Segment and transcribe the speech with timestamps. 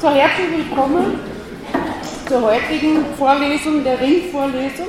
[0.00, 1.20] So, herzlich willkommen
[2.26, 4.86] zur heutigen Vorlesung, der Ringvorlesung.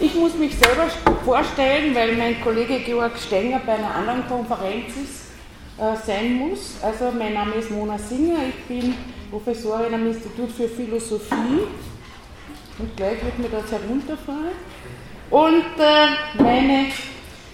[0.00, 0.88] Ich muss mich selber
[1.26, 5.26] vorstellen, weil mein Kollege Georg Stenger bei einer anderen Konferenz ist,
[5.78, 6.76] äh, sein muss.
[6.82, 8.94] Also mein Name ist Mona Singer, ich bin
[9.30, 11.66] Professorin am Institut für Philosophie
[12.78, 14.56] und gleich wird mir das herunterfallen.
[15.28, 16.86] Und äh, meine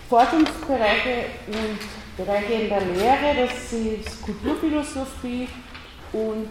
[0.08, 5.48] Forschungsbereiche und Bereiche in der Lehre, das ist Kulturphilosophie
[6.12, 6.48] und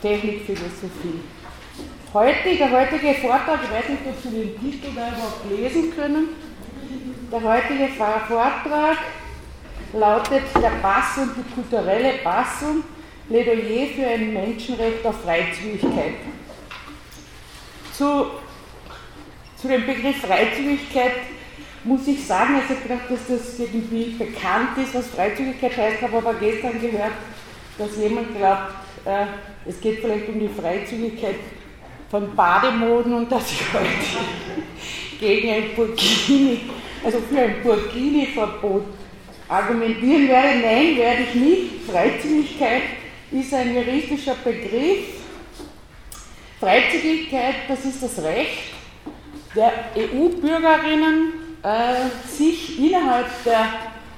[0.00, 1.20] Technikphilosophie.
[2.12, 6.28] Heute, der heutige Vortrag, ich weiß nicht, ob Sie den Titel da überhaupt lesen können,
[7.30, 8.98] der heutige Vortrag
[9.92, 12.82] lautet Der Pass und die kulturelle Passung,
[13.28, 16.14] Plädoyer für ein Menschenrecht auf Freizügigkeit.
[17.92, 18.26] Zu,
[19.56, 21.12] zu dem Begriff Freizügigkeit
[21.84, 26.16] muss ich sagen, also ich gedacht, dass das irgendwie bekannt ist, was Freizügigkeit heißt, habe
[26.16, 27.12] aber gestern gehört,
[27.78, 28.72] dass jemand glaubt,
[29.04, 29.26] äh,
[29.66, 31.36] es geht vielleicht um die Freizügigkeit
[32.10, 34.24] von Bademoden und dass ich heute
[35.20, 36.60] gegen ein Burkini,
[37.04, 38.84] also für ein Burkini-Verbot
[39.48, 40.60] argumentieren werde.
[40.60, 41.90] Nein, werde ich nicht.
[41.90, 42.82] Freizügigkeit
[43.30, 45.20] ist ein juristischer Begriff.
[46.58, 48.70] Freizügigkeit, das ist das Recht
[49.54, 53.66] der EU-Bürgerinnen, äh, sich innerhalb der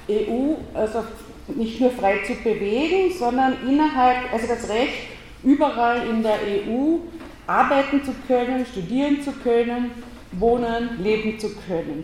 [0.09, 1.03] EU, also
[1.47, 5.12] nicht nur frei zu bewegen, sondern innerhalb, also das Recht,
[5.43, 6.97] überall in der EU
[7.45, 9.91] arbeiten zu können, studieren zu können,
[10.31, 12.03] wohnen, leben zu können.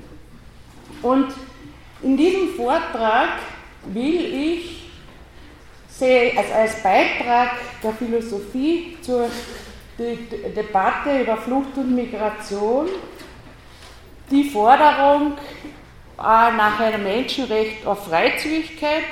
[1.02, 1.34] Und
[2.02, 3.30] in diesem Vortrag
[3.86, 4.80] will ich
[6.02, 7.52] also als Beitrag
[7.84, 9.28] der Philosophie zur
[9.98, 12.88] Debatte über Flucht und Migration
[14.32, 15.34] die Forderung
[16.18, 19.04] nach einem Menschenrecht auf Freizügigkeit,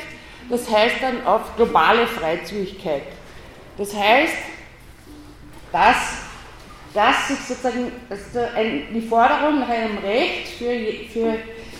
[0.49, 3.03] das heißt dann auf globale Freizügigkeit.
[3.77, 4.33] Das heißt,
[5.71, 5.97] dass,
[6.93, 7.91] dass sich sozusagen
[8.93, 10.73] die Forderung nach einem Recht für,
[11.11, 11.37] für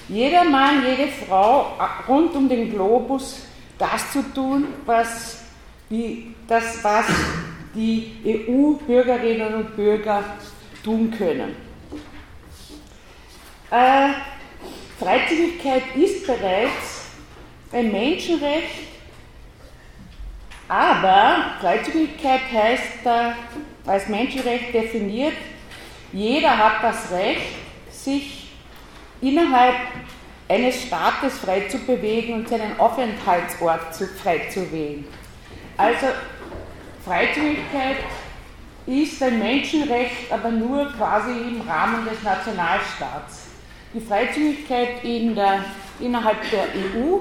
[0.10, 1.74] jeder jede Frau
[2.08, 3.48] rund um den Globus
[3.78, 5.44] das zu tun, was
[5.90, 7.06] die, das, was
[7.76, 10.24] die EU-Bürgerinnen und Bürger
[10.84, 11.56] tun können.
[13.70, 14.10] Äh,
[15.00, 17.12] Freizügigkeit ist bereits
[17.72, 18.87] ein Menschenrecht,
[20.68, 23.08] aber Freizügigkeit heißt
[23.86, 25.34] als Menschenrecht definiert,
[26.12, 27.56] jeder hat das Recht,
[27.90, 28.52] sich
[29.22, 29.76] innerhalb
[30.50, 35.06] eines Staates frei zu bewegen und seinen Aufenthaltsort frei zu wählen.
[35.76, 36.08] Also
[37.06, 37.98] Freizügigkeit
[38.86, 43.48] ist ein Menschenrecht, aber nur quasi im Rahmen des Nationalstaats.
[43.94, 45.66] Die Freizügigkeit in der,
[46.00, 47.20] innerhalb der EU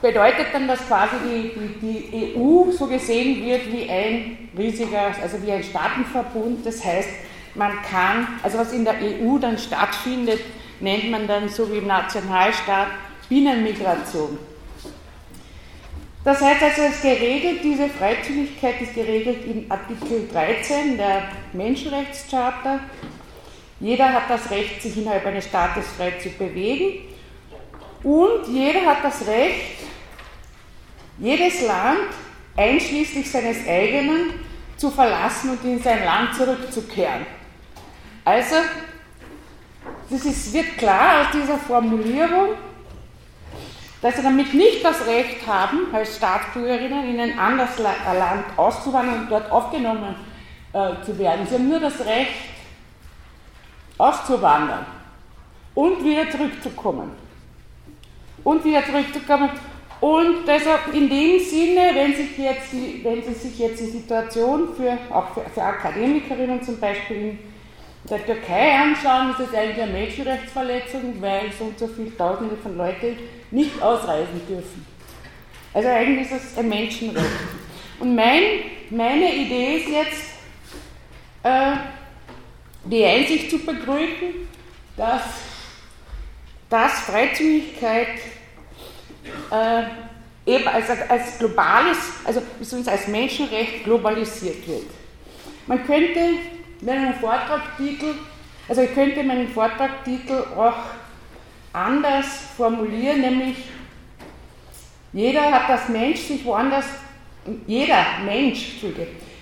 [0.00, 5.42] bedeutet dann, dass quasi die, die, die, EU so gesehen wird wie ein riesiger, also
[5.42, 6.64] wie ein Staatenverbund.
[6.64, 7.08] Das heißt,
[7.54, 10.40] man kann, also was in der EU dann stattfindet,
[10.80, 12.88] nennt man dann so wie im Nationalstaat
[13.28, 14.38] Binnenmigration.
[16.24, 21.22] Das heißt also, es ist geregelt, diese Freizügigkeit ist geregelt in Artikel 13 der
[21.52, 22.80] Menschenrechtscharta
[23.80, 27.00] jeder hat das Recht, sich innerhalb eines Staates frei zu bewegen
[28.04, 29.89] und jeder hat das Recht,
[31.20, 31.98] jedes Land,
[32.56, 34.32] einschließlich seines eigenen,
[34.76, 37.26] zu verlassen und in sein Land zurückzukehren.
[38.24, 38.56] Also,
[40.08, 42.54] das ist, wird klar aus dieser Formulierung,
[44.00, 49.30] dass sie damit nicht das Recht haben, als Staatsbürgerinnen in ein anderes Land auszuwandern und
[49.30, 50.14] dort aufgenommen
[50.72, 51.46] äh, zu werden.
[51.46, 52.32] Sie haben nur das Recht,
[53.98, 54.86] auszuwandern
[55.74, 57.12] und wieder zurückzukommen.
[58.42, 59.50] Und wieder zurückzukommen.
[60.00, 64.74] Und deshalb in dem Sinne, wenn, sich jetzt die, wenn Sie sich jetzt die Situation
[64.74, 67.38] für, auch für, für Akademikerinnen zum Beispiel in
[68.08, 72.78] der Türkei anschauen, ist es eigentlich eine Menschenrechtsverletzung, weil so und so viele Tausende von
[72.78, 73.16] Leuten
[73.50, 74.86] nicht ausreisen dürfen.
[75.74, 77.26] Also eigentlich ist es ein Menschenrecht.
[77.98, 78.42] Und mein,
[78.88, 80.30] meine Idee ist jetzt,
[81.42, 81.76] äh,
[82.84, 84.48] die Einsicht zu begründen,
[84.96, 85.22] dass,
[86.70, 88.08] dass Freizügigkeit
[89.50, 89.82] äh,
[90.46, 92.42] eben als, als globales, also
[92.86, 94.86] als Menschenrecht globalisiert wird.
[95.66, 96.20] Man könnte
[96.80, 98.14] meinen Vortragstitel,
[98.68, 100.74] also ich könnte meinen Vortragstitel auch
[101.72, 102.26] anders
[102.56, 103.56] formulieren, nämlich
[105.12, 106.86] jeder hat das Mensch sich woanders,
[107.66, 108.76] jeder Mensch,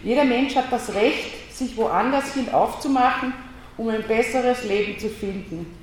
[0.03, 3.33] jeder Mensch hat das Recht, sich woanders hin aufzumachen,
[3.77, 5.78] um ein besseres Leben zu finden.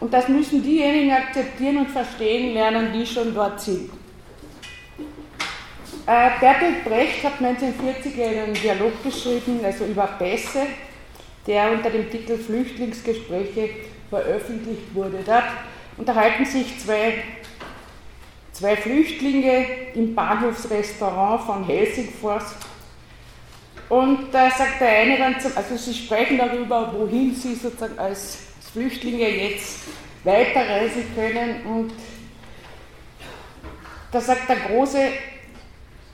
[0.00, 3.90] Und das müssen diejenigen akzeptieren und verstehen lernen, die schon dort sind.
[6.06, 10.66] Äh, Bertolt Brecht hat 1940 einen Dialog geschrieben, also über Pässe,
[11.46, 13.70] der unter dem Titel Flüchtlingsgespräche
[14.08, 15.18] veröffentlicht wurde.
[15.26, 15.44] Dort
[15.96, 17.24] unterhalten sich zwei,
[18.52, 22.54] zwei Flüchtlinge im Bahnhofsrestaurant von Helsingfors.
[23.88, 29.28] Und da sagt der eine dann, also sie sprechen darüber, wohin sie sozusagen als Flüchtlinge
[29.28, 29.80] jetzt
[30.24, 31.62] weiterreisen können.
[31.66, 31.92] Und
[34.12, 34.98] da sagt der Große,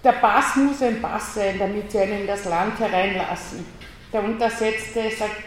[0.02, 3.64] der Pass muss ein Pass sein, damit sie einen in das Land hereinlassen.
[4.12, 5.42] Der Untersetzte sagt,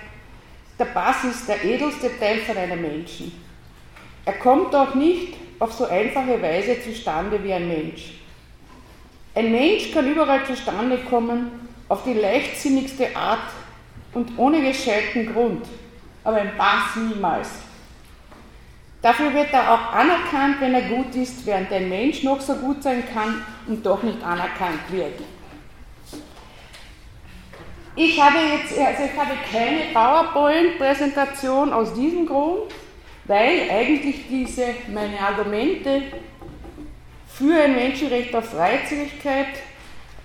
[0.79, 3.31] der Pass ist der edelste Teil von einem Menschen.
[4.25, 8.13] Er kommt auch nicht auf so einfache Weise zustande wie ein Mensch.
[9.33, 11.51] Ein Mensch kann überall zustande kommen,
[11.87, 13.51] auf die leichtsinnigste Art
[14.13, 15.65] und ohne gescheiten Grund,
[16.27, 17.47] aber ein Pass niemals.
[19.01, 22.83] Dafür wird er auch anerkannt, wenn er gut ist, während ein Mensch noch so gut
[22.83, 25.21] sein kann und doch nicht anerkannt wird.
[27.95, 32.73] Ich habe jetzt also ich habe keine PowerPoint-Präsentation aus diesem Grund,
[33.23, 36.01] weil eigentlich diese meine Argumente
[37.27, 39.47] für ein Menschenrecht auf Freizügigkeit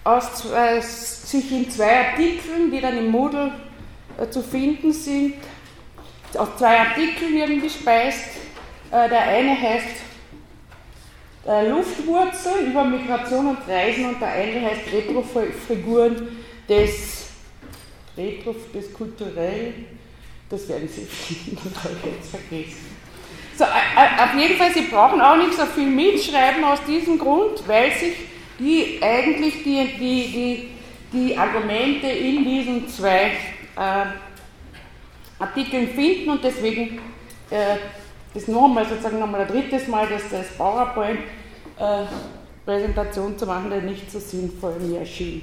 [0.03, 3.53] aus, äh, sich in zwei Artikeln, die dann im Moodle
[4.19, 5.35] äh, zu finden sind,
[6.37, 8.37] aus zwei Artikeln irgendwie speist,
[8.91, 10.13] äh, der eine heißt
[11.47, 16.29] äh, Luftwurzel über Migration und Reisen und der andere heißt Retrofiguren
[16.69, 17.27] des,
[18.17, 19.75] Retro, des kulturell,
[20.49, 22.93] das werden Sie finden, das jetzt vergessen.
[23.57, 27.93] So, auf jeden Fall, Sie brauchen auch nicht so viel mitschreiben aus diesem Grund, weil
[27.93, 28.15] sich
[28.59, 30.69] die eigentlich die, die, die,
[31.13, 33.33] die Argumente in diesen zwei
[33.77, 34.07] äh,
[35.43, 36.99] Artikeln finden und deswegen
[37.51, 37.77] äh,
[38.35, 44.11] das nochmal, sozusagen nochmal ein drittes Mal, dass das PowerPoint-Präsentation äh, zu machen, der nicht
[44.11, 45.43] so sinnvoll mir erschien.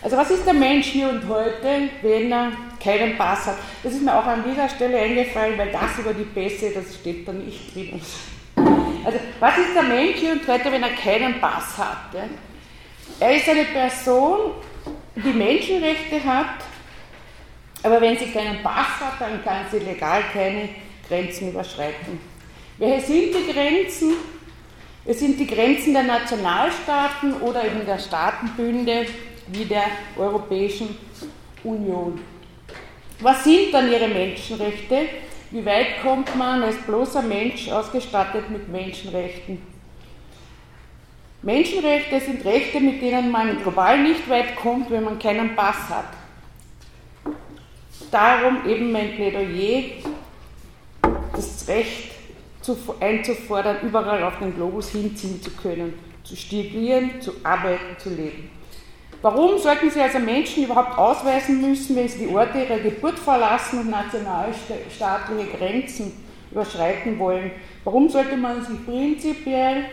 [0.00, 2.52] Also was ist der Mensch hier und heute, wenn er
[2.82, 3.56] keinen Pass hat?
[3.82, 7.26] Das ist mir auch an dieser Stelle eingefallen, weil das über die Pässe, das steht
[7.26, 8.00] da nicht drin.
[9.04, 12.14] Also was ist der Mensch hier und heute, wenn er keinen Pass hat?
[13.20, 14.52] Er ist eine Person,
[15.16, 16.60] die Menschenrechte hat,
[17.86, 20.70] aber wenn sie keinen Pass hat, dann kann sie legal keine
[21.08, 22.18] Grenzen überschreiten.
[22.78, 24.14] Welche sind die Grenzen?
[25.04, 29.06] Es sind die Grenzen der Nationalstaaten oder eben der Staatenbünde
[29.46, 29.84] wie der
[30.18, 30.98] Europäischen
[31.62, 32.20] Union.
[33.20, 35.02] Was sind dann ihre Menschenrechte?
[35.52, 39.62] Wie weit kommt man als bloßer Mensch ausgestattet mit Menschenrechten?
[41.42, 46.25] Menschenrechte sind Rechte, mit denen man global nicht weit kommt, wenn man keinen Pass hat.
[48.16, 49.82] Darum eben mein Plädoyer
[51.34, 52.12] das Recht
[52.98, 55.92] einzufordern, überall auf den Globus hinziehen zu können,
[56.24, 58.50] zu studieren, zu arbeiten, zu leben.
[59.20, 63.80] Warum sollten Sie also Menschen überhaupt ausweisen müssen, wenn sie die Orte ihrer Geburt verlassen
[63.80, 66.12] und nationalstaatliche Grenzen
[66.50, 67.50] überschreiten wollen?
[67.84, 69.90] Warum sollte man sich prinzipiell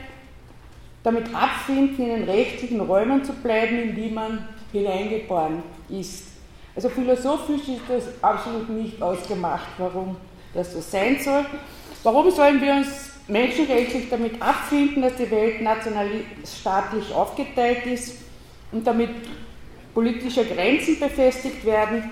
[1.03, 6.32] damit abfinden, in den rechtlichen Räumen zu bleiben, in die man hineingeboren ist?
[6.75, 10.15] Also philosophisch ist das absolut nicht ausgemacht, warum
[10.53, 11.45] das so sein soll.
[12.01, 18.17] Warum sollen wir uns menschenrechtlich damit abfinden, dass die Welt nationalstaatlich aufgeteilt ist
[18.71, 19.09] und damit
[19.93, 22.11] politische Grenzen befestigt werden,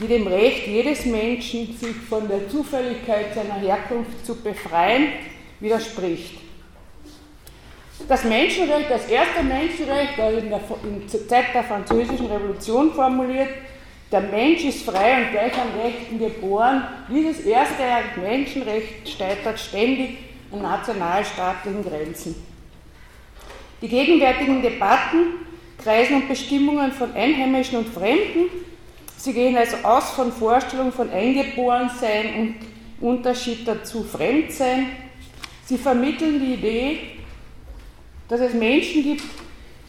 [0.00, 5.08] die dem Recht jedes Menschen, sich von der Zufälligkeit seiner Herkunft zu befreien,
[5.60, 6.34] widerspricht.
[8.08, 13.50] Das Menschenrecht, das erste Menschenrecht, in der, in der Zeit der Französischen Revolution formuliert,
[14.12, 16.84] der Mensch ist frei und gleich an Rechten geboren.
[17.08, 17.82] Dieses erste
[18.20, 20.18] Menschenrecht steitert ständig
[20.52, 22.34] an nationalstaatlichen Grenzen.
[23.80, 25.38] Die gegenwärtigen Debatten
[25.78, 28.50] kreisen um Bestimmungen von Einheimischen und Fremden.
[29.16, 32.34] Sie gehen also aus von Vorstellungen von Eingeborensein
[33.00, 34.90] und Unterschied dazu Fremdsein.
[35.64, 36.98] Sie vermitteln die Idee,
[38.28, 39.24] dass es Menschen gibt,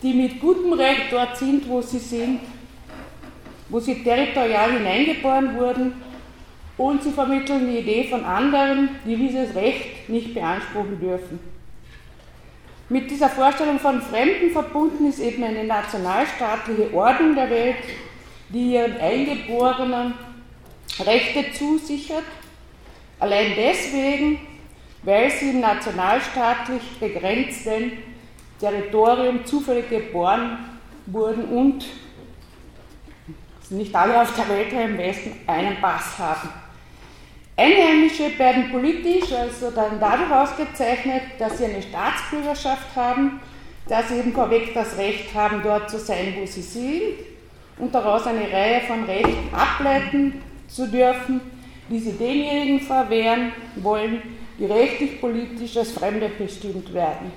[0.02, 2.40] die mit gutem Recht dort sind, wo sie sind
[3.74, 5.94] wo sie territorial hineingeboren wurden
[6.78, 11.40] und sie vermitteln die Idee von anderen, die dieses Recht nicht beanspruchen dürfen.
[12.88, 17.78] Mit dieser Vorstellung von Fremden verbunden ist eben eine nationalstaatliche Ordnung der Welt,
[18.50, 20.14] die ihren Eingeborenen
[21.04, 22.26] Rechte zusichert,
[23.20, 24.38] allein deswegen,
[25.02, 27.94] weil sie im nationalstaatlich begrenzten
[28.60, 30.60] Territorium zufällig geboren
[31.08, 31.86] wurden und
[33.74, 36.50] nicht alle auf der Welt im Westen einen Pass haben.
[37.56, 43.40] Einheimische werden politisch also dann dadurch ausgezeichnet, dass sie eine Staatsbürgerschaft haben,
[43.88, 47.16] dass sie eben vorweg das Recht haben, dort zu sein, wo sie sind
[47.78, 51.42] und daraus eine Reihe von Rechten ableiten zu dürfen,
[51.90, 54.22] die sie denjenigen verwehren wollen,
[54.58, 57.32] die rechtlich politisch als Fremde bestimmt werden.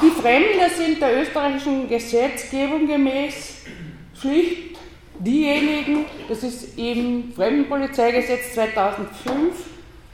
[0.00, 3.64] Die Fremde sind der österreichischen Gesetzgebung gemäß
[4.20, 4.78] schlicht
[5.18, 9.66] diejenigen, das ist im Fremdenpolizeigesetz 2005,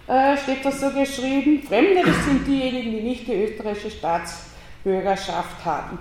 [0.07, 5.99] äh, steht das so geschrieben, Fremde, das sind diejenigen, die nicht die österreichische Staatsbürgerschaft haben.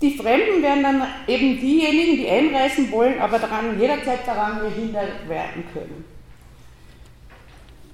[0.00, 5.64] Die Fremden werden dann eben diejenigen, die einreisen wollen, aber daran jederzeit daran gehindert werden
[5.72, 6.04] können.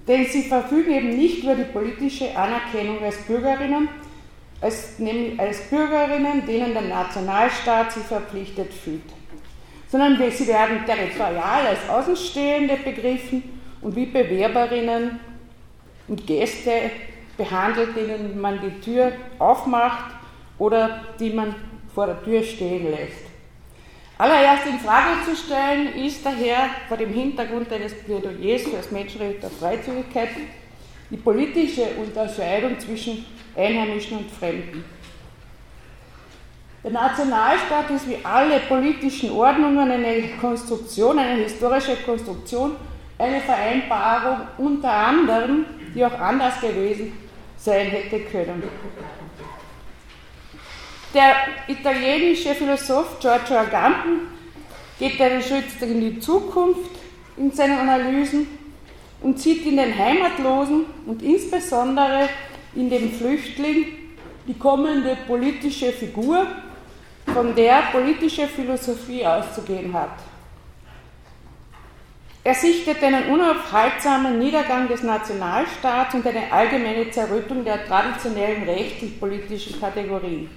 [0.06, 3.88] Denn sie verfügen eben nicht über die politische Anerkennung als Bürgerinnen,
[4.60, 4.94] als,
[5.38, 9.02] als Bürgerinnen, denen der Nationalstaat sie verpflichtet fühlt,
[9.88, 13.42] sondern sie werden territorial als Außenstehende begriffen
[13.82, 15.20] und wie Bewerberinnen
[16.08, 16.90] und Gäste
[17.36, 20.14] behandelt, denen man die Tür aufmacht
[20.58, 21.54] oder die man
[21.94, 23.26] vor der Tür stehen lässt.
[24.18, 29.42] Allererst in Frage zu stellen ist daher vor dem Hintergrund eines Plädoyers für das Menschenrecht
[29.42, 30.30] der Freizügigkeit
[31.10, 34.84] die politische Unterscheidung zwischen Einheimischen und Fremden.
[36.84, 42.76] Der Nationalstaat ist wie alle politischen Ordnungen eine Konstruktion, eine historische Konstruktion,
[43.18, 47.12] eine Vereinbarung unter anderem, die auch anders gewesen
[47.56, 48.62] sein hätte können.
[51.14, 51.34] Der
[51.66, 54.28] italienische Philosoph Giorgio Agamben
[54.98, 56.90] geht einen Schritt in die Zukunft
[57.36, 58.46] in seinen Analysen
[59.22, 62.28] und sieht in den Heimatlosen und insbesondere
[62.76, 63.86] in dem Flüchtling
[64.46, 66.46] die kommende politische Figur,
[67.32, 70.20] von der politische Philosophie auszugehen hat.
[72.44, 80.48] Er sichtet einen unaufhaltsamen Niedergang des Nationalstaats und eine allgemeine Zerrüttung der traditionellen rechtlich-politischen Kategorien.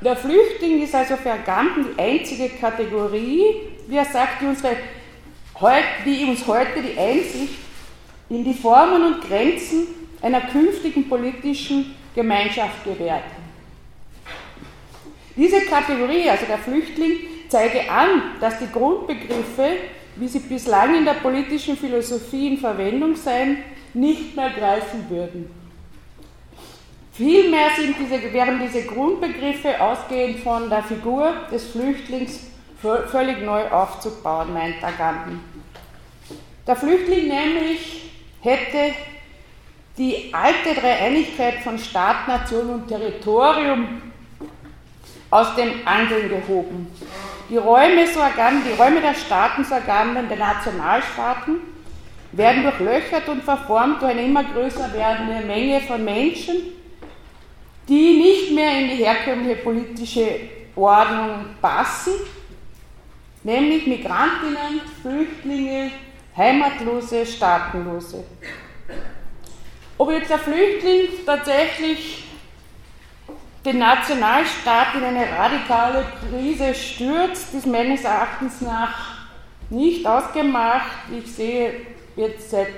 [0.00, 3.44] Der Flüchtling ist also für Agamben die einzige Kategorie,
[3.86, 4.76] wie er sagt, die, unsere,
[6.06, 7.58] die uns heute die Einsicht
[8.30, 9.86] in die Formen und Grenzen
[10.24, 13.24] einer künftigen politischen Gemeinschaft gewährt.
[15.36, 17.12] Diese Kategorie, also der Flüchtling,
[17.48, 19.72] zeige an, dass die Grundbegriffe,
[20.16, 23.58] wie sie bislang in der politischen Philosophie in Verwendung seien,
[23.92, 25.50] nicht mehr greifen würden.
[27.12, 32.40] Vielmehr sind diese, wären diese Grundbegriffe ausgehend von der Figur des Flüchtlings
[32.80, 35.40] völlig neu aufzubauen, meint Agamben.
[36.66, 38.94] Der Flüchtling nämlich hätte
[39.96, 44.02] die alte Dreieinigkeit von Staat, Nation und Territorium
[45.30, 46.90] aus dem Angeln gehoben.
[47.48, 51.58] Die Räume, die Räume der Staaten, so der Nationalstaaten,
[52.32, 56.56] werden durchlöchert und verformt durch eine immer größer werdende Menge von Menschen,
[57.88, 60.40] die nicht mehr in die herkömmliche politische
[60.74, 62.14] Ordnung passen,
[63.44, 65.90] nämlich Migrantinnen, Flüchtlinge,
[66.36, 68.24] Heimatlose, Staatenlose.
[69.96, 72.24] Ob jetzt der Flüchtling tatsächlich
[73.64, 79.24] den Nationalstaat in eine radikale Krise stürzt, ist meines Erachtens nach
[79.70, 80.90] nicht ausgemacht.
[81.16, 81.72] Ich sehe
[82.16, 82.68] jetzt seit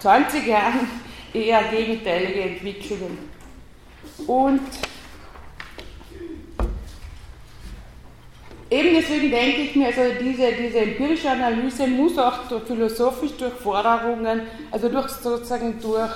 [0.00, 0.88] 20 Jahren
[1.32, 3.30] eher gegenteilige Entwicklungen.
[4.26, 4.60] Und
[8.70, 13.54] eben deswegen denke ich mir, also diese, diese empirische Analyse muss auch durch philosophisch durch
[13.54, 16.10] Forderungen, also durch sozusagen durch,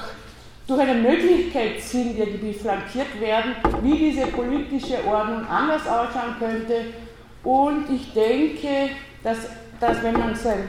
[0.66, 6.86] durch eine Möglichkeit sind, die flankiert werden, wie diese politische Ordnung anders ausschauen könnte.
[7.44, 8.90] Und ich denke,
[9.22, 9.38] dass,
[9.78, 10.68] dass wenn man sein,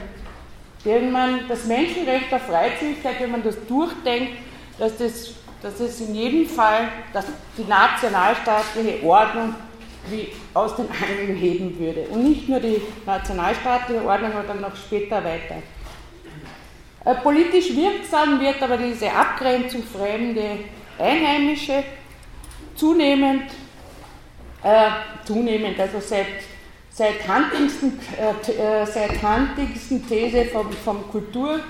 [0.84, 4.32] wenn man das Menschenrecht der Freizügigkeit, wenn man das durchdenkt,
[4.78, 7.24] dass das dass es in jedem Fall dass
[7.56, 9.54] die nationalstaatliche Ordnung
[10.10, 12.02] wie aus den Angeln heben würde.
[12.10, 15.62] Und nicht nur die nationalstaatliche Ordnung, sondern noch später weiter.
[17.04, 20.58] Äh, politisch wirksam wird aber diese Abgrenzung fremde
[20.98, 21.82] Einheimische
[22.76, 23.50] zunehmend,
[24.62, 24.90] äh,
[25.24, 26.26] zunehmend, also seit,
[26.90, 31.60] seit Huntington, äh, äh, seit Huntington These vom, vom, Kultur,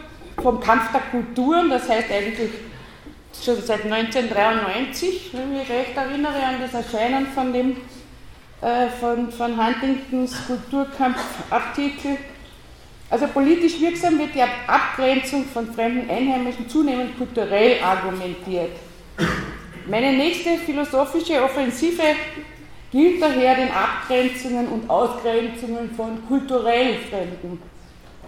[0.42, 2.50] vom Kampf der Kulturen, das heißt eigentlich
[3.42, 7.76] schon seit 1993, wenn ich mich recht erinnere an das Erscheinen von dem
[8.62, 12.16] äh, von, von Huntingtons Kulturkampfartikel.
[13.10, 18.70] Also politisch wirksam wird die Abgrenzung von fremden Einheimischen zunehmend kulturell argumentiert.
[19.86, 22.02] Meine nächste philosophische Offensive
[22.92, 27.60] gilt daher den Abgrenzungen und Ausgrenzungen von kulturell Fremden.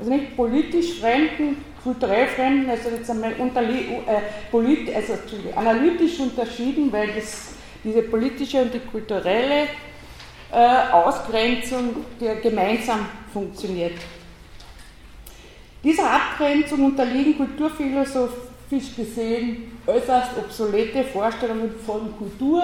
[0.01, 5.13] Also nicht politisch Fremden, kulturell Fremden, also jetzt einmal äh, also,
[5.55, 9.69] analytisch unterschieden, weil das, diese politische und die kulturelle
[10.55, 13.99] äh, Ausgrenzung der gemeinsam funktioniert.
[15.83, 22.63] Dieser Abgrenzung unterliegen kulturphilosophisch gesehen äußerst obsolete Vorstellungen von Kultur,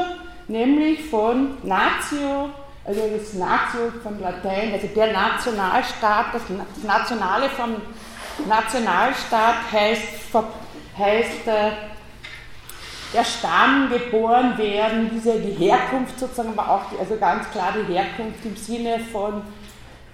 [0.48, 2.50] nämlich von Natio,
[2.84, 6.42] also das Natio von Latein, also der Nationalstaat, das
[6.82, 7.76] Nationale vom
[8.48, 10.02] Nationalstaat heißt,
[10.96, 11.72] heißt äh,
[13.12, 17.92] der Stamm geboren werden, diese, die Herkunft sozusagen, aber auch die, also ganz klar die
[17.92, 19.42] Herkunft im Sinne von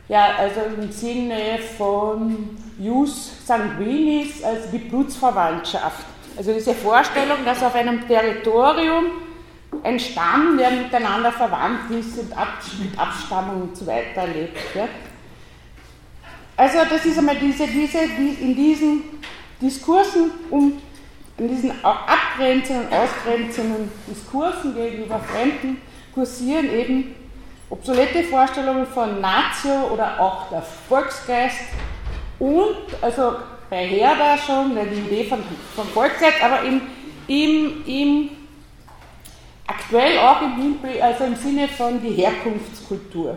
[0.08, 6.04] ja, also im Sinne von Jus sanguinis, also die Blutsverwandtschaft.
[6.36, 9.06] Also diese Vorstellung, dass auf einem Territorium
[9.82, 14.58] ein Stamm, der miteinander verwandt ist und mit Abstammung und so weiter lebt.
[14.74, 14.88] Ja.
[16.56, 19.02] Also das ist einmal diese, diese, die in diesen
[19.60, 20.80] Diskursen um
[21.38, 25.80] in diesen abgrenzenden, ausgrenzenden Diskursen gegenüber Fremden
[26.14, 27.14] kursieren eben
[27.68, 31.60] obsolete Vorstellungen von Natio oder auch der Volksgeist
[32.38, 33.36] und, also
[33.68, 35.42] bei Herder schon, die Idee von,
[35.74, 36.80] von Volksgeist, aber im,
[37.26, 38.30] im, im,
[39.66, 43.36] aktuell auch im, also im Sinne von die Herkunftskultur.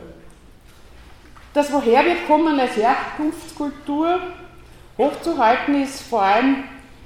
[1.54, 4.20] Das, woher wir kommen als Herkunftskultur
[4.98, 6.64] hochzuhalten, ist vor allem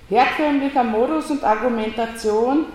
[0.09, 2.65] herkömmlicher Modus und Argumentation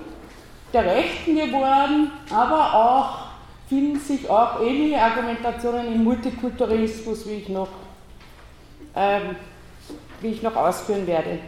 [0.72, 3.28] der Rechten geworden, aber auch
[3.68, 7.68] finden sich auch ähnliche Argumentationen im Multikulturalismus, wie ich noch,
[8.96, 9.36] ähm,
[10.20, 11.38] wie ich noch ausführen werde.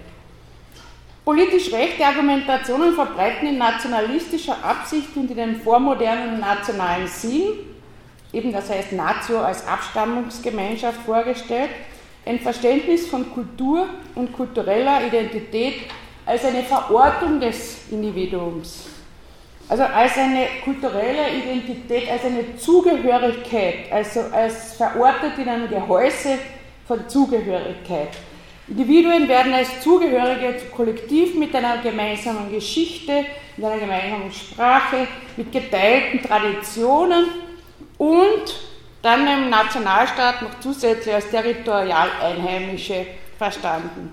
[1.25, 7.45] Politisch rechte Argumentationen verbreiten in nationalistischer Absicht und in einem vormodernen nationalen Sinn,
[8.33, 11.71] eben das heißt Natio als Abstammungsgemeinschaft vorgestellt,
[12.27, 15.75] ein Verständnis von Kultur und kultureller Identität
[16.27, 18.87] als eine Verortung des Individuums.
[19.69, 26.39] Also als eine kulturelle Identität, als eine Zugehörigkeit, also als verortet in einem Gehäuse
[26.87, 28.09] von Zugehörigkeit.
[28.67, 33.25] Individuen werden als Zugehörige zu Kollektiv mit einer gemeinsamen Geschichte,
[33.57, 37.27] mit einer gemeinsamen Sprache, mit geteilten Traditionen
[37.99, 38.70] und
[39.03, 43.07] dann im Nationalstaat noch zusätzlich als territorial Einheimische
[43.39, 44.13] verstanden.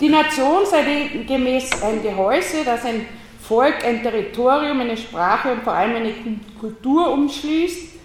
[0.00, 3.06] Die Nation sei gemäß ein Gehäuse, das ein
[3.42, 6.14] Volk ein Territorium, eine Sprache und vor allem eine
[6.58, 7.98] Kultur umschließt.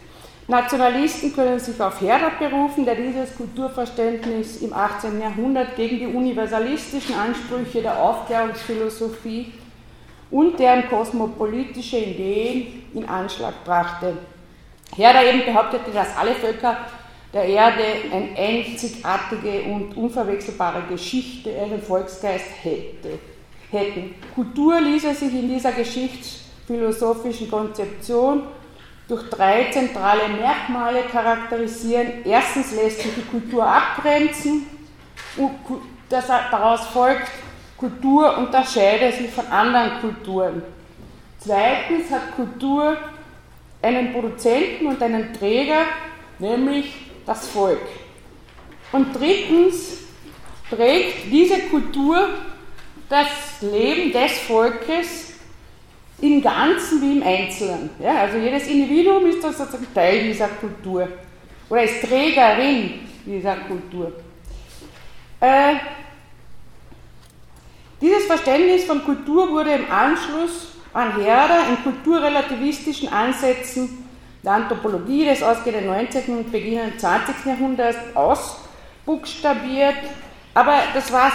[0.47, 5.19] Nationalisten können sich auf Herder berufen, der dieses Kulturverständnis im 18.
[5.19, 9.53] Jahrhundert gegen die universalistischen Ansprüche der Aufklärungsphilosophie
[10.31, 14.17] und deren kosmopolitische Ideen in Anschlag brachte.
[14.95, 16.77] Herder eben behauptete, dass alle Völker
[17.33, 23.19] der Erde eine einzigartige und unverwechselbare Geschichte, einen Volksgeist hätte
[23.71, 24.15] hätten.
[24.33, 28.43] Kultur ließe sich in dieser geschichtsphilosophischen Konzeption
[29.07, 32.25] durch drei zentrale Merkmale charakterisieren.
[32.25, 34.65] Erstens lässt sich die Kultur abgrenzen
[35.37, 35.51] und
[36.09, 37.29] das daraus folgt,
[37.77, 40.63] Kultur unterscheidet sich von anderen Kulturen.
[41.39, 42.97] Zweitens hat Kultur
[43.85, 45.83] einen Produzenten und einen Träger,
[46.39, 46.93] nämlich
[47.25, 47.81] das Volk.
[48.91, 49.99] Und drittens
[50.69, 52.29] trägt diese Kultur
[53.07, 53.27] das
[53.61, 55.33] Leben des Volkes
[56.21, 57.89] im Ganzen wie im Einzelnen.
[58.01, 61.07] Ja, also jedes Individuum ist sozusagen Teil dieser Kultur
[61.69, 64.11] oder ist Trägerin dieser Kultur.
[65.39, 65.75] Äh,
[68.01, 74.07] dieses Verständnis von Kultur wurde im Anschluss an Herder in kulturrelativistischen Ansätzen
[74.43, 76.37] der Anthropologie des ausgehenden 19.
[76.37, 77.45] und beginnenden 20.
[77.45, 79.95] Jahrhunderts ausbuchstabiert
[80.55, 81.33] aber das war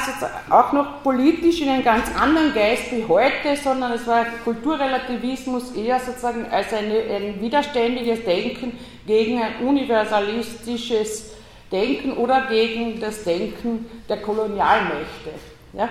[0.49, 6.01] auch noch politisch in einem ganz anderen Geist wie heute, sondern es war Kulturrelativismus eher
[6.01, 11.35] sozusagen als eine, ein widerständiges Denken gegen ein universalistisches
[11.71, 15.33] Denken oder gegen das Denken der Kolonialmächte.
[15.75, 15.91] Ja?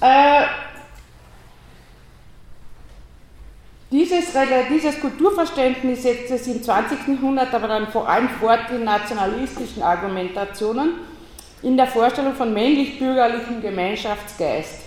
[0.00, 0.46] Äh,
[3.90, 4.26] Dieses,
[4.70, 7.08] dieses, Kulturverständnis setzte sich im 20.
[7.08, 10.90] Jahrhundert aber dann vor allem fort in nationalistischen Argumentationen
[11.62, 14.82] in der Vorstellung von männlich-bürgerlichem Gemeinschaftsgeist.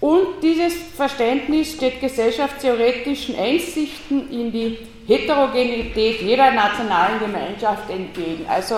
[0.00, 8.46] Und dieses Verständnis steht gesellschaftstheoretischen Einsichten in die Heterogenität jeder nationalen Gemeinschaft entgegen.
[8.48, 8.76] Also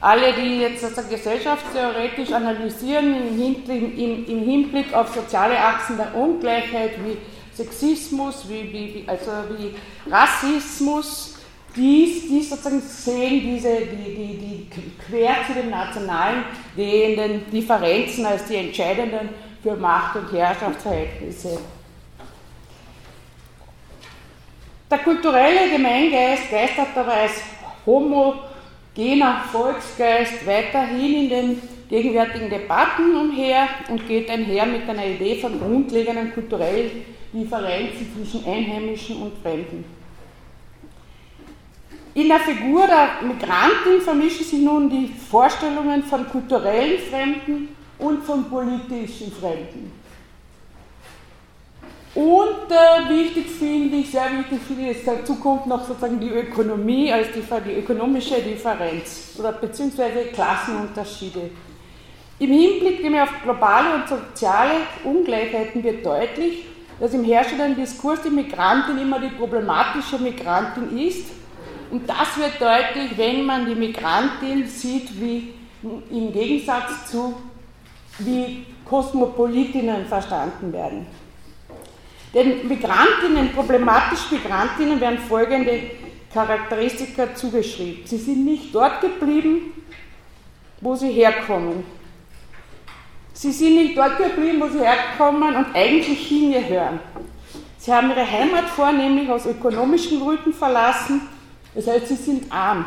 [0.00, 6.92] alle, die jetzt sozusagen gesellschaftstheoretisch analysieren im Hinblick, im Hinblick auf soziale Achsen der Ungleichheit
[7.04, 7.18] wie
[7.54, 9.74] Sexismus, wie, wie, also wie
[10.10, 11.36] Rassismus,
[11.76, 16.44] die, die sozusagen sehen diese, die, die, die quer zu den nationalen
[16.76, 19.30] gehenden Differenzen als die entscheidenden
[19.62, 21.58] für Macht- und Herrschaftsverhältnisse.
[24.90, 27.40] Der kulturelle Gemeingeist geistert dabei als
[27.86, 35.58] homogener Volksgeist weiterhin in den gegenwärtigen Debatten umher und geht einher mit einer Idee von
[35.58, 36.90] grundlegenden kulturellen
[37.32, 39.84] Differenzen zwischen Einheimischen und Fremden.
[42.14, 47.68] In der Figur der Migrantin vermischen sich nun die Vorstellungen von kulturellen Fremden
[47.98, 49.92] und von politischen Fremden.
[52.14, 57.10] Und äh, wichtig finde ich, sehr wichtig finde ich, dazu kommt noch sozusagen die Ökonomie
[57.10, 61.50] als die, die ökonomische Differenz oder beziehungsweise Klassenunterschiede.
[62.38, 66.66] Im Hinblick auf globale und soziale Ungleichheiten wird deutlich,
[67.00, 71.26] dass im herrschenden Diskurs die Migrantin immer die problematische Migrantin ist.
[71.90, 75.54] Und das wird deutlich, wenn man die Migrantin sieht, wie
[76.10, 77.34] im Gegensatz zu
[78.18, 81.06] wie Kosmopolitinnen verstanden werden.
[82.34, 85.82] Den Migrantinnen, problematisch Migrantinnen, werden folgende
[86.32, 88.06] Charakteristika zugeschrieben.
[88.06, 89.72] Sie sind nicht dort geblieben,
[90.80, 91.84] wo sie herkommen.
[93.34, 97.00] Sie sind nicht dort geblieben, wo sie herkommen und eigentlich hingehören.
[97.78, 101.22] Sie haben ihre Heimat vornehmlich aus ökonomischen Gründen verlassen,
[101.74, 102.84] das heißt, sie sind arm.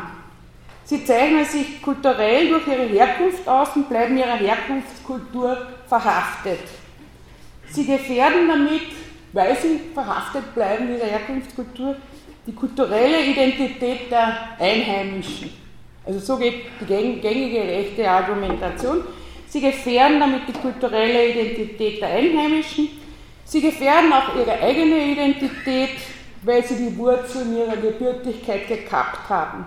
[0.84, 6.60] Sie zeichnen sich kulturell durch ihre Herkunft aus und bleiben ihrer Herkunftskultur verhaftet.
[7.70, 8.82] Sie gefährden damit,
[9.32, 11.96] weil sie verhaftet bleiben ihrer Herkunftskultur,
[12.46, 15.50] die kulturelle Identität der Einheimischen.
[16.06, 19.02] Also so geht die gängige rechte Argumentation.
[19.48, 22.88] Sie gefährden damit die kulturelle Identität der Einheimischen.
[23.44, 25.90] Sie gefährden auch ihre eigene Identität,
[26.42, 29.66] weil sie die Wurzeln ihrer Gebürtigkeit gekappt haben.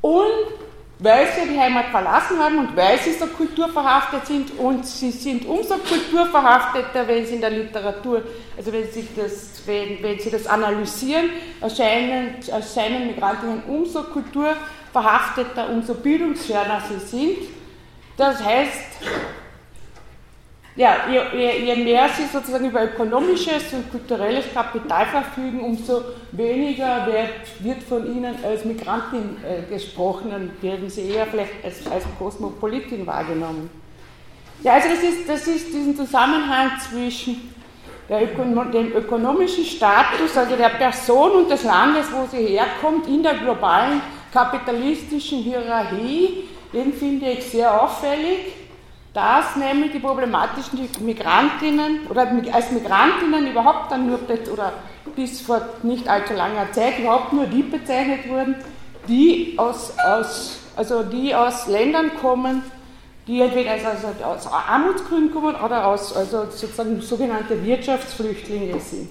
[0.00, 0.60] Und
[1.02, 5.46] weil sie die Heimat verlassen haben und weil sie so kulturverhaftet sind und sie sind
[5.46, 8.22] umso kulturverhafteter, wenn sie in der Literatur,
[8.56, 15.94] also wenn sie das, wenn, wenn sie das analysieren, erscheinen, erscheinen Migrantinnen umso kulturverhafteter, umso
[15.94, 17.59] bildungsferner sie sind.
[18.20, 18.98] Das heißt,
[20.76, 26.02] ja, je, je, mehr sie sozusagen über ökonomisches und kulturelles Kapital verfügen, umso
[26.32, 27.08] weniger
[27.60, 33.06] wird, von ihnen als Migrantin äh, gesprochen und werden sie eher vielleicht als, als Kosmopolitin
[33.06, 33.70] wahrgenommen.
[34.62, 37.54] Ja, also das ist, das ist diesen Zusammenhang zwischen
[38.10, 43.36] Ökono dem ökonomischen Status, also der Person und des Landes, wo sie herkommt, in der
[43.36, 48.38] globalen kapitalistischen Hierarchie, den finde ich sehr auffällig
[49.12, 54.20] dass nämlich die problematischen Migrantinnen oder als Migrantinnen überhaupt dann nur
[54.52, 54.72] oder
[55.16, 58.54] bis vor nicht allzu langer Zeit überhaupt nur die bezeichnet wurden,
[59.08, 62.62] die aus, aus, also die aus Ländern kommen,
[63.26, 69.08] die entweder also aus Armutsgründen kommen oder aus also sozusagen sogenannte Wirtschaftsflüchtlinge sind.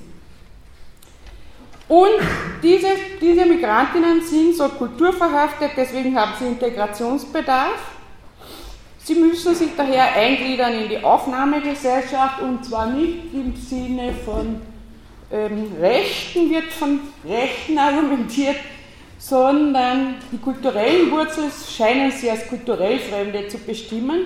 [1.90, 2.22] Und
[2.62, 7.96] diese, diese Migrantinnen sind so kulturverhaftet, deswegen haben sie Integrationsbedarf.
[9.00, 14.62] Sie müssen sich daher eingliedern in die Aufnahmegesellschaft und zwar nicht im Sinne von
[15.32, 18.58] ähm, Rechten, wird von Rechten argumentiert,
[19.18, 24.26] sondern die kulturellen Wurzeln scheinen sie als kulturell Fremde zu bestimmen.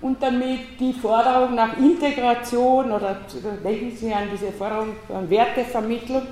[0.00, 3.18] Und damit die Forderung nach Integration oder
[3.62, 6.22] denken Sie an diese Forderung an Wertevermittlung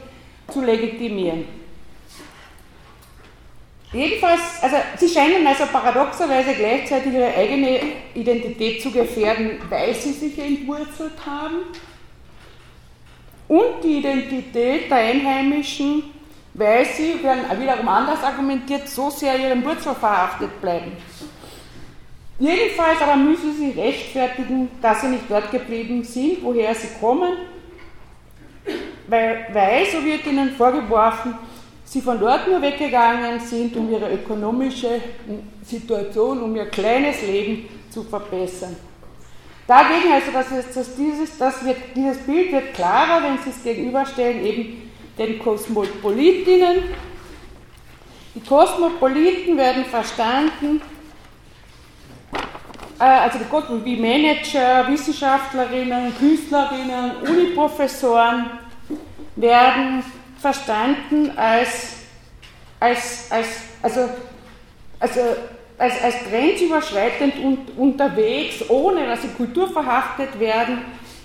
[0.52, 1.44] zu legitimieren.
[3.92, 7.80] Jedenfalls, also sie scheinen also paradoxerweise gleichzeitig ihre eigene
[8.14, 11.58] Identität zu gefährden, weil sie sich entwurzelt haben
[13.46, 16.02] und die Identität der Einheimischen,
[16.54, 20.92] weil sie, wiederum anders argumentiert, so sehr ihren Wurzeln verhaftet bleiben.
[22.40, 27.32] Jedenfalls aber müssen sie rechtfertigen, dass sie nicht dort geblieben sind, woher sie kommen,
[29.06, 31.34] weil, weil so wird ihnen vorgeworfen,
[31.84, 35.00] sie von dort nur weggegangen sind, um ihre ökonomische
[35.62, 38.76] Situation, um ihr kleines Leben zu verbessern.
[39.66, 43.62] Dagegen, also das ist, dass dieses, das wird, dieses Bild wird klarer, wenn Sie es
[43.62, 46.82] gegenüberstellen, eben den Kosmopolitinnen.
[48.34, 50.82] Die Kosmopoliten werden verstanden,
[53.04, 58.46] also die wie Manager, Wissenschaftlerinnen, Künstlerinnen, Uniprofessoren
[59.36, 60.04] werden
[60.40, 61.96] verstanden als,
[62.80, 63.46] als, als,
[63.82, 64.00] also,
[65.00, 65.20] also
[65.78, 70.78] als, als grenzüberschreitend und, unterwegs, ohne dass sie kulturverhaftet werden.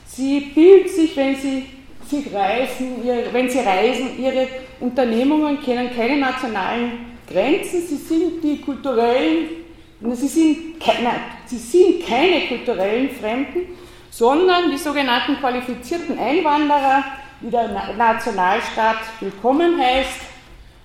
[0.05, 1.65] Sie bilden sich, wenn sie
[2.09, 4.47] sie reisen, ihre, wenn sie reisen, ihre
[4.79, 6.91] Unternehmungen kennen keine nationalen
[7.27, 9.49] Grenzen, sie sind die kulturellen,
[10.01, 11.11] sie sind, keine,
[11.45, 13.77] sie sind keine kulturellen Fremden,
[14.09, 17.03] sondern die sogenannten qualifizierten Einwanderer,
[17.41, 20.21] die der Nationalstaat willkommen heißt.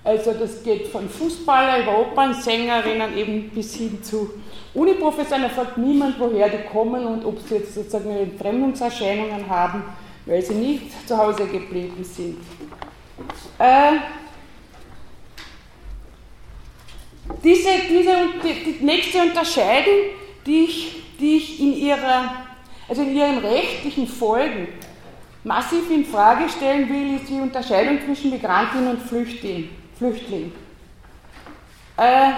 [0.03, 4.29] Also das geht von Fußballer über Opernsängerinnen eben bis hin zu
[4.75, 5.43] Uniprofessoren.
[5.43, 9.83] Da fragt niemand, woher die kommen und ob sie jetzt sozusagen Entfremdungserscheinungen haben,
[10.27, 12.37] weil sie nicht zu Hause geblieben sind.
[13.57, 13.93] Äh,
[17.45, 19.93] diese, diese, die, die nächste Unterscheidung,
[20.45, 22.47] die ich, die ich in, ihrer,
[22.89, 24.67] also in ihren rechtlichen Folgen
[25.43, 29.69] massiv in Frage stellen will, ist die Unterscheidung zwischen Migrantin und Flüchtling.
[29.95, 30.51] Flüchtling.
[31.97, 32.31] Äh,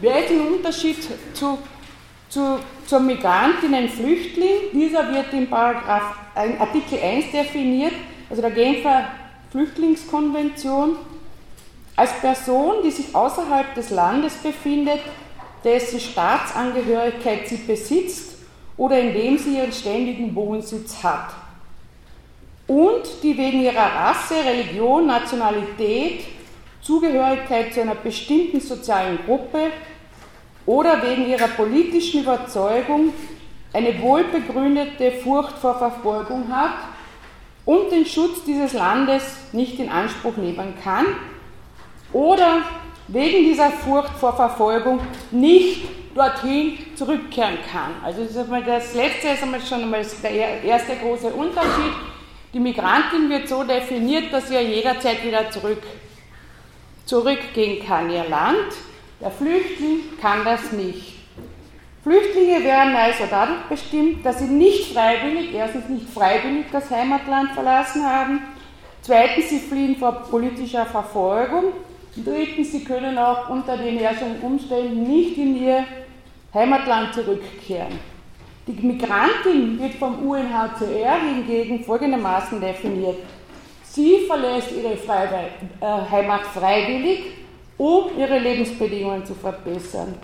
[0.00, 0.96] wer ist ein Unterschied
[1.32, 1.58] zu,
[2.28, 4.72] zu, zur Migrantin, ein Flüchtling?
[4.72, 7.94] Dieser wird in Paragraph, Artikel 1 definiert,
[8.28, 9.08] also der Genfer
[9.52, 10.96] Flüchtlingskonvention,
[12.02, 14.98] als Person, die sich außerhalb des Landes befindet,
[15.62, 18.38] dessen Staatsangehörigkeit sie besitzt
[18.76, 21.28] oder in dem sie ihren ständigen Wohnsitz hat.
[22.66, 26.24] Und die wegen ihrer Rasse, Religion, Nationalität,
[26.80, 29.70] Zugehörigkeit zu einer bestimmten sozialen Gruppe
[30.66, 33.12] oder wegen ihrer politischen Überzeugung
[33.72, 36.74] eine wohlbegründete Furcht vor Verfolgung hat
[37.64, 41.06] und den Schutz dieses Landes nicht in Anspruch nehmen kann
[42.12, 42.62] oder
[43.08, 47.92] wegen dieser Furcht vor Verfolgung nicht dorthin zurückkehren kann.
[48.04, 48.34] Also das,
[48.66, 51.92] das letzte ist einmal schon einmal der erste große Unterschied.
[52.52, 55.82] Die Migrantin wird so definiert, dass sie ja jederzeit wieder zurück,
[57.06, 58.74] zurückgehen kann ihr Land.
[59.20, 61.14] Der Flüchtling kann das nicht.
[62.02, 68.04] Flüchtlinge werden also dadurch bestimmt, dass sie nicht freiwillig, erstens nicht freiwillig das Heimatland verlassen
[68.04, 68.42] haben,
[69.02, 71.72] zweitens sie fliehen vor politischer Verfolgung,
[72.16, 75.84] drittens sie können auch unter den herrschenden Umständen nicht in ihr
[76.52, 77.98] Heimatland zurückkehren.
[78.66, 83.16] Die Migrantin wird vom UNHCR hingegen folgendermaßen definiert.
[83.82, 87.24] Sie verlässt ihre äh, Heimat freiwillig,
[87.76, 90.14] um ihre Lebensbedingungen zu verbessern.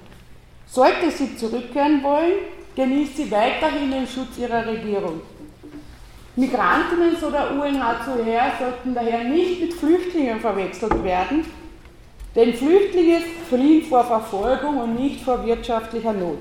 [0.67, 2.35] Sollte sie zurückkehren wollen,
[2.77, 5.21] genießt sie weiterhin den Schutz ihrer Regierung.
[6.37, 11.45] Migrantinnen, so der UNHCR, sollten daher nicht mit Flüchtlingen verwechselt werden,
[12.35, 16.39] denn Flüchtlinge fliehen vor Verfolgung und nicht vor wirtschaftlicher Not.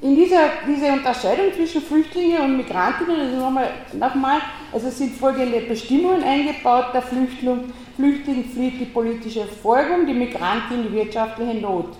[0.00, 4.40] In dieser diese Unterscheidung zwischen Flüchtlingen und Migrantinnen, also nochmal, nochmal,
[4.72, 6.86] also sind folgende Bestimmungen eingebaut.
[6.92, 11.96] Der Flüchtling, Flüchtling flieht die politische Verfolgung, die Migrantin die wirtschaftliche Not.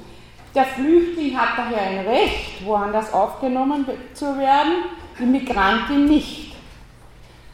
[0.52, 4.72] Der Flüchtling hat daher ein Recht, woanders aufgenommen zu werden,
[5.20, 6.56] die Migrantin nicht.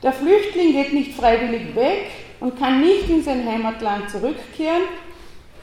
[0.02, 4.82] Der Flüchtling geht nicht freiwillig weg und kann nicht in sein Heimatland zurückkehren.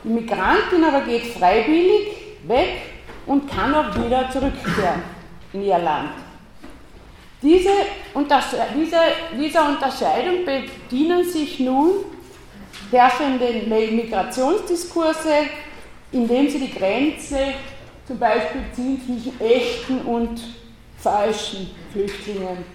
[0.04, 2.82] Die Migrantin aber geht freiwillig weg
[3.26, 5.02] und kann auch wieder zurückkehren
[5.54, 6.12] in ihr Land.
[7.42, 7.70] Diese,
[8.76, 8.98] diese,
[9.40, 11.92] dieser Unterscheidung bedienen sich nun
[12.92, 15.48] herrschende Migrationsdiskurse,
[16.12, 17.54] indem sie die Grenze
[18.08, 20.40] zum Beispiel ziehen zwischen echten und
[20.98, 22.66] falschen Flüchtlingen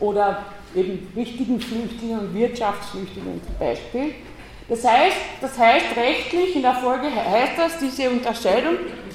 [0.00, 0.44] oder
[0.76, 4.14] eben richtigen Flüchtlingen und Wirtschaftsflüchtlingen zum Beispiel.
[4.68, 8.74] Das heißt, das heißt rechtlich in der Folge heißt das, diese Unterscheidung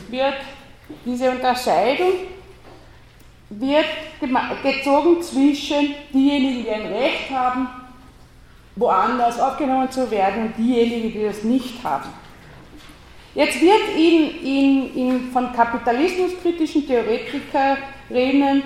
[0.09, 0.35] wird
[1.05, 2.11] diese Unterscheidung
[3.49, 3.85] wird
[4.63, 7.67] gezogen zwischen diejenigen, die ein Recht haben,
[8.75, 12.09] woanders aufgenommen zu werden, und diejenigen, die das nicht haben.
[13.33, 18.63] Jetzt wird in, in, in von kapitalismuskritischen Theoretikerinnen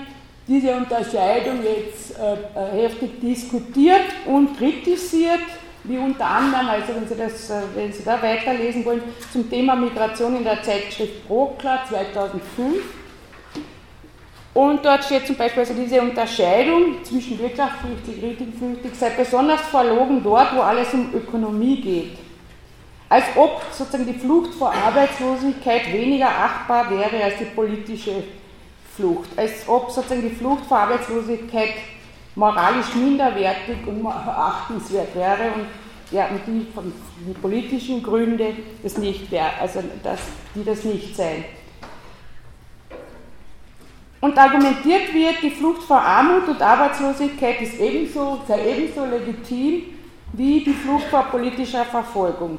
[0.47, 5.41] diese Unterscheidung jetzt äh, äh heftig diskutiert und kritisiert
[5.87, 9.75] wie unter anderem, also wenn Sie, das, äh, wenn Sie da weiterlesen wollen, zum Thema
[9.75, 12.83] Migration in der Zeitschrift Brokler 2005.
[14.53, 20.55] Und dort steht zum Beispiel also diese Unterscheidung zwischen wirtschaftsflüchtig, richtigflüchtig sei besonders verlogen dort,
[20.55, 22.17] wo alles um Ökonomie geht.
[23.09, 28.23] Als ob sozusagen die Flucht vor Arbeitslosigkeit weniger achtbar wäre als die politische
[28.95, 29.29] Flucht.
[29.37, 31.73] Als ob sozusagen die Flucht vor Arbeitslosigkeit
[32.35, 35.65] moralisch minderwertig und verachtenswert wäre und,
[36.11, 36.93] ja, die von
[37.41, 40.19] politischen Gründen das nicht wäre, also dass
[40.53, 41.45] die das nicht seien.
[44.21, 49.83] Und argumentiert wird, die Flucht vor Armut und Arbeitslosigkeit ist ebenso, sei ebenso legitim
[50.33, 52.57] wie die Flucht vor politischer Verfolgung.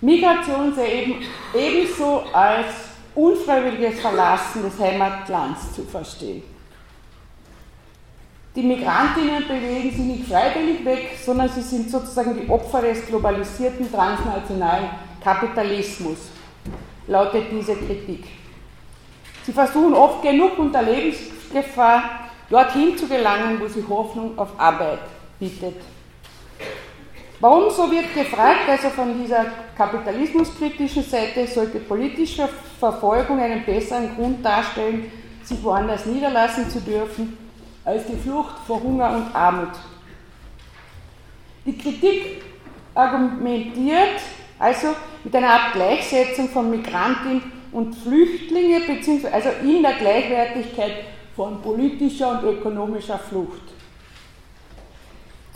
[0.00, 1.14] Migration sei eben
[1.52, 2.87] ebenso als
[3.18, 6.42] unfreiwilliges Verlassen des Heimatlands zu verstehen.
[8.58, 13.88] die Migrantinnen bewegen sich nicht freiwillig weg, sondern sie sind sozusagen die Opfer des globalisierten
[13.90, 14.88] transnationalen
[15.22, 16.18] Kapitalismus,
[17.06, 18.24] lautet diese Kritik.
[19.44, 22.02] Sie versuchen oft genug unter Lebensgefahr
[22.50, 25.00] dorthin zu gelangen, wo sie Hoffnung auf Arbeit
[25.38, 25.76] bietet.
[27.40, 29.46] Warum so wird gefragt, also von dieser
[29.76, 32.48] kapitalismuskritischen Seite sollte politische
[32.80, 35.10] Verfolgung einen besseren Grund darstellen,
[35.44, 37.38] sich woanders niederlassen zu dürfen,
[37.84, 39.70] als die Flucht vor Hunger und Armut.
[41.64, 42.42] Die Kritik
[42.94, 44.20] argumentiert
[44.58, 44.88] also
[45.22, 50.92] mit einer Art Gleichsetzung von Migrantin und Flüchtlinge, beziehungsweise also in der Gleichwertigkeit
[51.36, 53.77] von politischer und ökonomischer Flucht.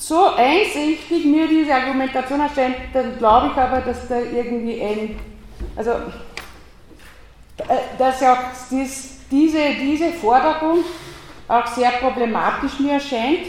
[0.03, 5.17] So einsichtig mir diese Argumentation erscheint, dann glaube ich aber, dass da irgendwie ein,
[5.77, 8.37] also, äh, dass auch
[8.69, 10.79] dies, diese, diese Forderung
[11.47, 13.47] auch sehr problematisch mir erscheint.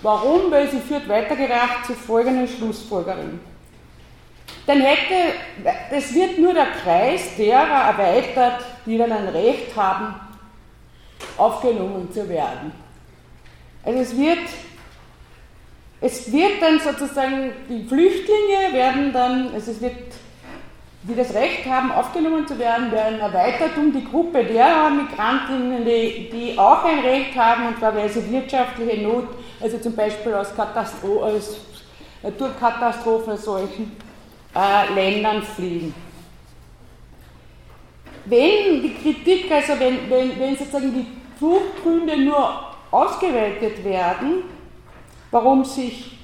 [0.00, 0.52] Warum?
[0.52, 3.40] Weil sie führt weitergedacht zu folgenden Schlussfolgerungen.
[4.68, 5.34] Dann hätte,
[5.90, 10.14] es wird nur der Kreis derer erweitert, die dann ein Recht haben,
[11.36, 12.70] aufgenommen zu werden.
[13.84, 14.38] Also es wird,
[16.00, 19.96] es wird dann sozusagen, die Flüchtlinge werden dann, also es wird
[21.02, 26.28] die das Recht haben, aufgenommen zu werden, werden erweitert um die Gruppe derer Migrantinnen, die,
[26.30, 29.28] die auch ein Recht haben, und zwar weil sie wirtschaftliche Not,
[29.60, 31.60] also zum Beispiel aus, Katastro aus
[32.22, 33.96] Naturkatastrophen solchen
[34.54, 35.94] äh, Ländern fliehen.
[38.24, 41.06] Wenn die Kritik, also wenn, wenn, wenn sozusagen die
[41.38, 44.42] Fluchtgründe nur ausgeweitet werden,
[45.30, 46.18] warum sich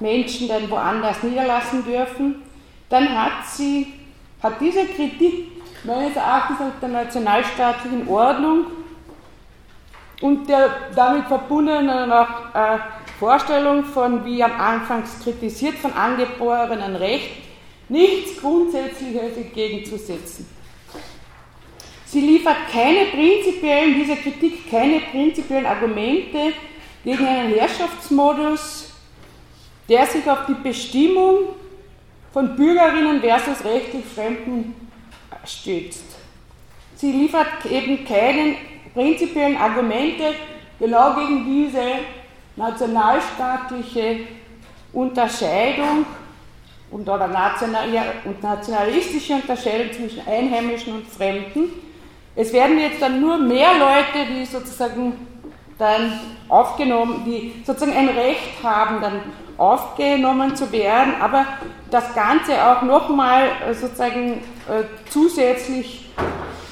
[0.00, 2.42] Menschen dann woanders niederlassen dürfen,
[2.88, 3.94] dann hat sie,
[4.42, 8.66] hat diese Kritik meines Erachtens nach der nationalstaatlichen Ordnung
[10.20, 12.78] und der damit verbundenen auch, äh,
[13.18, 17.30] Vorstellung von, wie am Anfang kritisiert, von angeborenen Recht,
[17.88, 20.46] nichts Grundsätzliches entgegenzusetzen.
[22.04, 26.52] Sie liefert keine prinzipiellen, diese Kritik, keine prinzipiellen Argumente
[27.06, 28.90] gegen einen Herrschaftsmodus,
[29.88, 31.50] der sich auf die Bestimmung
[32.32, 34.74] von Bürgerinnen versus rechtlich Fremden
[35.44, 36.04] stützt.
[36.96, 38.56] Sie liefert eben keine
[38.92, 40.34] prinzipiellen Argumente
[40.80, 41.80] genau gegen diese
[42.56, 44.26] nationalstaatliche
[44.92, 46.04] Unterscheidung
[46.90, 51.70] und oder nationalistische Unterscheidung zwischen Einheimischen und Fremden.
[52.34, 55.35] Es werden jetzt dann nur mehr Leute, die sozusagen
[55.78, 59.20] dann aufgenommen, die sozusagen ein Recht haben, dann
[59.58, 61.46] aufgenommen zu werden, aber
[61.90, 64.34] das Ganze auch nochmal äh, sozusagen
[64.68, 66.10] äh, zusätzlich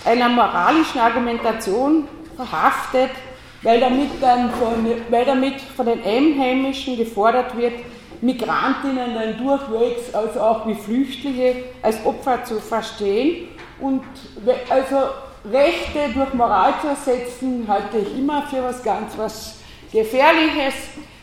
[0.04, 3.10] einer moralischen Argumentation verhaftet,
[3.62, 7.72] weil damit, dann von, weil damit von den Einheimischen gefordert wird,
[8.20, 13.48] Migrantinnen dann durchwegs, also auch wie Flüchtlinge, als Opfer zu verstehen.
[13.80, 14.02] Und
[14.70, 14.96] also
[15.50, 19.59] Rechte durch Moral zu ersetzen, halte ich immer für was ganz was
[19.92, 20.74] Gefährliches,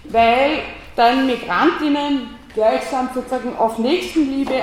[0.05, 0.59] weil
[0.95, 4.53] dann Migrantinnen gleichsam sozusagen auf Nächstenliebe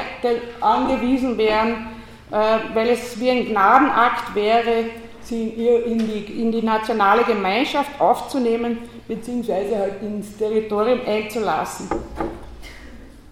[0.61, 1.89] angewiesen wären,
[2.31, 4.85] äh, weil es wie ein Gnadenakt wäre,
[5.23, 9.77] sie in die, in die nationale Gemeinschaft aufzunehmen bzw.
[9.77, 11.89] halt ins Territorium einzulassen.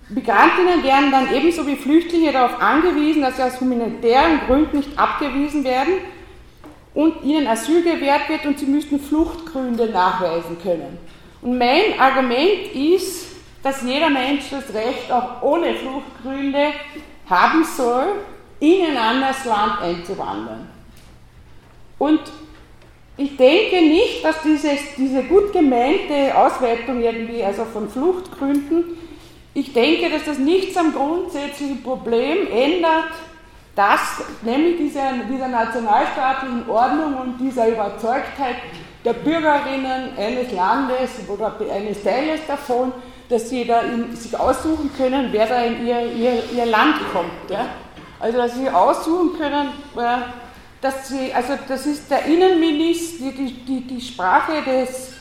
[0.09, 5.65] Migrantinnen wären dann ebenso wie Flüchtlinge darauf angewiesen, dass sie aus humanitären Gründen nicht abgewiesen
[5.65, 5.95] werden
[6.97, 10.97] und ihnen Asyl gewährt wird und sie müssten Fluchtgründe nachweisen können.
[11.43, 13.27] Und mein Argument ist,
[13.63, 16.69] dass jeder Mensch das Recht auch ohne Fluchtgründe
[17.29, 18.07] haben soll,
[18.61, 20.69] in ein anderes Land einzuwandern.
[21.99, 22.21] Und
[23.19, 28.85] ich denke nicht, dass dieses, diese gut gemeinte Ausweitung irgendwie, also von Fluchtgründen,
[29.53, 33.13] ich denke, dass das nichts am grundsätzlichen Problem ändert,
[33.77, 35.01] dass nämlich diese,
[35.31, 38.57] dieser nationalstaatlichen Ordnung und dieser Überzeugtheit
[39.05, 42.93] der Bürgerinnen eines Landes oder eines Teiles davon,
[43.29, 47.51] dass sie da in, sich aussuchen können, wer da in ihr, ihr, ihr Land kommt.
[47.51, 47.67] Ja?
[48.19, 50.19] Also dass sie aussuchen können, äh,
[50.81, 55.16] dass sie, also das ist der Innenminister, die, die, die Sprache des,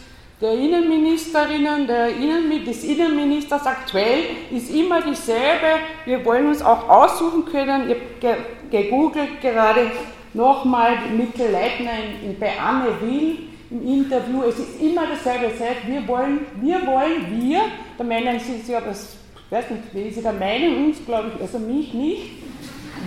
[0.45, 5.79] der Innenministerinnen, der Innen, des Innenministers aktuell ist immer dieselbe.
[6.05, 7.89] Wir wollen uns auch aussuchen können.
[7.89, 8.37] Ich habe
[8.69, 9.89] gegoogelt gerade
[10.35, 11.93] nochmal Mikkel Leitner
[12.23, 13.39] in, bei Anne Will
[13.71, 17.61] im Interview, es ist immer dasselbe Zeit, wir wollen, wir wollen, wir,
[17.97, 21.41] da meinen Sie sich aber, ich weiß nicht, wie Sie da meinen, uns glaube ich,
[21.41, 22.33] also mich nicht,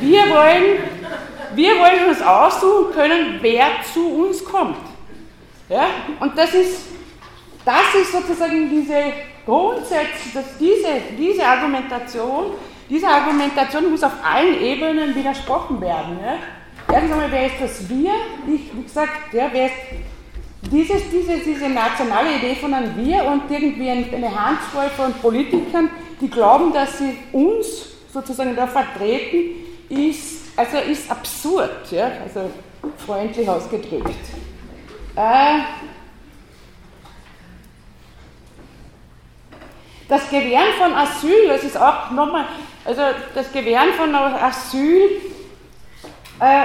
[0.01, 0.81] wir wollen,
[1.55, 4.77] wir wollen uns aussuchen können, wer zu uns kommt.
[5.69, 5.87] Ja?
[6.19, 6.98] Und das ist,
[7.69, 9.13] das ist sozusagen diese
[9.45, 10.89] Grundsätze, dass diese,
[11.19, 12.55] diese Argumentation,
[12.89, 16.19] diese Argumentation muss auf allen Ebenen widersprochen werden.
[16.25, 16.39] Ja?
[16.91, 18.13] Erstens einmal, wer ist das Wir?
[18.47, 19.75] Ich, wie gesagt, ja, wer ist
[20.73, 25.91] dieses, diese, diese nationale Idee von einem Wir und irgendwie eine Handvoll von Politikern,
[26.23, 27.67] die glauben, dass sie uns
[28.11, 29.57] sozusagen da vertreten,
[29.91, 32.13] ist, also ist absurd, ja?
[32.25, 32.51] also
[33.05, 34.09] freundlich ausgedrückt.
[35.17, 35.59] Äh,
[40.09, 42.47] das Gewähren von Asyl, das ist auch nochmal,
[42.85, 43.03] also
[43.35, 45.21] das Gewähren von Asyl,
[46.41, 46.65] äh,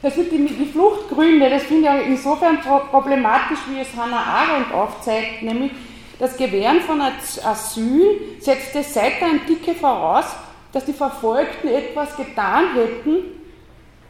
[0.00, 2.58] das sind die, die Fluchtgründe, das finde ich insofern
[2.90, 5.72] problematisch, wie es Hannah Arendt aufzeigt, nämlich
[6.18, 10.24] das Gewähren von Asyl setzte seit der Antike voraus,
[10.72, 13.24] dass die Verfolgten etwas getan hätten,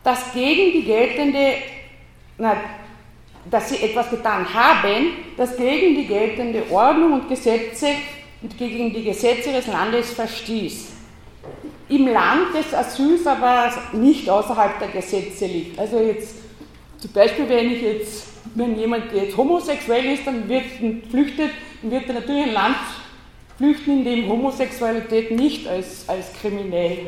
[0.05, 1.55] das gegen die geltende,
[2.39, 2.57] na,
[3.51, 7.89] dass sie etwas getan haben, das gegen die geltende Ordnung und Gesetze
[8.41, 10.89] und gegen die Gesetze des Landes verstieß.
[11.89, 15.78] Im Land des Asyls aber nicht außerhalb der Gesetze liegt.
[15.78, 16.36] Also jetzt
[16.99, 20.64] zum Beispiel, wenn ich jetzt, wenn jemand jetzt homosexuell ist, dann wird
[21.11, 21.51] flüchtet,
[21.82, 22.76] dann wird er natürlich ein Land
[23.57, 27.07] flüchten, in dem Homosexualität nicht als, als kriminell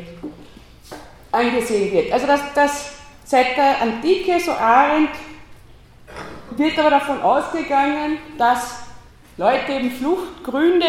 [1.31, 2.13] angesehen wird.
[2.13, 2.93] Also das, das
[3.25, 5.11] seit der Antike, so Arendt,
[6.57, 8.90] wird aber davon ausgegangen, dass
[9.37, 10.87] Leute eben Fluchtgründe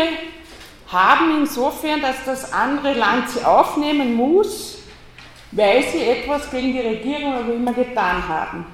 [0.91, 4.79] haben insofern, dass das andere Land sie aufnehmen muss,
[5.51, 8.65] weil sie etwas gegen die Regierung oder immer getan haben.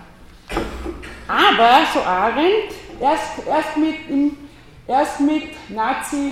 [1.28, 3.95] Aber, so Arendt, erst, erst, mit,
[4.88, 6.32] erst mit Nazi,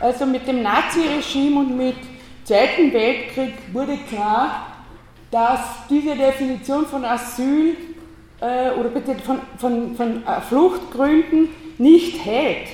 [0.00, 1.96] also mit dem Naziregime und mit
[2.44, 4.66] Zweiten Weltkrieg wurde klar,
[5.30, 7.76] dass diese Definition von Asyl
[8.40, 8.90] äh, oder
[9.24, 12.68] von, von, von äh, Fluchtgründen nicht hält.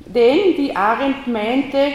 [0.00, 1.92] Denn, wie Arendt meinte,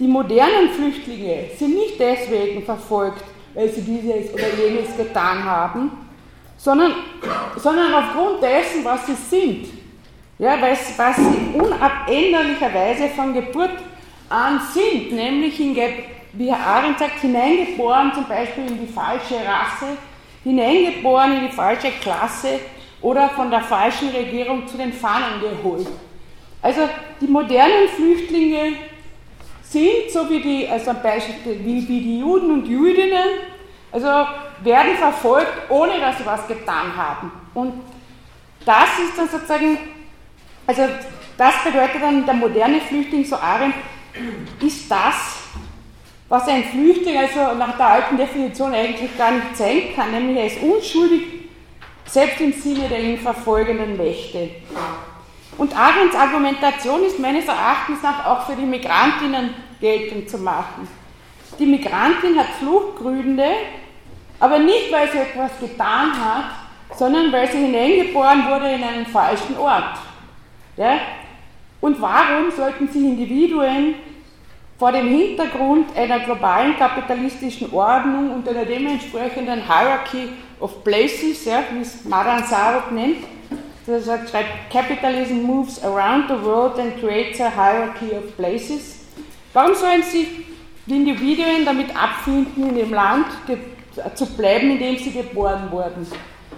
[0.00, 3.24] die modernen Flüchtlinge sind nicht deswegen verfolgt,
[3.54, 5.92] weil sie dieses oder jenes getan haben,
[6.56, 6.92] sondern,
[7.56, 9.66] sondern aufgrund dessen, was sie sind.
[10.38, 13.78] Ja, was, was sie unabänderlicherweise von Geburt
[14.28, 15.76] an sind, nämlich in,
[16.32, 19.96] wie Arendt sagt, hineingeboren zum Beispiel in die falsche Rasse,
[20.42, 22.58] hineingeboren in die falsche Klasse
[23.02, 25.88] oder von der falschen Regierung zu den Fahnen geholt.
[26.62, 26.88] Also
[27.20, 28.74] die modernen Flüchtlinge
[29.62, 33.40] sind, so wie die, also wie, wie die Juden und Jüdinnen,
[33.90, 34.06] also
[34.62, 37.32] werden verfolgt, ohne dass sie was getan haben.
[37.54, 37.74] Und
[38.64, 39.78] das ist dann sozusagen,
[40.66, 40.82] also
[41.36, 43.74] das bedeutet dann, der moderne Flüchtling, so Arendt,
[44.60, 45.40] ist das,
[46.28, 50.46] was ein Flüchtling also nach der alten Definition eigentlich gar nicht sein kann, nämlich er
[50.46, 51.41] ist unschuldig,
[52.12, 54.50] selbst im Sinne der ihn verfolgenden Mächte.
[55.56, 60.86] Und Arends Argumentation ist meines Erachtens nach auch für die Migrantinnen geltend zu machen.
[61.58, 63.46] Die Migrantin hat Fluchtgründe,
[64.40, 69.56] aber nicht, weil sie etwas getan hat, sondern weil sie hineingeboren wurde in einen falschen
[69.56, 69.96] Ort.
[70.76, 70.98] Ja?
[71.80, 73.94] Und warum sollten sich Individuen
[74.82, 81.82] vor dem Hintergrund einer globalen kapitalistischen Ordnung und einer dementsprechenden Hierarchy of Places, ja, wie
[81.82, 83.18] es Maran Sarok nennt,
[83.86, 89.04] das schreibt, Capitalism moves around the world and creates a hierarchy of places.
[89.52, 90.26] Warum sollen sich
[90.86, 93.26] die Individuen damit abfinden, in dem Land
[94.16, 96.04] zu bleiben, in dem sie geboren wurden?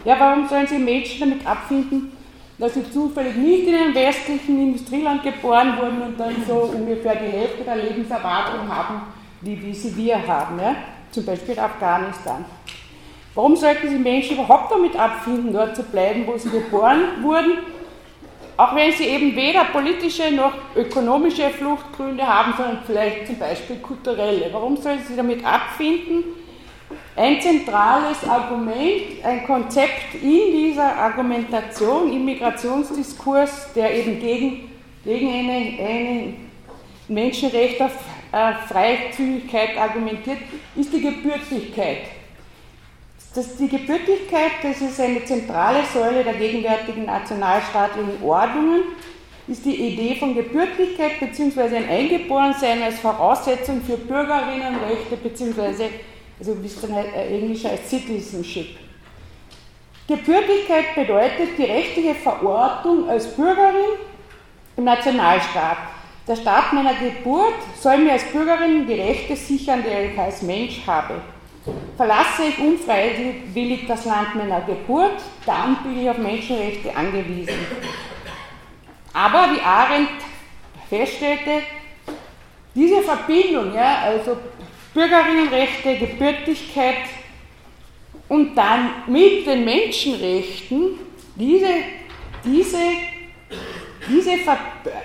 [0.06, 2.16] Ja, warum sollen sich Menschen damit abfinden,
[2.58, 7.30] dass sie zufällig nicht in einem westlichen Industrieland geboren wurden und dann so ungefähr die
[7.30, 9.02] Hälfte der Lebenserwartung haben,
[9.40, 10.76] wie, sie wir haben, ja?
[11.10, 12.44] zum Beispiel in Afghanistan.
[13.34, 17.58] Warum sollten sich Menschen überhaupt damit abfinden, dort zu bleiben, wo sie geboren wurden,
[18.56, 24.48] auch wenn sie eben weder politische noch ökonomische Fluchtgründe haben, sondern vielleicht zum Beispiel kulturelle?
[24.52, 26.22] Warum sollen sie damit abfinden,
[27.16, 34.70] ein zentrales Argument, ein Konzept in dieser Argumentation, im Migrationsdiskurs, der eben gegen,
[35.04, 36.50] gegen ein
[37.06, 37.92] Menschenrecht auf
[38.32, 40.38] äh, Freizügigkeit argumentiert,
[40.74, 41.98] ist die Gebürtigkeit.
[43.32, 48.82] Das, die Gebürtigkeit, das ist eine zentrale Säule der gegenwärtigen nationalstaatlichen Ordnungen,
[49.46, 51.76] ist die Idee von Gebürtigkeit bzw.
[51.76, 55.90] ein Eingeborensein als Voraussetzung für Bürgerinnenrechte bzw
[56.38, 58.76] also wie es dann halt Englisch heißt, Citizenship.
[60.06, 63.98] Gebürtigkeit bedeutet die rechtliche Verortung als Bürgerin
[64.76, 65.78] im Nationalstaat.
[66.26, 70.80] Der Staat meiner Geburt soll mir als Bürgerin die Rechte sichern, die ich als Mensch
[70.86, 71.20] habe.
[71.96, 77.54] Verlasse ich unfreiwillig das Land meiner Geburt, dann bin ich auf Menschenrechte angewiesen.
[79.14, 80.10] Aber wie Arendt
[80.88, 81.62] feststellte,
[82.74, 84.36] diese Verbindung, ja, also
[84.94, 87.04] Bürgerinnenrechte, Gebürtigkeit
[88.28, 90.98] und dann mit den Menschenrechten,
[91.34, 91.66] diese,
[92.44, 92.78] diese,
[94.08, 94.30] diese,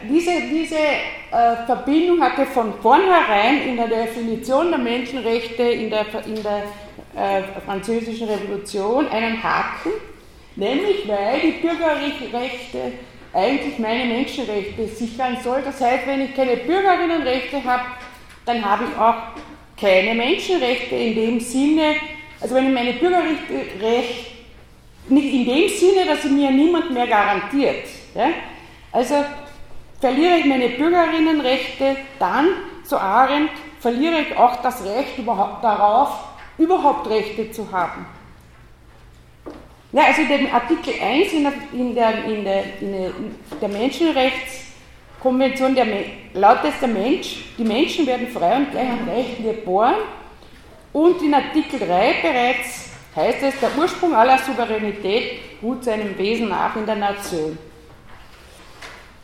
[0.07, 6.43] diese, diese äh, Verbindung hatte von vornherein in der Definition der Menschenrechte in der, in
[6.43, 6.63] der
[7.15, 9.91] äh, französischen Revolution einen Haken,
[10.55, 12.93] nämlich weil die Bürgerrechte
[13.33, 15.61] eigentlich meine Menschenrechte sichern soll.
[15.63, 17.83] Das heißt, wenn ich keine Bürgerinnenrechte habe,
[18.45, 19.15] dann habe ich auch
[19.79, 21.95] keine Menschenrechte in dem Sinne,
[22.41, 23.53] also wenn ich meine Bürgerrechte
[25.09, 27.87] nicht in dem Sinne, dass sie mir niemand mehr garantiert.
[28.15, 28.29] Ja?
[28.91, 29.15] Also
[29.99, 32.47] verliere ich meine Bürgerinnenrechte, dann,
[32.83, 36.09] so Arendt, verliere ich auch das Recht überhaupt darauf,
[36.57, 38.05] überhaupt Rechte zu haben.
[39.91, 43.09] Ja, also in dem Artikel 1 in der, in der, in der, in
[43.59, 43.69] der
[45.23, 45.85] Menschenrechtskonvention der,
[46.79, 49.95] der Mensch, die Menschen werden frei und gleich an Rechten geboren.
[50.93, 56.75] Und in Artikel 3 bereits heißt es, der Ursprung aller Souveränität ruht seinem Wesen nach
[56.75, 57.57] in der Nation.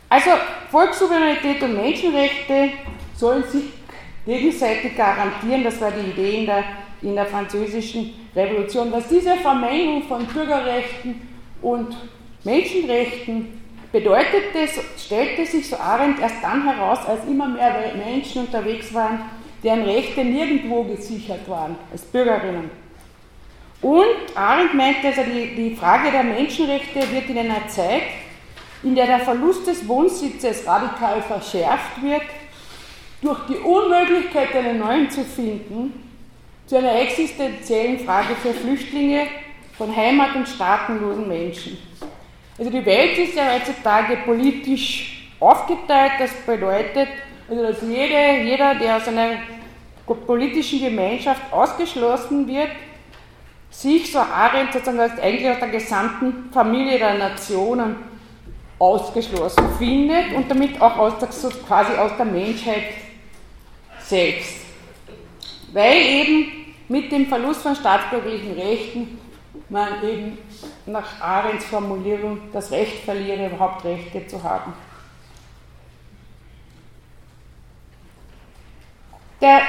[0.08, 0.30] Also
[0.70, 2.70] Volkssouveränität und Menschenrechte
[3.16, 3.64] sollen sich
[4.24, 6.64] gegenseitig garantieren, das war die Idee in der,
[7.02, 8.92] in der französischen Revolution.
[8.92, 11.28] Was diese Vermengung von Bürgerrechten
[11.62, 11.96] und
[12.44, 13.55] Menschenrechten
[13.92, 14.68] bedeutete,
[14.98, 19.20] stellte sich so Arendt erst dann heraus, als immer mehr Menschen unterwegs waren,
[19.62, 22.70] deren Rechte nirgendwo gesichert waren, als Bürgerinnen.
[23.82, 28.02] Und Arendt meinte, also die, die Frage der Menschenrechte wird in einer Zeit,
[28.82, 32.22] in der der Verlust des Wohnsitzes radikal verschärft wird,
[33.22, 36.04] durch die Unmöglichkeit, einen neuen zu finden,
[36.66, 39.26] zu einer existenziellen Frage für Flüchtlinge
[39.76, 41.78] von Heimat- und staatenlosen Menschen.
[42.58, 47.08] Also die Welt ist ja heutzutage politisch aufgeteilt, das bedeutet,
[47.48, 49.36] also dass jede, jeder, der aus einer
[50.26, 52.70] politischen Gemeinschaft ausgeschlossen wird,
[53.70, 57.96] sich, so Arendt, sozusagen als eigentlich aus der gesamten Familie der Nationen
[58.78, 61.28] ausgeschlossen findet und damit auch aus der,
[61.66, 62.84] quasi aus der Menschheit
[64.00, 64.60] selbst.
[65.72, 69.18] Weil eben mit dem Verlust von staatsbürgerlichen Rechten
[69.68, 70.38] man eben
[70.86, 74.72] nach Arends Formulierung das Recht verliere, überhaupt Rechte zu haben.
[79.40, 79.60] Der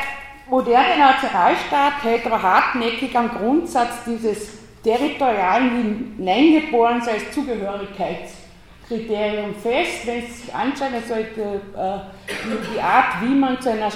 [0.49, 10.07] moderne Nationalstaat hält aber hartnäckig am Grundsatz dieses territorialen Hineingeborenseins als Zugehörigkeitskriterium fest.
[10.07, 11.26] Wenn Sie sich anschauen, also äh,
[12.74, 13.91] die Art, wie man zu einer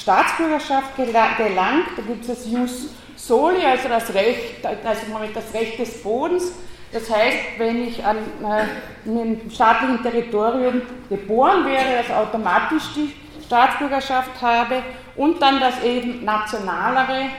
[0.00, 5.02] Staatsbürgerschaft gelangt, da gibt es Jus Soli, also das Recht, also
[5.34, 6.52] das Recht des Bodens.
[6.92, 13.12] Das heißt, wenn ich an äh, einem staatlichen Territorium geboren wäre, dass automatisch die
[13.44, 14.82] Staatsbürgerschaft habe
[15.16, 17.30] und dann das eben nationalere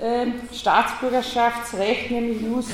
[0.00, 2.66] äh, Staatsbürgerschaftsrecht, nämlich Jus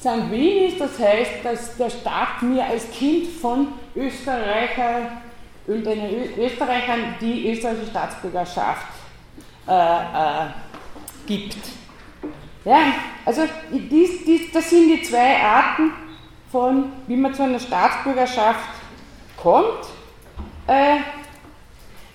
[0.00, 5.20] sanguinis, das heißt, dass der Staat mir als Kind von Österreicher
[5.68, 8.86] und den Österreichern die österreichische Staatsbürgerschaft
[9.68, 10.46] äh, äh,
[11.26, 11.58] gibt.
[12.64, 12.78] Ja,
[13.24, 15.92] also dies, dies, das sind die zwei Arten
[16.50, 18.66] von, wie man zu einer Staatsbürgerschaft
[19.36, 19.86] kommt.
[20.66, 20.96] Äh,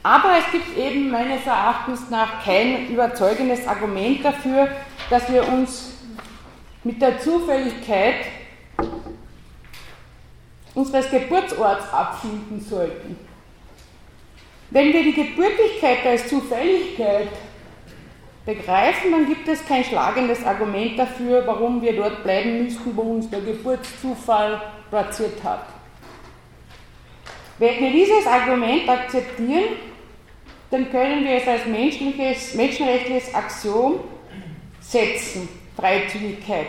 [0.02, 4.68] aber es gibt eben meines Erachtens nach kein überzeugendes Argument dafür,
[5.10, 5.94] dass wir uns
[6.84, 8.26] mit der Zufälligkeit
[10.74, 13.33] unseres Geburtsorts abfinden sollten.
[14.74, 17.28] Wenn wir die Gebürtigkeit als Zufälligkeit
[18.44, 23.30] begreifen, dann gibt es kein schlagendes Argument dafür, warum wir dort bleiben müssten, wo uns
[23.30, 24.60] der Geburtszufall
[24.90, 25.68] platziert hat.
[27.60, 29.76] Wenn wir dieses Argument akzeptieren,
[30.72, 34.00] dann können wir es als menschliches, menschenrechtliches Axiom
[34.80, 35.48] setzen,
[35.78, 36.66] Freizügigkeit.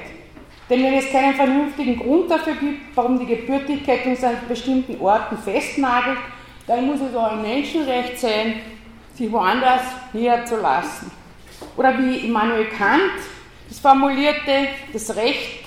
[0.68, 5.38] Denn wenn es keinen vernünftigen Grund dafür gibt, warum die Gebürtigkeit uns an bestimmten Orten
[5.38, 6.18] festnagelt,
[6.66, 8.60] dann muss es auch ein Menschenrecht sein,
[9.14, 11.10] sich woanders niederzulassen.
[11.76, 13.12] Oder wie Immanuel Kant
[13.68, 15.64] das formulierte, das Recht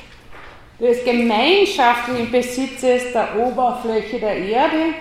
[0.80, 4.94] des gemeinschaftlichen Besitzes der Oberfläche der Erde,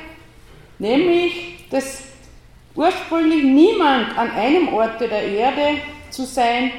[0.78, 2.04] nämlich dass
[2.74, 5.80] ursprünglich niemand an einem Ort der Erde
[6.10, 6.70] zu sein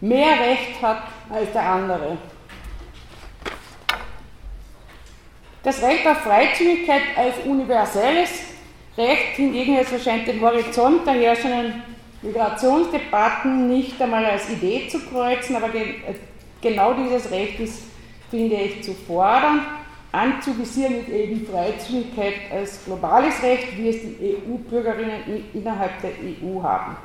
[0.00, 2.18] mehr Recht hat als der andere.
[5.62, 8.55] Das Recht auf Freizügigkeit als universelles
[8.96, 11.82] Recht hingegen es erscheint den Horizont der herrschenden
[12.22, 15.96] Migrationsdebatten nicht einmal als Idee zu kreuzen, aber ge
[16.62, 17.82] genau dieses Recht ist,
[18.30, 19.60] finde ich, zu fordern.
[20.12, 26.96] anzuvisieren ist eben Freizügigkeit als globales Recht, wie es die EU-Bürgerinnen innerhalb der EU haben.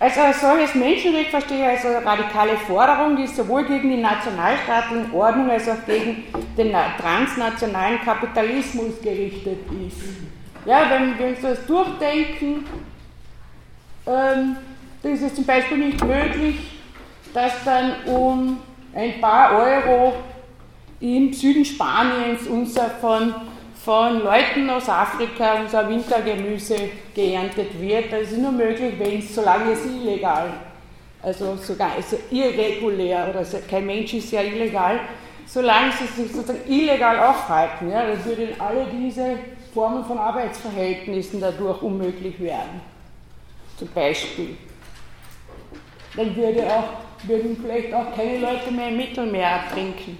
[0.00, 5.12] Als ein solches Menschenrecht verstehe ich als eine radikale Forderung, die sowohl gegen die nationalstaatliche
[5.12, 6.22] Ordnung als auch gegen
[6.56, 9.98] den transnationalen Kapitalismus gerichtet ist.
[10.64, 12.64] Ja, wenn wir uns das durchdenken,
[14.06, 14.56] ähm,
[15.02, 16.56] dann ist es zum Beispiel nicht möglich,
[17.34, 18.58] dass dann um
[18.94, 20.14] ein paar Euro
[21.00, 23.34] im Süden Spaniens unser von
[23.88, 26.76] von Leuten aus Afrika unser Wintergemüse
[27.14, 28.12] geerntet wird.
[28.12, 30.52] Das ist nur möglich, wenn es, solange es illegal,
[31.22, 35.00] also sogar also irregulär oder kein Mensch ist ja illegal,
[35.46, 39.36] solange sie sich sozusagen illegal aufhalten, ja, dann würden alle diese
[39.72, 42.82] Formen von Arbeitsverhältnissen dadurch unmöglich werden.
[43.78, 44.58] Zum Beispiel.
[46.14, 50.18] Dann würde auch, würden vielleicht auch keine Leute mehr im Mittelmeer ertrinken.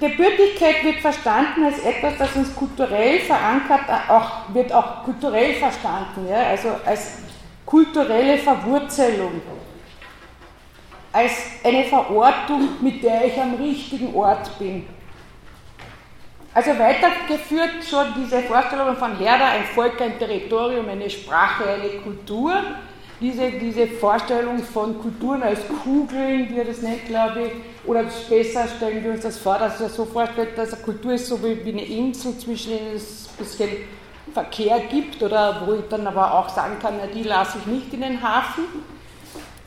[0.00, 6.42] Gebürtigkeit wird verstanden als etwas, das uns kulturell verankert, auch, wird auch kulturell verstanden, ja,
[6.48, 7.18] also als
[7.64, 9.40] kulturelle Verwurzelung,
[11.12, 11.32] als
[11.62, 14.86] eine Verortung, mit der ich am richtigen Ort bin.
[16.52, 22.54] Also weitergeführt schon diese Vorstellung von Herder, ein Volk, ein Territorium, eine Sprache, eine Kultur,
[23.20, 27.52] diese, diese Vorstellung von Kulturen als Kugeln, wie er das nennt, glaube ich,
[27.88, 31.26] oder besser stellen wir uns das vor, dass er so vorstellt, dass eine Kultur ist
[31.26, 33.70] so wie eine Insel, zwischen denen es ein bisschen
[34.32, 37.94] Verkehr gibt, oder wo ich dann aber auch sagen kann, na, die lasse ich nicht
[37.94, 38.64] in den Hafen.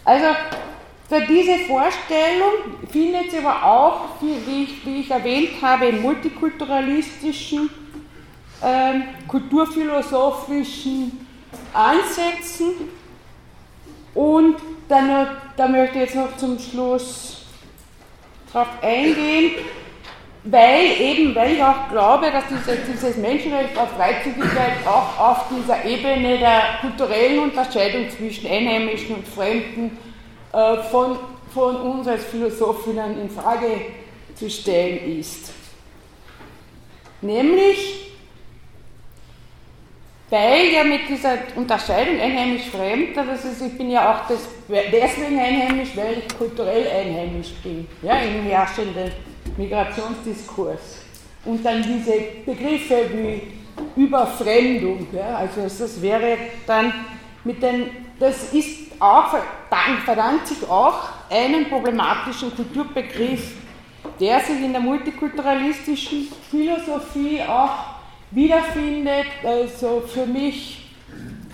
[0.04, 0.26] Also
[1.08, 2.52] für diese Vorstellung
[2.92, 7.70] findet sie aber auch, wie ich, wie ich erwähnt habe, in multikulturalistischen,
[8.62, 11.26] äh, kulturphilosophischen
[11.74, 12.74] Ansätzen
[14.18, 14.56] und
[14.90, 17.46] dann, da möchte ich jetzt noch zum Schluss
[18.52, 19.52] darauf eingehen,
[20.44, 25.86] weil eben, weil ich auch glaube, dass dieses, dieses Menschenrecht auf Freizügigkeit auch auf dieser
[25.86, 30.00] Ebene der kulturellen Unterscheidung zwischen Einheimischen und Fremden
[30.52, 31.20] äh, von,
[31.54, 33.82] von uns als Philosophinnen in Frage
[34.34, 35.52] zu stellen ist.
[37.22, 38.07] Nämlich,
[40.30, 46.18] weil ja mit dieser Unterscheidung einheimisch-fremd, also ich bin ja auch das, deswegen einheimisch, weil
[46.20, 49.12] ich kulturell einheimisch bin, ja, im herrschenden
[49.56, 51.04] Migrationsdiskurs.
[51.46, 52.14] Und dann diese
[52.46, 56.94] Begriffe wie Überfremdung, ja, also das wäre dann
[57.46, 57.86] mit den,
[58.20, 59.34] das ist auch,
[60.04, 63.54] verdankt sich auch einen problematischen Kulturbegriff,
[64.20, 67.97] der sich in der multikulturalistischen Philosophie auch
[68.32, 69.28] wiederfindet.
[69.44, 70.90] Also für mich,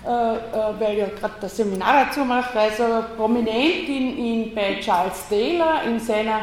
[0.04, 0.40] äh, äh,
[0.78, 2.84] weil ich ja gerade das Seminar dazu mache, also
[3.16, 6.40] prominent in, in, bei Charles Taylor in, seiner,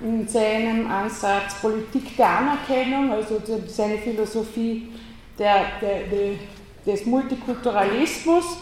[0.00, 4.88] in seinem Ansatz Politik der Anerkennung, also seine Philosophie
[5.38, 6.34] der, der, der,
[6.86, 8.58] des Multikulturalismus.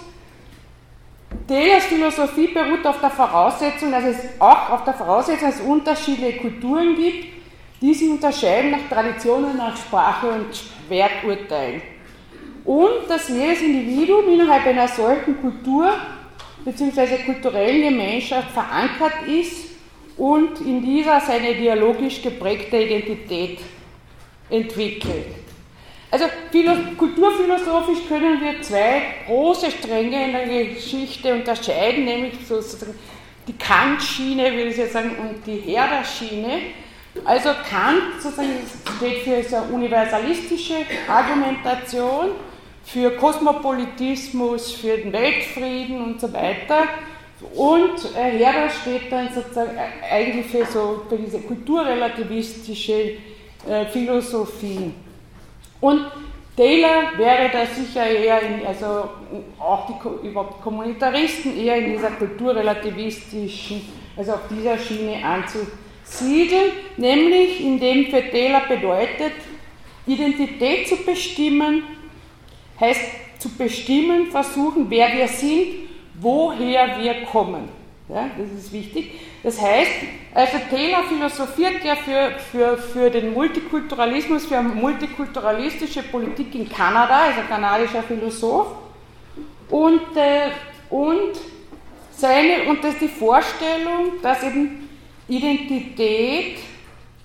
[1.48, 6.38] Taylors Philosophie beruht auf der Voraussetzung, dass es auch auf der Voraussetzung, dass es unterschiedliche
[6.38, 7.35] Kulturen gibt,
[7.80, 10.46] die sich unterscheiden nach Traditionen, nach Sprache und
[10.88, 11.82] Werturteilen.
[12.64, 15.92] Und dass jedes Individuum innerhalb einer solchen Kultur
[16.64, 17.18] bzw.
[17.24, 19.70] kulturellen Gemeinschaft verankert ist
[20.16, 23.60] und in dieser seine dialogisch geprägte Identität
[24.50, 25.26] entwickelt.
[26.10, 26.26] Also
[26.96, 32.94] kulturphilosophisch können wir zwei große Stränge in der Geschichte unterscheiden, nämlich sozusagen
[33.46, 36.60] die Kant-Schiene, würde ich jetzt sagen, und die Herder-Schiene.
[37.24, 38.50] Also Kant sozusagen
[38.96, 40.74] steht für so eine universalistische
[41.08, 42.30] Argumentation,
[42.84, 46.84] für Kosmopolitismus, für den Weltfrieden und so weiter.
[47.54, 53.18] Und äh, Herder steht dann sozusagen äh, eigentlich für, so, für diese kulturrelativistische
[53.68, 54.92] äh, Philosophie.
[55.80, 56.06] Und
[56.56, 59.10] Taylor wäre da sicher eher, in, also
[59.58, 63.82] auch die überhaupt Kommunitaristen eher in dieser kulturrelativistischen,
[64.16, 69.32] also auf dieser Schiene anzusehen Siegel, nämlich indem Taylor bedeutet,
[70.06, 71.82] Identität zu bestimmen,
[72.80, 73.00] heißt
[73.38, 75.88] zu bestimmen, versuchen, wer wir sind,
[76.20, 77.68] woher wir kommen.
[78.08, 79.20] Ja, das ist wichtig.
[79.42, 79.90] Das heißt,
[80.32, 87.22] also Taylor philosophiert ja für, für, für den Multikulturalismus, für eine multikulturalistische Politik in Kanada,
[87.22, 88.68] also kanadischer Philosoph.
[89.68, 90.50] Und, äh,
[90.88, 91.32] und,
[92.12, 94.85] seine, und das ist die Vorstellung, dass eben
[95.28, 96.58] Identität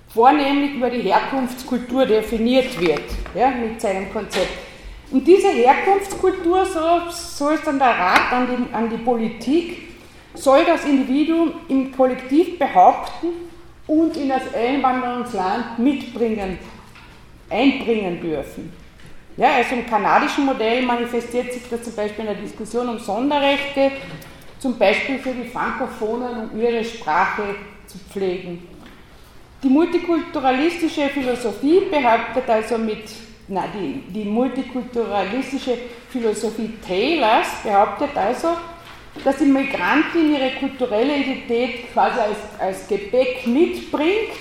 [0.09, 3.03] vornehmlich über die Herkunftskultur definiert wird,
[3.35, 4.51] ja, mit seinem Konzept.
[5.11, 9.89] Und diese Herkunftskultur, so, so ist dann der Rat an die, an die Politik,
[10.33, 13.27] soll das Individuum im Kollektiv behaupten
[13.87, 16.57] und in das Einwanderungsland mitbringen,
[17.49, 18.71] einbringen dürfen.
[19.37, 23.91] Ja, also im kanadischen Modell manifestiert sich das zum Beispiel in der Diskussion um Sonderrechte,
[24.59, 27.55] zum Beispiel für die Frankophonen, um ihre Sprache
[27.91, 28.67] zu pflegen.
[29.63, 33.03] Die multikulturalistische Philosophie behauptet also mit,
[33.47, 35.77] na, die, die multikulturalistische
[36.09, 38.57] Philosophie Taylors behauptet also,
[39.23, 44.31] dass die Migrantin ihre kulturelle Identität quasi als, als Gepäck mitbringt,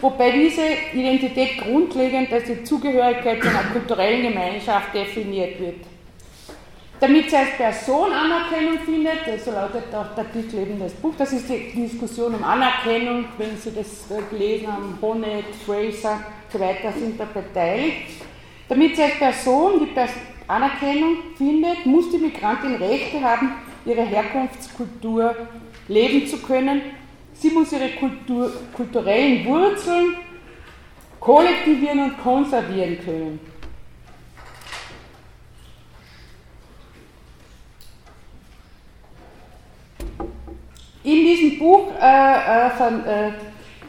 [0.00, 0.62] wobei diese
[0.94, 5.87] Identität grundlegend als die Zugehörigkeit zu einer kulturellen Gemeinschaft definiert wird.
[7.00, 11.32] Damit sie als Person Anerkennung findet, so lautet auch der Titel eben des Buchs, das
[11.32, 16.92] ist die Diskussion um Anerkennung, wenn Sie das gelesen haben, Bonnet, Fraser und so weiter
[16.98, 18.22] sind da beteiligt.
[18.68, 20.00] Damit sie als Person die
[20.48, 23.52] Anerkennung findet, muss die Migrantin Rechte haben,
[23.84, 25.36] ihre Herkunftskultur
[25.86, 26.82] leben zu können.
[27.32, 30.16] Sie muss ihre Kultur, kulturellen Wurzeln
[31.20, 33.40] kollektivieren und konservieren können.
[41.04, 43.28] In diesem Buch äh, äh, von äh,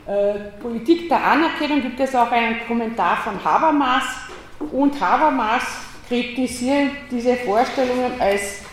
[0.10, 4.04] äh, Politik der Anerkennung gibt es auch einen Kommentar von Habermas
[4.72, 5.64] und Habermas
[6.08, 8.64] kritisiert diese Vorstellungen als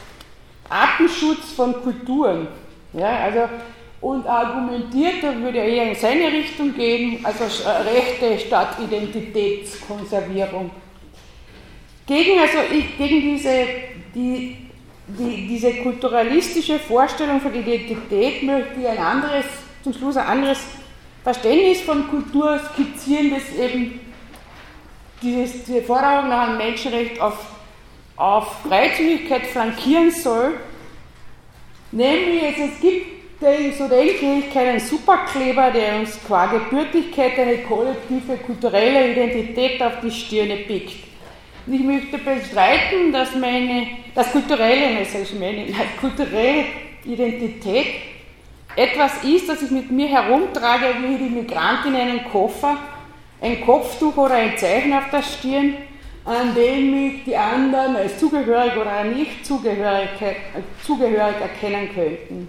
[0.68, 2.48] Artenschutz von Kulturen.
[2.92, 3.40] Ja, also,
[4.00, 7.44] und argumentiert, da würde er eher in seine Richtung gehen, also
[7.84, 10.70] Rechte statt Identitätskonservierung.
[12.06, 12.58] Gegen, also
[12.96, 13.66] gegen diese,
[14.14, 14.65] die,
[15.08, 19.44] die, diese kulturalistische Vorstellung von Identität möchte ich ein anderes,
[19.82, 20.58] zum Schluss ein anderes
[21.22, 24.00] Verständnis von Kultur skizzieren, das eben
[25.22, 27.56] dieses, diese Forderung nach einem Menschenrecht auf
[28.16, 30.54] auf Freizügigkeit flankieren soll,
[31.92, 33.16] nämlich es gibt
[33.76, 40.10] so denke ich, keinen Superkleber, der uns qua Gebürtigkeit eine kollektive kulturelle Identität auf die
[40.10, 41.04] Stirne pickt.
[41.66, 45.66] Und ich möchte bestreiten, dass meine, das kulturelle, also meine,
[46.00, 46.64] kulturelle
[47.04, 47.86] Identität
[48.76, 52.76] etwas ist, das ich mit mir herumtrage wie die Migrantin in einen Koffer,
[53.40, 55.74] ein Kopftuch oder ein Zeichen auf der Stirn,
[56.24, 60.08] an dem mich die anderen als zugehörig oder nicht zugehörig,
[60.84, 62.48] zugehörig erkennen könnten.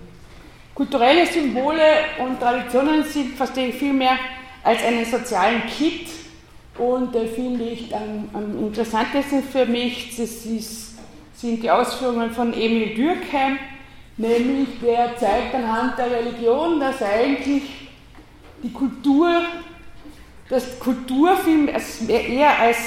[0.76, 1.82] Kulturelle Symbole
[2.20, 4.18] und Traditionen sind, verstehe ich vielmehr
[4.64, 6.08] als einen sozialen Kit
[6.78, 10.98] und äh, finde ich am, am, interessantesten für mich, das ist,
[11.36, 13.58] sind die Ausführungen von Emil Dürkheim,
[14.18, 17.64] nämlich der zeigt anhand der Religion, dass eigentlich
[18.64, 19.42] die Kultur,
[20.50, 21.70] das Kulturfilm
[22.08, 22.78] eher als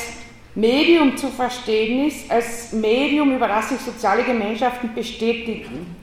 [0.54, 5.96] Medium zu verstehen ist, als Medium, über das sich soziale Gemeinschaften bestätigen.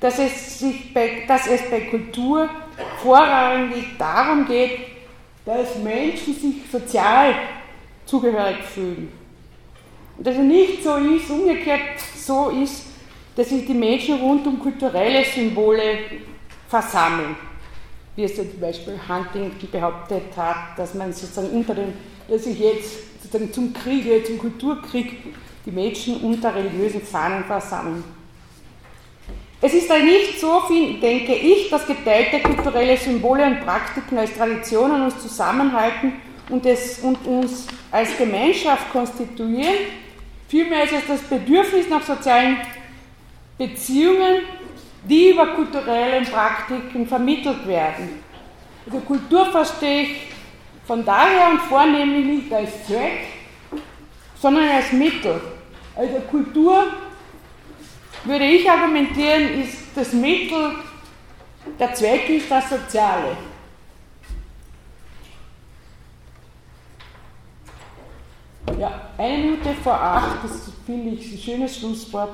[0.00, 2.48] Dass es, sich bei, dass es bei Kultur
[3.02, 4.91] vorrangig darum geht,
[5.44, 7.34] dass Menschen sich sozial
[8.06, 9.12] zugehörig fühlen.
[10.16, 12.86] Und dass es nicht so ist, umgekehrt so ist,
[13.34, 15.98] dass sich die Menschen rund um kulturelle Symbole
[16.68, 17.34] versammeln.
[18.14, 21.94] Wie es zum Beispiel Huntington behauptet hat, dass man sozusagen unter dem,
[22.28, 25.16] dass sich jetzt sozusagen zum Kriege, zum Kulturkrieg
[25.64, 28.04] die Menschen unter religiösen Fahnen versammeln.
[29.64, 35.22] Es ist nicht so, denke ich, dass geteilte kulturelle Symbole und Praktiken als Traditionen uns
[35.22, 36.14] zusammenhalten
[36.48, 39.86] und, es, und uns als Gemeinschaft konstituieren.
[40.48, 42.56] Vielmehr ist es das Bedürfnis nach sozialen
[43.56, 44.40] Beziehungen,
[45.04, 48.20] die über kulturelle Praktiken vermittelt werden.
[48.84, 50.16] Also Kultur verstehe ich
[50.88, 53.28] von daher und vornehmlich nicht als Zweck,
[54.40, 55.40] sondern als Mittel.
[55.94, 56.84] Also Kultur,
[58.24, 60.76] würde ich argumentieren, ist das Mittel,
[61.78, 63.36] der Zweck ist das Soziale.
[68.78, 72.30] Ja, eine Minute vor acht, das finde ich ein schönes Schlusswort.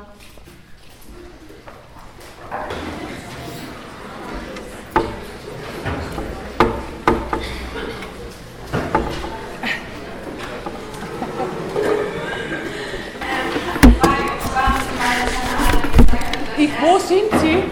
[16.61, 17.64] Ich, wo sind Sie?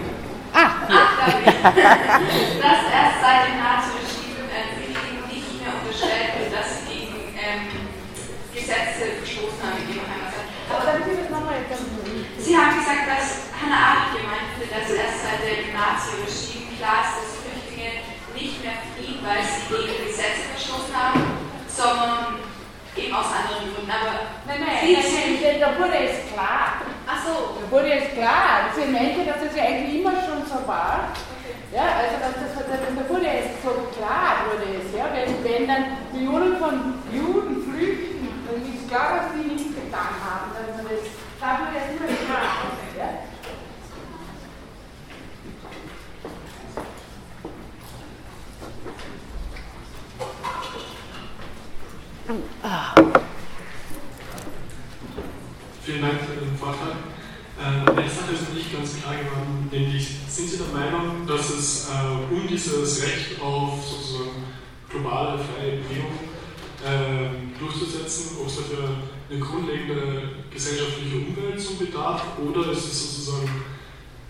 [0.53, 0.97] Ah, hier.
[0.97, 4.73] Ach, dass erst seit dem Nazi-Regime äh,
[5.29, 7.67] nicht mehr unterstellt wird, dass sie gegen ähm,
[8.55, 10.49] Gesetze verstoßen haben in ihrem Heimatland.
[10.67, 10.97] Aber
[12.39, 17.15] Sie haben gesagt, dass Hannah Arendt gemeint wird, dass erst seit dem Nazi-Regime klar ist,
[17.21, 18.01] dass Flüchtlinge
[18.33, 21.21] nicht mehr fliehen, weil sie gegen Gesetze verstoßen haben,
[21.67, 22.46] sondern
[22.97, 23.91] eben aus anderen Gründen.
[23.91, 26.81] Aber nein, nein, nein, nein, da wurde es klar.
[27.07, 27.61] Ach so.
[27.61, 28.69] Da wurde jetzt klar.
[28.75, 31.13] Sie meinte, dass es ja eigentlich immer schon so war.
[31.73, 35.67] Ja, also das, das, das, da wurde jetzt so klar, wurde es, ja, wenn, wenn
[35.67, 35.83] dann
[36.13, 40.55] Millionen von Juden flüchten, dann ist klar, was die nicht getan haben.
[40.55, 42.71] Also das, da wurde jetzt immer klar.
[42.97, 43.09] Ja.
[55.81, 56.97] Vielen Dank für den Vortrag.
[57.57, 61.49] Äh, eine Sache ist mir nicht ganz klar geworden, nämlich sind Sie der Meinung, dass
[61.51, 64.43] es äh, um dieses Recht auf sozusagen
[64.89, 66.19] globale freie Bewegung
[66.83, 68.89] äh, durchzusetzen, ob es dafür
[69.29, 73.63] eine grundlegende gesellschaftliche Umwälzung bedarf oder ist es sozusagen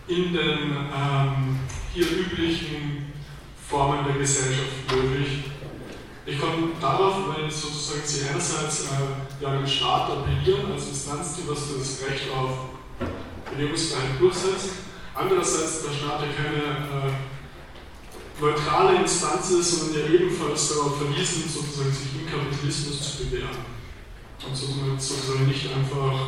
[0.07, 1.59] in den ähm,
[1.95, 3.11] hier üblichen
[3.67, 5.45] Formen der Gesellschaft möglich,
[6.27, 11.49] ich komme darauf, weil sozusagen Sie einerseits äh, ja den Staat appellieren als Instanz, die
[11.49, 12.75] was das Recht auf
[13.49, 14.69] Bewegungsfreiheit durchsetzt.
[15.15, 17.13] Andererseits der Staat ja keine äh,
[18.41, 23.63] neutrale Instanz ist, sondern ja ebenfalls darauf verwiesen, sozusagen sich im Kapitalismus zu bewähren.
[24.45, 26.27] Und sozusagen, sozusagen nicht einfach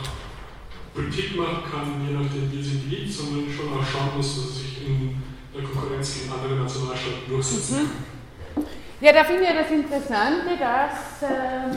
[0.96, 4.88] Politik machen kann, je nachdem wie sie liegt, sondern schon auch schauen muss, dass sich
[4.88, 5.22] in
[5.54, 7.84] der Konkurrenz gegen andere Nationalstaaten durchsetzen kann.
[7.84, 8.19] Mhm.
[9.02, 11.74] Ja, da finde ich das Interessante, dass, äh,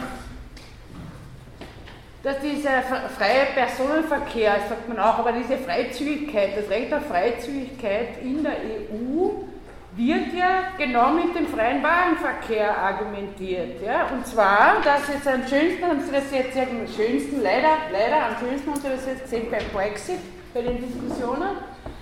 [2.24, 2.82] dass dieser
[3.16, 9.30] freie Personenverkehr, sagt man auch, aber diese Freizügigkeit, das Recht auf Freizügigkeit in der EU
[9.94, 13.80] wird ja genau mit dem freien Warenverkehr argumentiert.
[13.86, 14.06] Ja?
[14.12, 18.36] Und zwar, dass jetzt am schönsten, haben Sie das jetzt am schönsten, leider, leider am
[18.40, 20.18] schönsten haben Sie das jetzt gesehen beim Brexit,
[20.52, 21.56] bei den Diskussionen,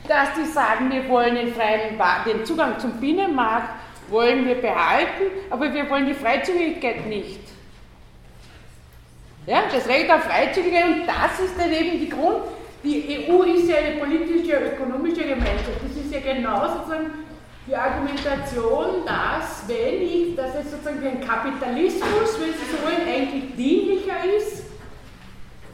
[0.08, 3.68] dass die sagen, wir wollen den freien den Zugang zum Binnenmarkt
[4.10, 7.40] wollen wir behalten, aber wir wollen die Freizügigkeit nicht.
[9.46, 12.42] Ja, das Recht auf Freizügigkeit und das ist dann eben die Grund.
[12.82, 15.80] Die EU ist ja eine politische, ökonomische Gemeinschaft.
[15.82, 17.10] Das ist ja genau sozusagen
[17.66, 23.06] die Argumentation, dass wenn ich, dass es sozusagen wie ein Kapitalismus, wenn Sie so wollen,
[23.06, 24.64] eigentlich dienlicher ist,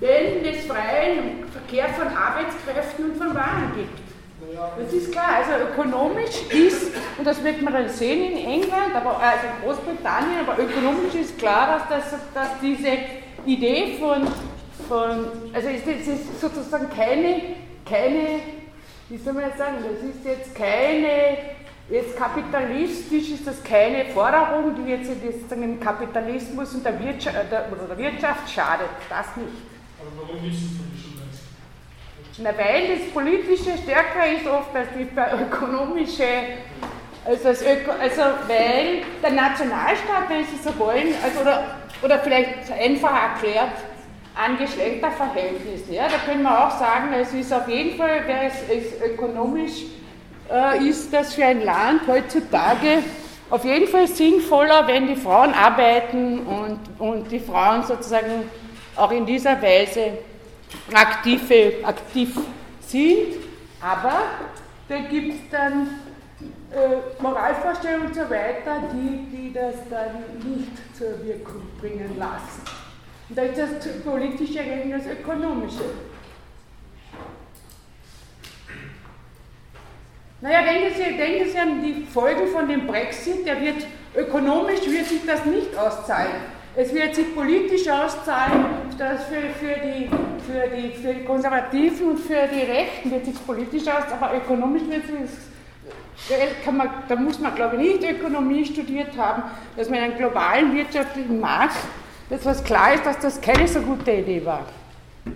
[0.00, 4.05] wenn es freien Verkehr von Arbeitskräften und von Waren gibt.
[4.56, 9.18] Das ist klar, also ökonomisch ist, und das wird man dann sehen in England, aber
[9.18, 12.88] also in Großbritannien, aber ökonomisch ist klar, dass, das, dass diese
[13.44, 14.26] Idee von,
[14.88, 17.42] von also es ist sozusagen keine,
[17.84, 18.40] keine,
[19.08, 21.36] wie soll man jetzt sagen, das ist jetzt keine,
[21.90, 27.66] jetzt kapitalistisch ist das keine Forderung, die jetzt sozusagen dem Kapitalismus und der Wirtschaft, der,
[27.70, 29.48] oder der Wirtschaft schadet, das nicht.
[30.00, 30.95] Aber warum ist es
[32.38, 35.08] na, weil das Politische stärker ist oft als die
[35.42, 36.24] ökonomische,
[37.24, 42.70] also, das Öko, also weil der Nationalstaat, wenn Sie so wollen, also oder, oder vielleicht
[42.70, 43.72] einfacher erklärt,
[44.34, 45.94] an Geschlechterverhältnissen.
[45.94, 49.84] Ja, da können wir auch sagen, es ist auf jeden Fall, wer es, es ökonomisch
[50.52, 53.02] äh, ist das für ein Land heutzutage
[53.48, 58.50] auf jeden Fall sinnvoller, wenn die Frauen arbeiten und, und die Frauen sozusagen
[58.96, 60.18] auch in dieser Weise
[60.92, 62.36] aktive, aktiv
[62.80, 63.36] sind,
[63.80, 64.22] aber
[64.88, 65.88] da gibt es dann
[66.72, 72.62] äh, Moralvorstellungen und so weiter, die, die das dann nicht zur Wirkung bringen lassen.
[73.28, 75.84] Und da ist das politische gegen das ökonomische.
[80.40, 85.06] Naja, denken Sie, denken Sie an die Folgen von dem Brexit, der wird ökonomisch wird
[85.06, 86.55] sich das nicht auszahlen.
[86.78, 88.66] Es wird sich politisch auszahlen,
[88.98, 90.10] dass für, für, die,
[90.46, 94.82] für, die, für die Konservativen und für die Rechten wird sich politisch auszahlen, aber ökonomisch
[94.88, 95.30] wird sich
[96.64, 99.44] kann man, da muss man, glaube ich, nicht Ökonomie studiert haben,
[99.76, 101.76] dass man einen globalen wirtschaftlichen Markt,
[102.30, 104.66] dass was klar ist, dass das keine so gute Idee war.
[105.26, 105.34] Ähm,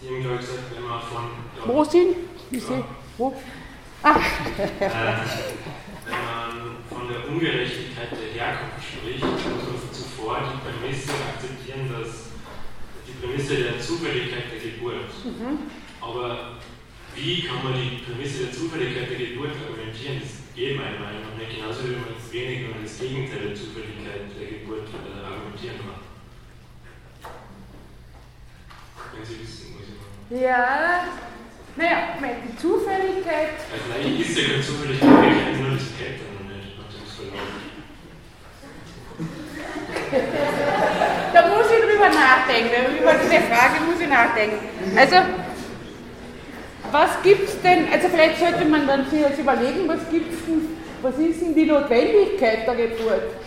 [0.00, 1.74] Sie haben gerade gesagt, wenn man von.
[1.74, 2.16] Wo sind?
[3.16, 3.34] Wo?
[4.02, 4.14] Ah.
[6.08, 12.32] Wenn man von der Ungerechtigkeit der Herkunft spricht, muss man zuvor die Prämisse akzeptieren, dass
[13.04, 15.12] die Prämisse der Zufälligkeit der Geburt.
[15.24, 15.68] Mhm.
[16.00, 16.56] Aber
[17.14, 20.20] wie kann man die Prämisse der Zufälligkeit der Geburt argumentieren?
[20.20, 21.56] Das geht meiner Meinung nach nicht.
[21.56, 26.00] Genauso wie man wenig über das Gegenteil der Zufälligkeit der Geburt äh, argumentieren kann.
[29.12, 29.96] Wenn Sie wissen, was ich
[30.30, 30.42] meine.
[30.44, 31.08] Ja,
[31.78, 33.54] naja, die Zufälligkeit.
[33.70, 37.14] Also nein, ist ja keine Zufälligkeit, ich kenne nur das Pattern noch nicht, nachdem es
[37.14, 37.62] verlaufen.
[41.32, 44.58] da muss ich drüber nachdenken, über diese Frage muss ich nachdenken.
[44.96, 45.16] Also,
[46.90, 50.76] was gibt es denn, also vielleicht sollte man dann sich jetzt überlegen, was gibt's denn,
[51.02, 53.38] was ist denn die Notwendigkeit der Geburt?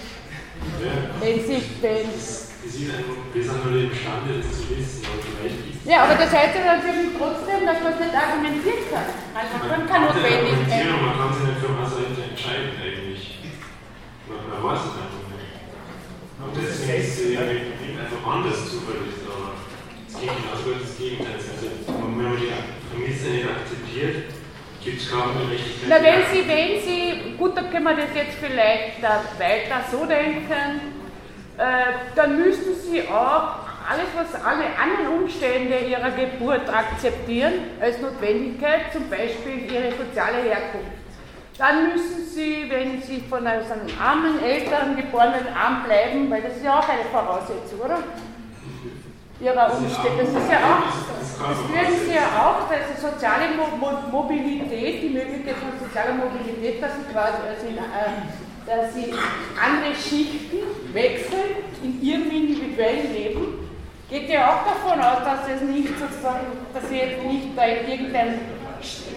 [0.80, 0.92] Ja.
[1.20, 2.06] Wenn sich, wenn
[2.64, 5.31] Sie sind einfach, wir sind nur imstande, das zu wissen, gibt
[5.86, 9.10] Ja, aber das heißt ja natürlich trotzdem, dass man es nicht argumentieren kann.
[9.34, 10.86] Also man kann keine Notwendigkeit.
[10.94, 13.42] Man kann sich nicht für was entscheiden eigentlich.
[14.30, 15.50] Man, man weiß es einfach nicht.
[16.38, 19.58] Und deswegen ist es einfach anders zufällig, aber
[20.06, 21.42] es geht genauso gut das Gegenteil.
[21.42, 22.54] Also, wenn man die
[22.94, 24.30] Prämisse nicht akzeptiert,
[24.84, 25.90] gibt es kaum eine Richtigkeit.
[25.90, 31.02] Na, wenn Sie, wenn Sie, gut, da können wir das jetzt vielleicht weiter so denken,
[31.58, 38.94] äh, dann müssten sie auch alles, was alle anderen Umstände ihrer Geburt akzeptieren als Notwendigkeit,
[38.94, 41.02] zum Beispiel ihre soziale Herkunft.
[41.58, 43.66] Dann müssen sie, wenn sie von einem
[44.02, 48.00] armen Eltern geboren werden, arm bleiben, weil das ist ja auch eine Voraussetzung, oder?
[49.42, 50.24] Ihrer Umstände.
[50.24, 50.86] Das ist ja auch,
[51.20, 53.46] das würden sie ja auch, also soziale
[54.12, 58.12] Mobilität, die Möglichkeit von sozialer Mobilität, dass sie quasi also in, äh,
[58.66, 59.12] dass sie
[59.60, 60.58] andere Schichten
[60.94, 63.61] wechseln in ihrem individuellen Leben,
[64.12, 67.90] geht ja auch davon aus, dass es nicht sozusagen, dass sie jetzt nicht da in
[67.90, 68.40] irgendein,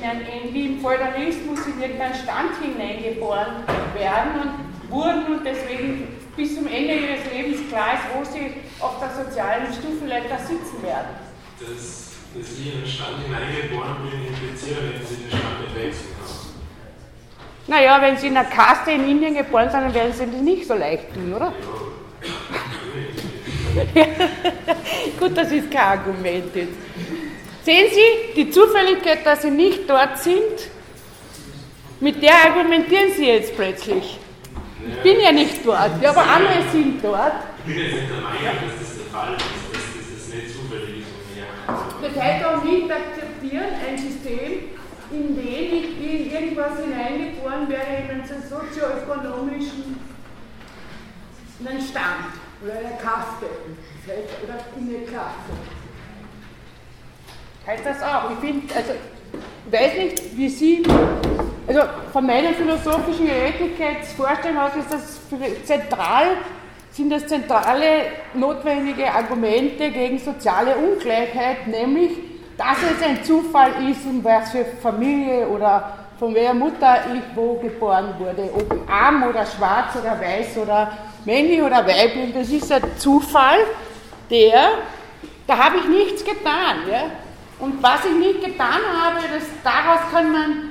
[0.00, 3.64] in, wie im Feudalismus in irgendeinen Stand hineingeboren
[3.94, 8.98] werden und wurden und deswegen bis zum Ende ihres Lebens klar ist, wo sie auf
[9.00, 11.18] der sozialen Stufenleiter sitzen werden.
[11.58, 16.14] Das, dass ich in einen Stand hineingeboren bin, impliziert, wenn sie den Stand nicht wechseln.
[17.66, 20.66] Naja, wenn Sie in einer Kaste in Indien geboren sind, dann werden Sie das nicht
[20.66, 21.50] so leicht tun, oder?
[25.18, 26.72] Gut, das ist kein Argument jetzt.
[27.64, 30.70] Sehen Sie, die Zufälligkeit, dass Sie nicht dort sind,
[32.00, 34.18] mit der argumentieren Sie jetzt plötzlich.
[34.86, 37.32] Ich bin ja nicht dort, ja, aber andere sind dort.
[37.66, 40.98] Ich bin jetzt nicht der Meinung, dass das der Fall ist, dass das nicht zufällig
[40.98, 41.08] ist.
[42.02, 44.52] Das heißt auch nicht akzeptieren ein System,
[45.10, 49.98] in den ich in irgendwas hineingeboren werde, in einen sozioökonomischen
[51.88, 53.46] Stand oder eine Kaste
[54.42, 55.52] oder in eine Klasse.
[57.66, 58.30] Heißt das auch?
[58.30, 58.92] Ich finde, also,
[59.70, 60.82] weiß nicht, wie Sie,
[61.66, 61.80] also
[62.12, 65.20] von meiner philosophischen Gerechtigkeitsvorstellung aus ist das
[65.64, 66.36] zentral,
[66.90, 67.86] sind das zentrale
[68.34, 72.12] notwendige Argumente gegen soziale Ungleichheit, nämlich
[72.56, 77.54] dass es ein Zufall ist, in was für Familie oder von welcher Mutter ich wo
[77.54, 80.92] geboren wurde, ob arm oder schwarz oder weiß oder
[81.24, 83.58] männlich oder weiblich, das ist ein Zufall,
[84.30, 84.78] der,
[85.46, 86.88] da habe ich nichts getan.
[86.90, 87.10] Ja?
[87.58, 90.70] Und was ich nicht getan habe, das, daraus kann man,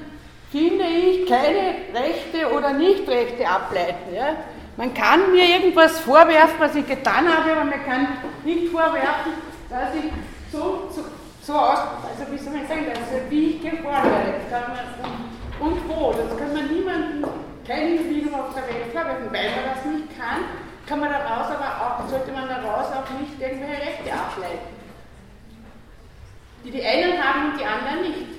[0.52, 4.14] finde ich, keine Rechte oder Nichtrechte ableiten.
[4.14, 4.36] Ja?
[4.78, 8.08] Man kann mir irgendwas vorwerfen, was ich getan habe, aber man kann
[8.44, 9.34] nicht vorwerfen,
[9.70, 10.12] dass ich
[10.52, 11.04] so, so
[11.46, 14.64] so aus, also wie soll man sagen, also wie ich geboren werde,
[15.60, 17.30] und wo, das kann man niemandem,
[17.66, 20.44] kein Individuum auf der Welt vorwerfen, weil man das nicht kann,
[20.86, 24.74] kann man daraus aber auch, sollte man daraus auch nicht irgendwelche Rechte ableiten.
[26.64, 28.34] Die die einen haben und die anderen nicht.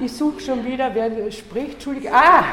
[0.00, 1.74] Ich suche schon wieder, wer spricht.
[1.74, 2.12] Entschuldigung.
[2.12, 2.44] Ah!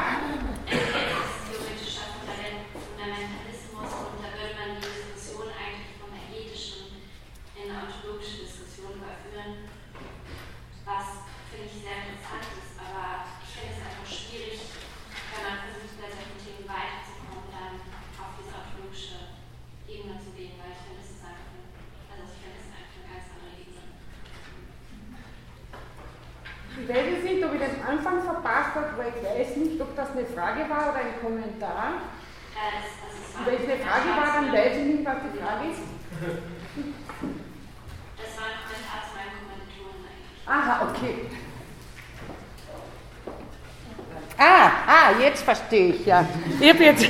[45.42, 46.26] Verstehe ich, ja.
[46.58, 47.06] Ich habe jetzt.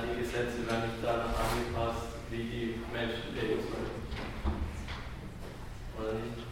[0.00, 3.92] die Gesetze werden nicht danach angepasst, wie die Menschen leben sollen.
[5.98, 6.46] Oder nicht?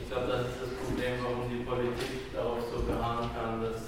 [0.00, 3.86] Ich glaube, das ist das Problem, warum die Politik darauf so beharren kann, dass,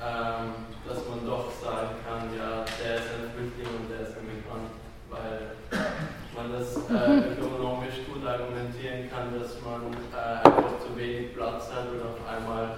[0.00, 4.26] ähm, dass man doch sagen kann, ja, der ist ein Flüchtling und der ist ein
[4.28, 4.72] Migrant,
[5.10, 5.56] weil
[6.36, 9.08] man das äh, ökonomisch gut argumentieren
[9.82, 12.76] man äh, einfach zu wenig Platz hat oder auf einmal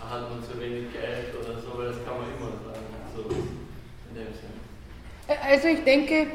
[0.00, 2.86] hat man zu wenig Geld oder so, weil das kann man immer sagen.
[3.14, 5.38] So in dem Sinne.
[5.48, 6.26] Also ich denke,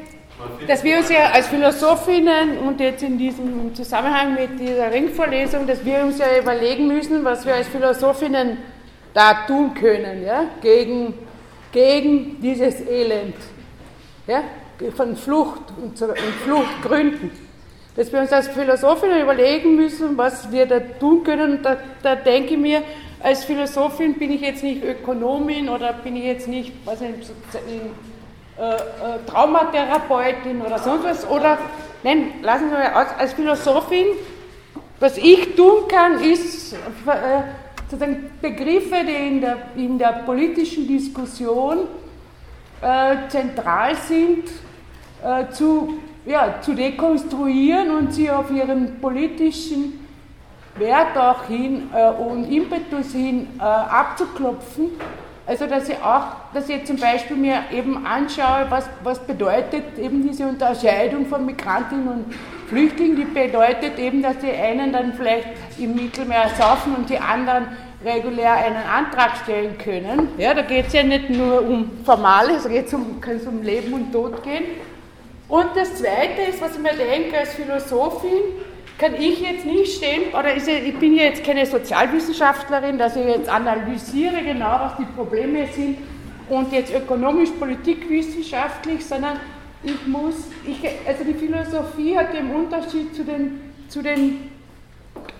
[0.66, 5.84] dass wir uns ja als Philosophinnen und jetzt in diesem Zusammenhang mit dieser Ringvorlesung, dass
[5.84, 8.58] wir uns ja überlegen müssen, was wir als Philosophinnen
[9.14, 11.14] da tun können, ja, gegen,
[11.72, 13.36] gegen dieses Elend,
[14.26, 14.44] ja,
[14.94, 17.45] von Flucht und, und Fluchtgründen.
[17.96, 21.62] Dass wir uns als Philosophinnen überlegen müssen, was wir da tun können.
[21.62, 22.82] Da, da denke ich mir,
[23.22, 28.62] als Philosophin bin ich jetzt nicht Ökonomin oder bin ich jetzt nicht, was ich, äh,
[28.62, 28.78] äh,
[29.26, 31.58] Traumatherapeutin oder sonst was, oder,
[32.02, 34.06] nein, lassen Sie mal aus, als Philosophin,
[35.00, 36.76] was ich tun kann, ist äh,
[37.90, 41.80] sozusagen Begriffe, die in der, in der politischen Diskussion
[42.80, 44.48] äh, zentral sind,
[45.22, 50.06] äh, zu, ja, zu dekonstruieren und sie auf ihren politischen
[50.76, 54.90] Wert auch hin äh, und Impetus hin äh, abzuklopfen
[55.46, 60.26] also dass ich auch, dass ich zum Beispiel mir eben anschaue, was, was bedeutet eben
[60.28, 62.34] diese Unterscheidung von Migrantinnen und
[62.68, 65.46] Flüchtlingen, die bedeutet eben, dass die einen dann vielleicht
[65.78, 67.68] im Mittelmeer saufen und die anderen
[68.04, 70.30] regulär einen Antrag stellen können.
[70.36, 73.92] Ja, da geht es ja nicht nur um Formales, da um, kann es um Leben
[73.92, 74.64] und Tod gehen.
[75.48, 78.42] Und das Zweite ist, was ich mir denke als Philosophin,
[78.98, 83.26] kann ich jetzt nicht stehen, oder ist, ich bin ja jetzt keine Sozialwissenschaftlerin, dass ich
[83.26, 85.98] jetzt analysiere genau, was die Probleme sind
[86.48, 89.38] und jetzt ökonomisch, politikwissenschaftlich, sondern
[89.82, 90.34] ich muss,
[90.66, 94.50] ich, also die Philosophie hat im Unterschied zu den, zu den,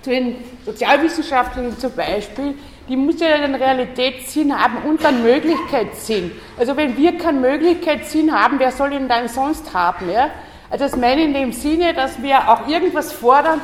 [0.02, 2.54] zu den Sozialwissenschaftlern zum Beispiel,
[2.88, 6.32] die muss ja einen Realitätssinn haben und einen Möglichkeitssinn.
[6.56, 10.10] Also wenn wir keinen Möglichkeitssinn haben, wer soll ihn dann sonst haben?
[10.10, 10.30] Ja?
[10.70, 13.60] Also das meine in dem Sinne, dass wir auch irgendwas fordern,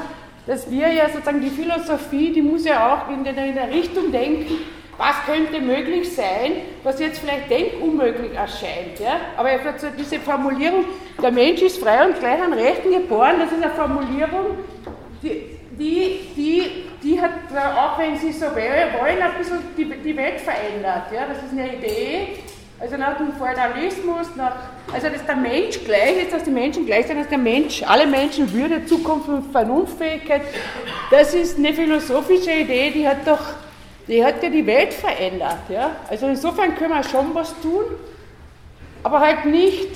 [0.47, 4.11] dass wir ja sozusagen die Philosophie, die muss ja auch in der, in der Richtung
[4.11, 4.59] denken,
[4.99, 6.53] was könnte möglich sein,
[6.83, 8.99] was jetzt vielleicht denkunmöglich erscheint.
[9.01, 9.17] Ja?
[9.37, 9.49] Aber
[9.99, 10.85] diese Formulierung,
[11.23, 14.59] der Mensch ist frei und gleich an Rechten geboren, das ist eine Formulierung,
[15.23, 17.31] die, die, die, die hat,
[17.77, 21.05] auch wenn Sie so wollen, ein bisschen die, die Welt verändert.
[21.13, 21.27] Ja?
[21.27, 22.39] Das ist eine Idee,
[22.79, 24.57] also nach dem Feudalismus, nach,
[24.93, 28.07] also dass der Mensch gleich ist, dass die Menschen gleich sind, dass der Mensch, alle
[28.07, 30.43] Menschen Würde, Zukunft und Vernunftfähigkeit,
[31.11, 33.55] das ist eine philosophische Idee, die hat doch,
[34.09, 35.61] die hat ja die Welt verändert.
[35.69, 35.93] Ja?
[36.11, 37.85] Also insofern können wir schon was tun,
[39.05, 39.89] aber halt nicht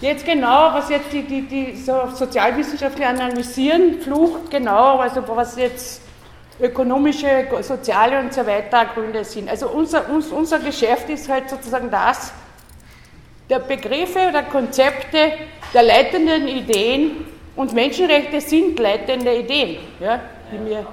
[0.00, 6.02] jetzt genau, was jetzt die, die, die so Sozialwissenschaftler analysieren, Flucht genau, also was jetzt
[6.60, 9.48] ökonomische, soziale und so weiter Gründe sind.
[9.48, 12.32] Also unser, unser Geschäft ist halt sozusagen das,
[13.48, 15.32] der Begriffe oder Konzepte
[15.72, 17.26] der leitenden Ideen
[17.56, 20.20] und Menschenrechte sind leitende Ideen, ja,
[20.52, 20.86] die mir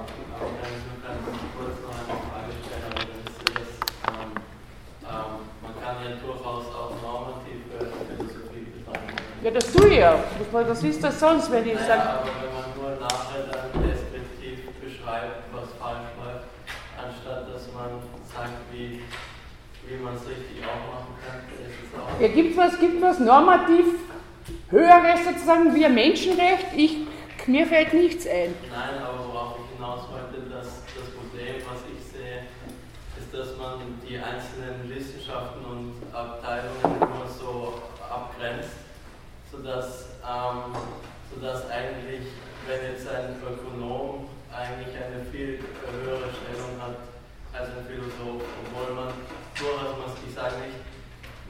[9.46, 10.18] Ja, das tue ich ja.
[10.50, 12.02] Was ist das sonst, wenn ich sage.
[12.02, 15.46] Aber wenn man nur nachher dann deskriptiv beschreibt,
[19.88, 22.22] wie man es richtig auch machen könnte.
[22.22, 23.86] Ja, gibt es was, gibt was normativ
[24.70, 26.66] Höheres sozusagen wie ein Menschenrecht?
[26.76, 26.96] Ich,
[27.46, 28.52] mir fällt nichts ein.
[28.68, 32.50] Nein, aber worauf ich hinaus wollte, dass das Problem, was ich sehe,
[33.16, 37.74] ist, dass man die einzelnen Wissenschaften und Abteilungen immer so
[38.10, 38.70] abgrenzt,
[39.52, 40.74] sodass, ähm,
[41.32, 42.26] sodass eigentlich,
[42.66, 46.96] wenn jetzt ein Ökonom eigentlich eine viel höhere Stellung hat
[47.52, 49.14] als ein Philosoph, obwohl man
[49.54, 50.78] durchaus, man, ich sage nicht,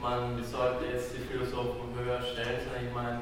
[0.00, 3.20] man sollte jetzt die Philosophen höher stellen, sondern ich meine,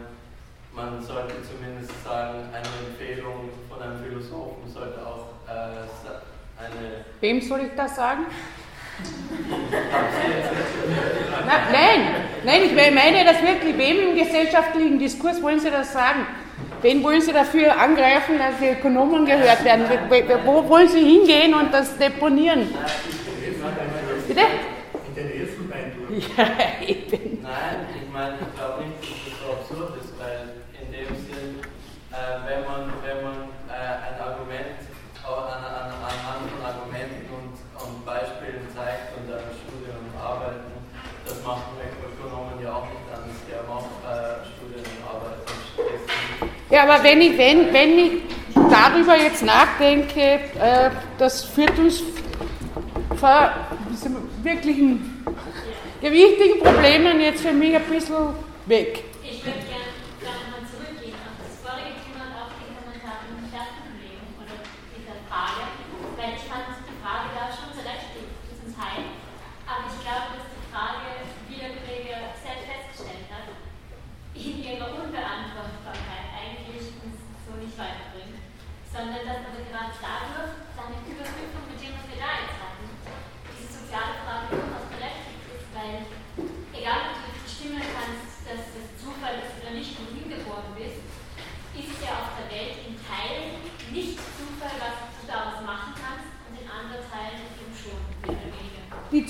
[0.74, 5.86] man sollte zumindest sagen, eine Empfehlung von einem Philosophen sollte auch äh,
[6.58, 7.04] eine.
[7.20, 8.26] Wem soll ich das sagen?
[11.46, 12.00] Na, nein,
[12.44, 13.76] nein, ich meine das wirklich.
[13.76, 16.26] Wem im gesellschaftlichen Diskurs wollen Sie das sagen?
[16.84, 19.86] Wen wollen Sie dafür angreifen, dass die Ökonomen gehört werden?
[20.44, 22.68] Wo wollen Sie hingehen und das deponieren?
[24.28, 24.40] Bitte?
[25.08, 26.12] In den Elfenbeinturm.
[26.36, 26.44] Ja,
[26.84, 27.40] eben.
[27.40, 31.64] Nein, ich meine, ich glaube nicht, dass das so absurd ist, weil in dem Sinn,
[32.12, 34.76] äh, wenn man äh, ein Argument
[35.24, 40.84] an, an, anhand von Argumenten und, und Beispielen zeigt und dann Studien und Arbeiten,
[41.24, 44.44] das machen Ökonomen ja auch nicht anders, die haben auch äh,
[46.74, 48.12] Ja, aber wenn ich, wenn, wenn ich
[48.52, 52.02] darüber jetzt nachdenke, äh, das führt uns
[53.14, 53.54] vor
[54.42, 55.24] wirklichen
[56.02, 58.34] gewichtigen Problemen jetzt für mich ein bisschen
[58.66, 59.04] weg.
[59.22, 63.38] Ich würde gerne gern mal zurückgehen auf das vorige Thema und auf die Kommentare im
[63.54, 64.58] Klassenkollegen oder
[64.98, 65.78] dieser Frage,
[66.18, 69.14] weil ich fand die Frage da schon sehr berechtigt bis ins Heil,
[69.62, 73.46] aber ich glaube, dass die Frage, wie der Kollege selbst festgestellt hat,
[74.34, 78.42] in ihrer Unbeantwortbarkeit eigentlich uns so nicht weiterbringt,
[78.90, 82.86] sondern dass man gerade dadurch seine Überprüfung mit dem, was wir da jetzt hatten,
[83.54, 86.02] diese soziale Frage durchaus berechtigt ist, weil
[86.74, 90.98] egal ob du bestimmen kannst, dass das Zufall ist oder nicht, wo du hingeboren bist,
[91.78, 93.62] ist ja auf der Welt in Teilen
[93.94, 98.50] nicht Zufall, was du daraus machen kannst, und in anderen Teilen eben schon, mehr oder
[98.50, 98.82] weniger.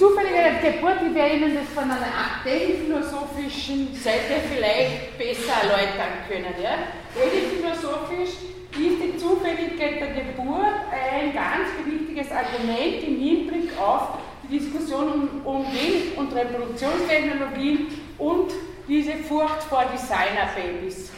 [0.05, 2.05] Die zufällige Geburt, die wir Ihnen das von einer
[2.45, 6.55] philosophischen Seite vielleicht besser erläutern können.
[6.63, 6.77] Ja?
[7.15, 15.41] philosophisch ist die Zufälligkeit der Geburt ein ganz wichtiges Argument im Hinblick auf die Diskussion
[15.43, 17.87] um, um Wind- und Reproduktionstechnologien
[18.19, 18.53] und
[18.87, 21.13] diese Furcht vor Designerbabys.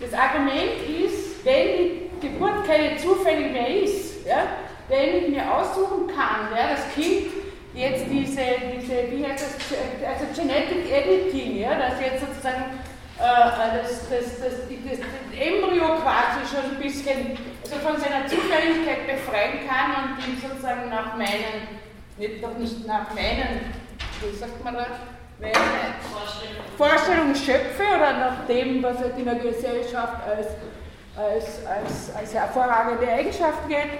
[0.00, 4.48] Das Argument ist, wenn die Geburt keine zufällig mehr ist, ja,
[4.88, 7.41] wenn ich mir aussuchen kann, ja, das Kind
[7.74, 8.42] jetzt diese,
[8.74, 12.78] diese wie heißt das, also Genetic Editing, ja, dass jetzt sozusagen
[13.18, 14.98] äh, das, das, das, das,
[15.38, 21.16] Embryo quasi schon ein bisschen also von seiner Zufälligkeit befreien kann und ihn sozusagen nach
[21.16, 21.80] meinen,
[22.18, 23.72] nicht, noch nicht nach meinen,
[24.20, 24.86] wie sagt man da,
[25.40, 25.54] meine
[26.76, 27.34] Vorstellungen.
[27.34, 30.48] Schöpfe oder nach dem, was halt in der Gesellschaft als,
[31.16, 33.98] als, als, als hervorragende Eigenschaft geht,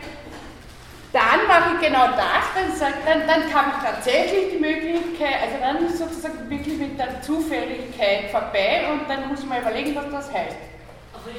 [1.13, 5.85] dann mache ich genau das, dann, sagt, dann, dann ich tatsächlich die Möglichkeit, also dann
[5.85, 10.57] ist sozusagen wirklich mit der Zufälligkeit vorbei und dann muss man überlegen, was das heißt.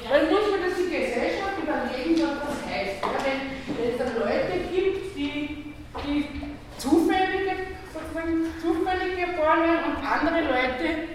[0.09, 3.01] Dann muss man das die Gesellschaft überlegen, was das heißt.
[3.01, 5.73] Ja, wenn es dann Leute gibt, die,
[6.05, 6.41] die
[6.77, 7.51] zufällige,
[7.91, 11.09] sozusagen zufällig geboren und andere Leute,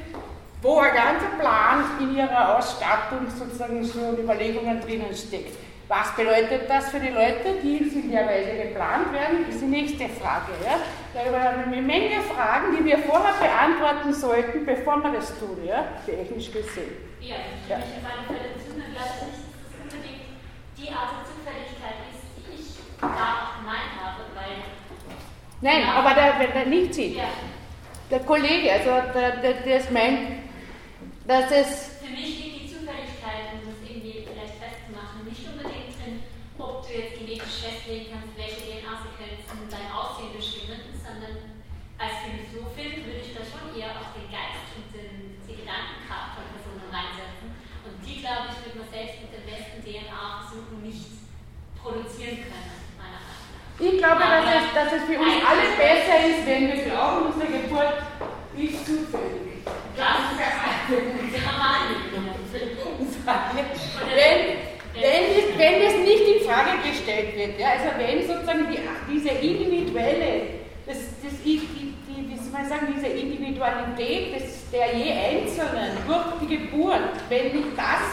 [0.61, 5.57] wo ein ganzer Plan in ihrer Ausstattung sozusagen so Überlegungen drinnen steckt.
[5.89, 10.07] Was bedeutet das für die Leute, die in der Weise geplant werden, ist die nächste
[10.09, 10.53] Frage.
[10.63, 10.79] Ja?
[11.15, 15.59] Darüber haben wir eine Menge Fragen, die wir vorher beantworten sollten, bevor wir das tun,
[15.67, 15.89] ja?
[16.05, 17.09] technisch gesehen.
[17.21, 17.79] Ja, ich ja.
[17.79, 20.39] mich auf alle Fälle zu, und glaube nicht, dass das unbedingt
[20.79, 22.69] die Art der Zufälligkeit ist, die ich
[23.01, 24.63] da auch gemeint habe, weil.
[25.61, 27.17] Nein, aber der, wenn der nicht sieht.
[27.17, 27.33] Ja.
[28.11, 30.47] Der Kollege, also der, der, der es meint,
[31.27, 31.99] dass es.
[32.01, 36.23] Für mich liegt die Zufälligkeit, um das irgendwie vielleicht festzumachen, nicht unbedingt drin,
[36.57, 41.61] ob du jetzt genetisch festlegen kannst, welche DNA-Sequenzen dein Aussehen bestimmen, sondern
[42.01, 46.49] als Philosophin würde ich da schon eher auf den Geist und den, die Gedankenkraft von
[46.49, 47.53] Personen reinsetzen.
[47.85, 51.29] Und die, glaube ich, wird man selbst mit den besten DNA-Versuchen nicht
[51.77, 53.77] produzieren können, meiner Meinung nach.
[53.77, 57.53] Ich glaube, dass es, dass es für uns alle besser ist, wenn wir glauben, unsere
[57.53, 58.01] Geburt
[58.57, 59.61] ist zufällig.
[59.93, 60.39] Das ist
[64.09, 68.79] wenn, wenn, wenn das nicht in Frage gestellt wird, ja, also wenn sozusagen die,
[69.13, 70.43] diese individuelle,
[70.87, 76.41] das, das, die, die, wie soll man sagen, diese Individualität des, der je Einzelnen durch
[76.41, 78.05] die Geburt, wenn ich das,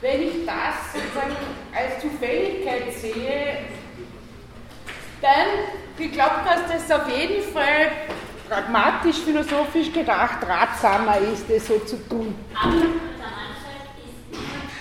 [0.00, 1.36] wenn ich das sozusagen
[1.74, 3.58] als Zufälligkeit sehe,
[5.20, 5.46] dann
[5.96, 7.92] ich glaube, dass das auf jeden Fall
[8.48, 12.34] pragmatisch, philosophisch gedacht ratsamer ist, das so zu tun.
[12.52, 12.72] Aber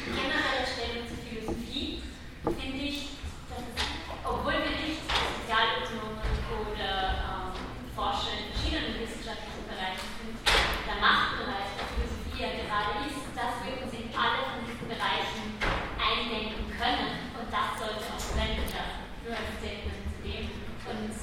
[0.10, 2.02] generelle Stellung zur Philosophie
[2.44, 3.14] finde ich,
[3.46, 3.84] dass es,
[4.26, 6.18] obwohl wir nicht Sozialökonomen
[6.66, 6.90] oder
[7.30, 7.54] ähm,
[7.94, 13.86] Forscher in verschiedenen wissenschaftlichen Bereichen sind, der Machtbereich der Philosophie ja gerade ist, dass wir
[13.86, 15.62] uns in alle von diesen Bereichen
[16.02, 18.98] eindenken können und das sollte auch verwendet werden,
[19.30, 20.50] nur als Statement zu dem.
[20.84, 21.16] Und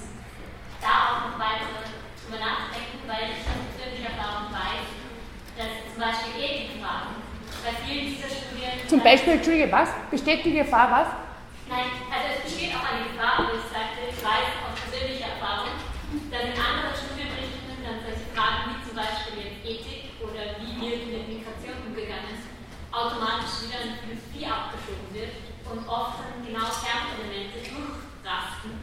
[0.81, 1.85] da auch noch weiter
[2.25, 4.89] drüber nachdenken, weil ich aus persönlicher Erfahrung weiß,
[5.61, 7.21] dass zum Beispiel Ethikfragen
[7.61, 8.89] bei vielen dieser Studierenden.
[8.89, 9.91] Zum Beispiel, Entschuldige, was?
[10.11, 11.09] Besteht die Gefahr, was?
[11.71, 15.71] Nein, also es besteht auch eine Gefahr, aber ich sagte, ich weiß aus persönlicher Erfahrung,
[16.31, 21.03] dass in anderen Studienrichtungen dann solche Fragen wie zum Beispiel jetzt Ethik oder wie wird
[21.07, 22.51] mit Migration umgegangen ist,
[22.91, 25.35] automatisch wieder in Philosophie abgeschoben wird
[25.71, 28.83] und oft dann genau Kernelemente durchrasten,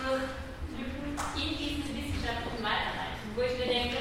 [0.00, 0.32] durch
[0.80, 3.98] Lücken in diesen wissenschaftlichen Weiterreichen, wo ich mir denke,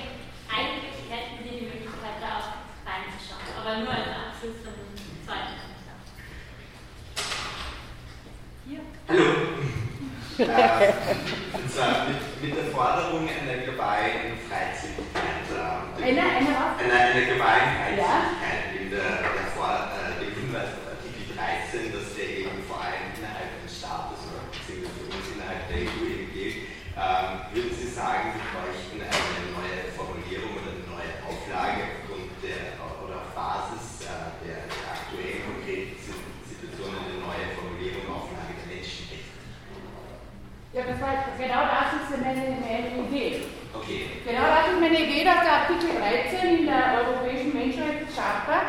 [0.48, 2.49] eigentlich hätten wir die Möglichkeit, da auch
[2.88, 3.44] reinzuschauen.
[3.60, 4.91] Aber nur als Abschluss von dem
[5.26, 5.99] zweiten Kommentar.
[8.68, 8.82] Hier.
[9.07, 9.28] Hallo.
[10.40, 10.94] äh,
[11.53, 15.48] und zwar mit, mit, der Forderung einer globalen Freizügigkeit.
[15.52, 16.73] Äh, eine, eine was?
[16.80, 18.82] Einer, einer globalen Freizügigkeit ja.
[18.82, 20.32] in der, der, Vor, äh, der
[41.41, 43.44] genau das ist meine, meine Idee.
[43.73, 44.06] Okay.
[44.26, 48.61] Genau das ist meine Idee, dass der Artikel 13 in der Europäischen Menschenrechtscharta,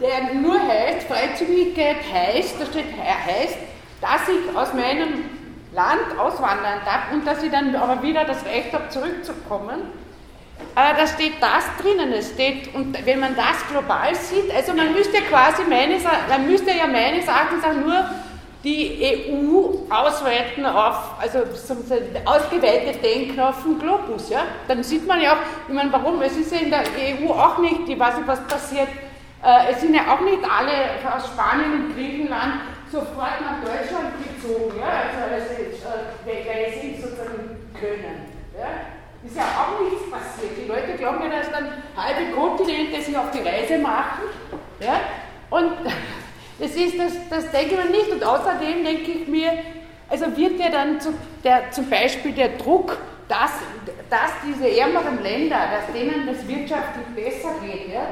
[0.00, 3.58] der nur heißt, Freizügigkeit heißt, da steht heißt,
[4.00, 5.30] dass ich aus meinem
[5.72, 9.82] Land auswandern darf und dass ich dann aber wieder das Recht habe, zurückzukommen.
[10.74, 14.92] Aber da steht das drinnen, es steht, und wenn man das global sieht, also man
[14.94, 18.10] müsste quasi meines, man müsste ja meines Erachtens auch nur
[18.62, 21.40] die EU ausweiten auf, also
[22.24, 24.44] ausgeweitet denken auf den Globus, ja.
[24.66, 27.58] Dann sieht man ja auch, ich meine, warum, es ist ja in der EU auch
[27.58, 28.88] nicht, ich weiß nicht, was passiert,
[29.42, 32.54] äh, es sind ja auch nicht alle aus Spanien und Griechenland
[32.90, 35.54] sofort nach Deutschland gezogen, ja, also, also
[36.30, 38.93] äh, weil sie sozusagen können, ja.
[39.24, 40.52] Ist ja auch nichts passiert.
[40.62, 44.24] Die Leute glauben ja, dass dann halbe Kontinente sich auf die Reise machen.
[44.80, 45.00] Ja?
[45.50, 45.72] Und
[46.58, 48.10] das, ist, das, das denke mir nicht.
[48.10, 49.52] Und außerdem denke ich mir,
[50.08, 52.98] also wird ja dann zu, der, zum Beispiel der Druck,
[53.28, 53.52] dass,
[54.10, 58.06] dass diese ärmeren Länder, dass denen das wirtschaftlich besser geht, ja,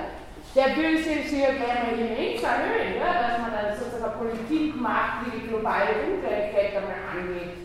[0.55, 4.81] der will sich ja gleich mal immens erhöhen, ja, dass man dann sozusagen eine Politik
[4.81, 7.62] macht, die die globale Ungleichheit einmal angeht.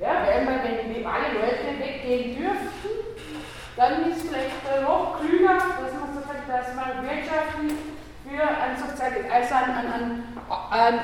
[0.00, 2.88] Ja, weil man, wenn wir alle Leute weggehen dürften,
[3.76, 7.72] dann ist vielleicht noch klüger, dass man, sozusagen, dass man wirtschaftlich
[8.22, 10.24] für ein Sozial also an, an,
[10.70, 10.94] an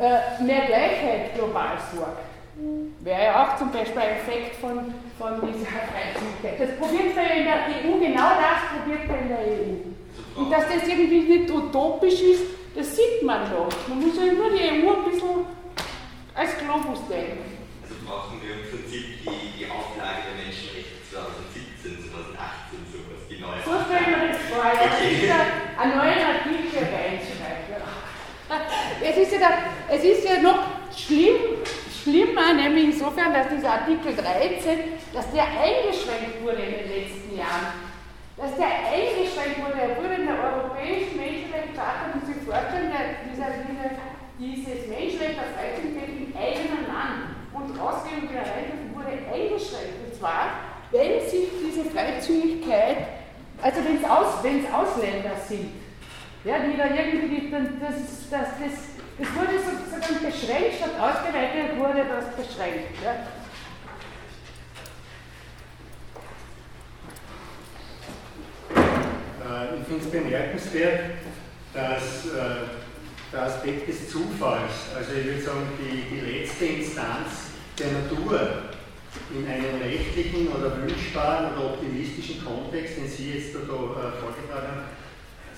[0.00, 2.20] äh, mehr Gleichheit global sorgt.
[3.00, 6.60] Wäre ja auch zum Beispiel ein Effekt von, von dieser Freizügigkeit.
[6.60, 10.40] Das probiert man ja in der EU, genau das probiert man in der EU.
[10.40, 12.44] Und dass das irgendwie nicht utopisch ist,
[12.76, 13.68] das sieht man doch.
[13.88, 15.46] Man muss ja nur die EU ein bisschen
[16.34, 17.61] als Globus denken.
[18.12, 23.72] Brauchen wir im Prinzip die, die Auflage der Menschenrechte 2017, 2018, sowas, die neue So
[23.88, 24.84] stellen wir das vor, ja.
[24.84, 25.32] Okay.
[25.80, 27.72] Einen neuen Artikel reinschreiben.
[29.00, 29.50] Es ist, ja da,
[29.88, 30.60] es ist ja noch
[30.92, 37.32] schlimm, schlimmer, nämlich insofern, dass dieser Artikel 13, dass der eingeschränkt wurde in den letzten
[37.32, 37.96] Jahren.
[38.36, 43.56] Dass der eingeschränkt wurde, er wurde in der Europäischen Menschenrechtscharta, muss ich vorstellen, der, dieser,
[43.64, 43.88] dieser,
[44.36, 47.31] dieses Menschenrecht auf Freizügigkeit im eigenen Land
[47.62, 50.06] und Rausgehen und wieder rein wurde eingeschränkt.
[50.06, 50.50] Und zwar,
[50.90, 52.96] wenn sich diese Freizügigkeit,
[53.62, 55.70] also wenn es Aus, Ausländer sind,
[56.44, 58.72] ja, die da irgendwie, das, das, das,
[59.18, 62.98] das wurde sozusagen beschränkt, statt ausgeweitet wurde das beschränkt.
[63.04, 63.12] Ja.
[69.52, 71.00] Äh, ich finde es bemerkenswert,
[71.72, 72.82] dass äh,
[73.32, 78.40] der Aspekt des Zufalls, also ich würde sagen, die, die letzte Instanz der Natur
[79.34, 84.68] in einem rechtlichen oder wünschbaren oder optimistischen Kontext, den Sie jetzt da, da äh, vorgetragen
[84.68, 84.88] haben,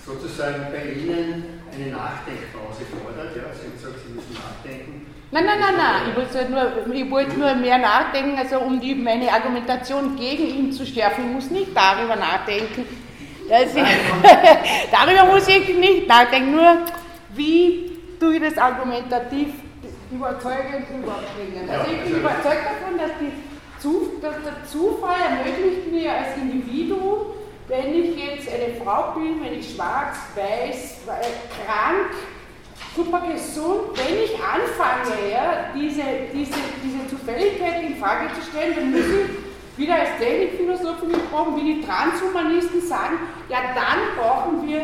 [0.05, 3.35] sozusagen bei Ihnen eine Nachdenkpause fordert.
[3.35, 5.07] Ja, Sie haben gesagt, Sie müssen nachdenken.
[5.31, 6.01] Nein, nein, nein, nein.
[6.09, 10.85] Ich wollte, nur, ich nur mehr nachdenken, also um die, meine Argumentation gegen ihn zu
[10.85, 11.25] schärfen.
[11.25, 12.85] Ich muss nicht darüber nachdenken.
[13.45, 13.51] Ich,
[14.91, 16.77] darüber muss ich nicht nachdenken, nur
[17.33, 19.49] wie tue ich das argumentativ
[20.11, 21.69] überzeugend rüberbringen.
[21.69, 27.33] Also ich bin überzeugt davon, dass, die, dass der Zufall ermöglicht mir als Individuum,
[27.67, 30.99] wenn ich jetzt eine Frau bin, wenn ich schwarz, weiß,
[31.65, 32.13] krank,
[32.95, 36.03] super gesund, wenn ich anfange, ja, diese,
[36.33, 41.75] diese, diese Zufälligkeit in Frage zu stellen, dann muss ich wieder als Technikphilosophen gesprochen, wie
[41.75, 43.17] die Transhumanisten sagen,
[43.49, 44.81] ja dann brauchen wir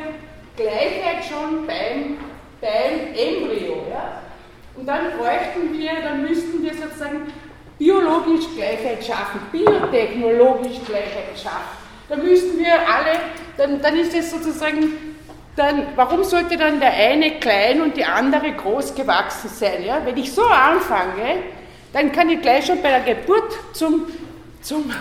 [0.58, 2.18] Gleichheit schon beim,
[2.60, 3.86] beim Embryo.
[3.90, 4.22] Ja?
[4.76, 7.32] Und dann bräuchten wir, dann müssten wir sozusagen
[7.78, 11.82] biologisch Gleichheit schaffen, biotechnologisch Gleichheit schaffen.
[12.08, 13.20] Da müssten wir alle,
[13.58, 15.16] dann, dann ist es sozusagen,
[15.56, 19.84] dann, warum sollte dann der eine klein und die andere groß gewachsen sein?
[19.84, 20.02] Ja?
[20.06, 21.44] Wenn ich so anfange,
[21.94, 24.08] dann kann ich gleich schon bei der Geburt zum,
[24.62, 24.92] zum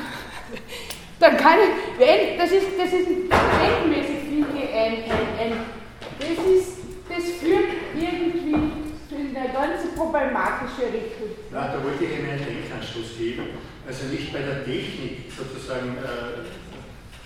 [1.21, 3.31] dann kann ich, wenn, das ist, das ist ich,
[4.75, 5.03] ein, ein,
[5.39, 5.53] ein,
[6.19, 6.79] das ist,
[7.09, 8.55] das führt irgendwie
[9.11, 9.83] in eine ganz
[10.79, 11.31] Richtung.
[11.51, 13.59] Na, da wollte ich Ihnen einen Denkanstoß geben.
[13.87, 16.47] Also nicht bei der Technik sozusagen äh,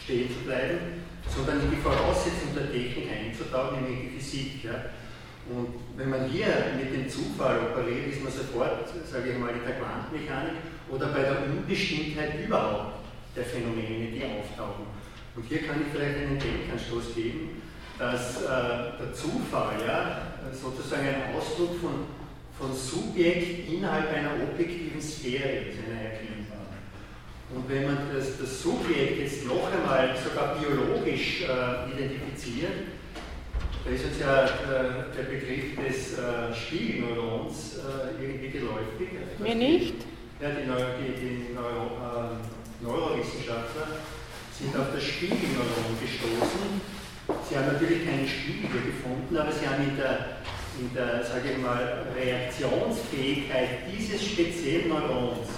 [0.03, 4.65] stehen zu bleiben, sondern in die Voraussetzung der Technik einzutauchen, nämlich die Physik.
[4.65, 4.93] Ja.
[5.51, 9.65] Und wenn man hier mit dem Zufall operiert, ist man sofort, sage ich mal, in
[9.65, 10.57] der Quantenmechanik
[10.89, 13.05] oder bei der Unbestimmtheit überhaupt
[13.37, 14.87] der Phänomene, die auftauchen.
[15.37, 17.63] Und hier kann ich vielleicht einen Denkanstoß geben,
[17.99, 18.47] dass äh,
[18.99, 22.07] der Zufall ja, sozusagen ein Ausdruck von,
[22.59, 26.79] von Subjekt innerhalb einer objektiven Sphäre ist, einer erkennbaren.
[27.55, 32.73] Und wenn man das, das Subjekt jetzt noch einmal sogar biologisch äh, identifiziert,
[33.85, 34.49] da ist uns ja äh,
[35.15, 39.09] der Begriff des äh, Spiegelneurons äh, irgendwie geläufig.
[39.39, 39.95] Mir nicht.
[40.41, 44.01] ja, die, Neuro, die, die Neuro, äh, Neurowissenschaftler
[44.59, 46.81] sind auf das Spiegelneuron gestoßen.
[47.49, 50.39] Sie haben natürlich keinen Spiegel gefunden, aber sie haben in der,
[50.79, 55.49] in der sage ich mal, Reaktionsfähigkeit dieses speziellen Neurons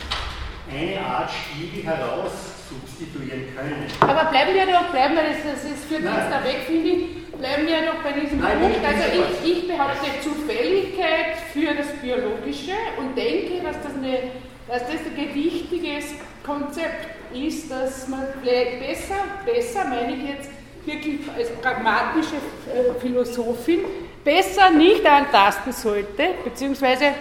[0.70, 2.32] eine Art Spiegel heraus
[2.68, 3.86] substituieren können.
[4.00, 7.24] Aber bleiben wir doch, bleiben wir, das, das ist für uns da weg, finde ich,
[7.38, 8.78] bleiben wir doch bei diesem Nein, Punkt.
[8.84, 9.04] Also
[9.44, 14.18] ich, ich behaupte Zufälligkeit für das Biologische und denke, dass das, eine,
[14.68, 16.14] dass das ein gewichtiges
[16.44, 20.50] Konzept ist, dass man besser, besser meine ich jetzt
[20.84, 23.80] wirklich als pragmatische äh, Philosophin,
[24.26, 27.14] besser nicht antasten sollte, beziehungsweise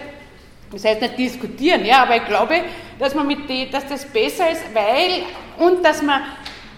[0.72, 2.64] das heißt nicht diskutieren, ja, aber ich glaube,
[2.98, 5.22] dass, man mit die, dass das besser ist, weil
[5.64, 6.22] und dass man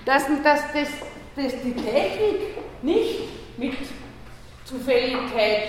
[0.04, 0.88] dass, dass, das,
[1.36, 3.20] dass die Technik nicht
[3.56, 3.74] mit
[4.64, 5.68] Zufälligkeit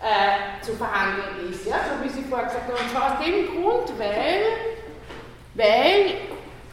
[0.00, 2.82] äh, zu verhandeln ist, ja, so wie Sie vorher gesagt haben.
[2.82, 4.42] Und zwar aus dem Grund, weil,
[5.54, 6.14] weil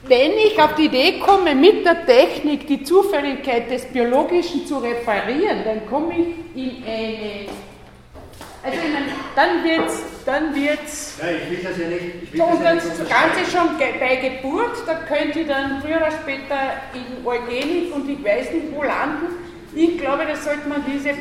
[0.03, 5.63] wenn ich auf die Idee komme, mit der Technik die Zufälligkeit des Biologischen zu reparieren,
[5.63, 7.47] dann komme ich in eine
[8.63, 11.17] also ich meine, dann wird's, dann wird's.
[11.19, 12.01] Ja, ich will das ja nicht.
[12.23, 13.69] Ich will und das, Ganze schon
[13.99, 18.75] bei Geburt, da könnt ihr dann früher oder später in Eugenik und ich weiß nicht
[18.75, 19.27] wo landen.
[19.73, 21.15] Ich glaube, da sollte man diese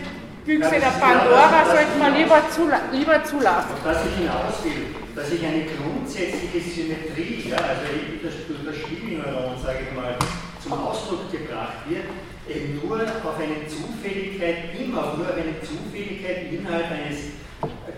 [0.50, 3.70] Büchse der Pandora sollte man lieber, zula lieber zulassen.
[3.70, 4.82] Auf das ich hinaus will,
[5.14, 7.86] dass ich eine grundsätzliche Symmetrie, ja, also
[8.18, 8.34] das,
[8.66, 10.16] das Spiegelneuron, sage ich mal,
[10.60, 12.02] zum Ausdruck gebracht wird,
[12.48, 17.38] eben nur auf eine Zufälligkeit, immer nur auf eine Zufälligkeit innerhalb eines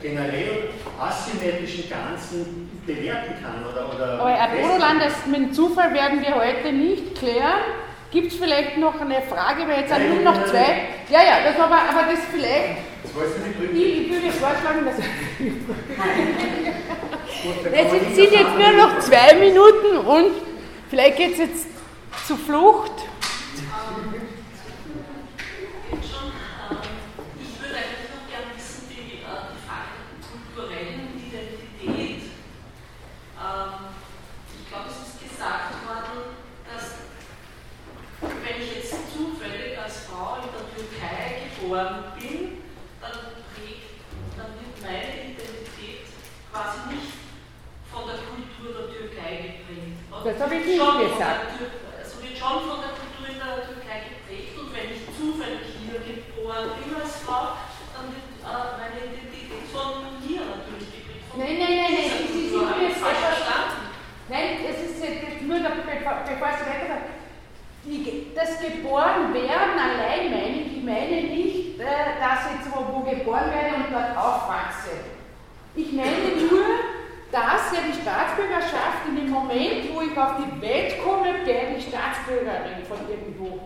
[0.03, 0.69] generell
[1.01, 3.65] asymmetrischen Ganzen bewerten kann.
[3.65, 7.63] Oder, oder Aber Herr Bodoland, mit dem Zufall werden wir heute nicht klären.
[8.13, 10.83] Gibt es vielleicht noch eine Frage, weil jetzt sind nur noch zwei.
[11.09, 12.77] Ja, ja, das aber, aber das vielleicht.
[13.73, 14.99] Ich, ich würde vorschlagen, dass.
[17.73, 20.33] es sind jetzt nur noch zwei Minuten und
[20.91, 21.67] vielleicht geht es jetzt
[22.27, 22.93] zur Flucht.
[41.73, 42.63] geboren bin,
[43.01, 44.05] dann prägt,
[44.37, 46.05] dann wird meine Identität
[46.53, 47.13] quasi nicht
[47.91, 49.97] von der Kultur der Türkei geprägt.
[50.73, 51.41] Ich nicht gesagt.
[52.01, 56.01] Also wird schon von der Kultur in der Türkei geprägt und wenn ich zufällig hier
[56.01, 57.61] geboren bin als Frau,
[57.93, 61.29] dann wird äh, meine Identität von hier natürlich geprägt.
[61.37, 63.93] Nein, nein, nein, nein, Sie sind jetzt falsch verstanden.
[64.33, 64.93] Nein, es ist
[65.45, 66.83] nur, bevor Sie weiter
[68.35, 73.75] das Geborenwerden allein meine ich, ich meine nicht, äh, dass ich wo, wo geboren werde
[73.77, 75.03] und dort aufwachse.
[75.75, 76.65] Ich meine nur,
[77.33, 79.02] dass ja die Staatsbürgerschaft
[79.33, 83.61] Moment, wo ich auf die Welt komme, werde ich Staatsbürgerin von irgendwo.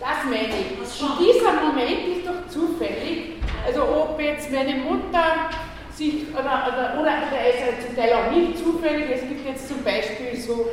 [0.00, 0.78] Das meine ich.
[0.78, 3.42] Und dieser Moment ist doch zufällig.
[3.66, 5.50] Also ob jetzt meine Mutter
[5.94, 9.66] sich, oder, oder, oder, oder ist ja zum Teil auch nicht zufällig, es gibt jetzt
[9.68, 10.70] zum Beispiel so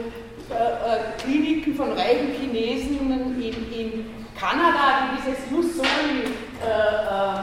[0.52, 3.00] äh, äh, Kliniken von reichen Chinesen
[3.42, 4.06] in, in
[4.40, 6.30] Kanada, die dieses Jus Soli
[6.62, 7.42] äh, äh,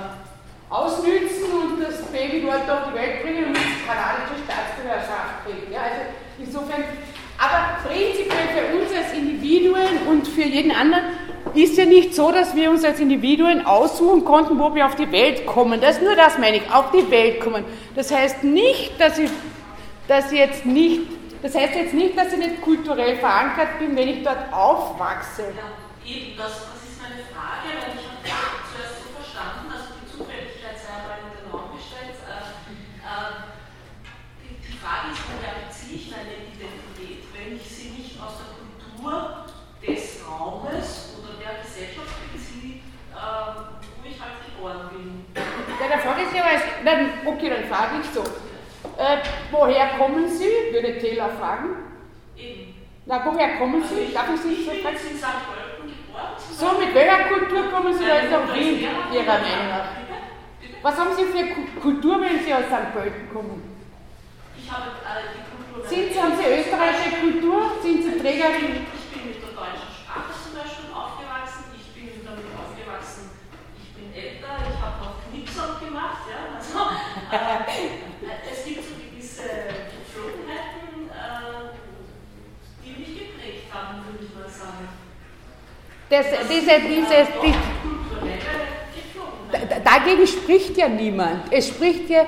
[0.70, 5.73] ausnützen und das Baby dort auf die Welt bringen und die kanadische Staatsbürgerschaft kriegt.
[5.73, 6.85] Ja, also insofern,
[7.39, 11.05] aber prinzipiell für uns als Individuen und für jeden anderen
[11.55, 15.10] ist ja nicht so, dass wir uns als Individuen aussuchen konnten, wo wir auf die
[15.10, 15.81] Welt kommen.
[15.81, 17.64] Das nur das, meine ich, auf die Welt kommen.
[17.94, 19.31] Das heißt nicht, dass ich,
[20.09, 21.02] ich jetzt nicht
[21.43, 25.51] das heißt jetzt nicht, dass ich nicht kulturell verankert bin, wenn ich dort aufwachse.
[25.59, 25.74] Ja,
[26.06, 30.78] eben, das, das ist meine Frage, weil ich habe zuerst so verstanden, also die Zufälligkeit
[30.78, 32.14] sei einmal in den Raum gestellt.
[32.14, 32.47] Äh,
[33.02, 33.51] äh,
[34.39, 38.55] die, die, Frage ist, woher beziehe ich meine Identität, wenn ich sie nicht aus der
[38.62, 39.51] Kultur
[39.82, 42.86] des Raumes oder der Gesellschaft beziehe,
[43.19, 45.27] äh, wo ich halt geboren bin.
[45.35, 46.23] Ja, der Frage
[46.84, 46.92] ja,
[47.24, 48.20] okay, dann frage ich so.
[48.98, 49.18] Äh,
[49.50, 50.48] woher kommen Sie?
[50.72, 51.76] Würde Taylor fragen.
[52.36, 52.74] Eben.
[53.06, 54.00] Na, woher kommen Sie?
[54.00, 54.96] Also Darf ich Sie so fragen?
[54.96, 55.24] in St.
[55.48, 56.34] Pölten geboren.
[56.38, 58.78] So, mit welcher Kultur kommen Sie da nach Wien,
[59.12, 59.88] Ihrer Meinung nach?
[60.82, 62.92] Was haben Sie für Kultur, wenn Sie aus St.
[62.92, 63.62] Pölten kommen?
[64.56, 65.88] Ich habe äh, die Kultur.
[65.88, 67.72] Sind Sie, haben Sie österreichische Kultur?
[67.82, 68.86] Sind Sie Trägerin?
[68.94, 71.64] Ich bin mit der deutschen Sprache zum Beispiel aufgewachsen.
[71.74, 73.30] Ich bin damit aufgewachsen.
[73.82, 74.52] Ich bin älter.
[74.68, 76.22] Ich habe noch Knipsern gemacht.
[76.30, 76.52] Ja?
[78.52, 81.72] Es gibt so gewisse Geflogenheiten, äh,
[82.84, 84.88] die mich geprägt haben, würde ich mal sagen.
[86.10, 87.54] Das, das diese, diese, die,
[89.82, 91.50] dagegen spricht ja niemand.
[91.50, 92.26] Es spricht ja,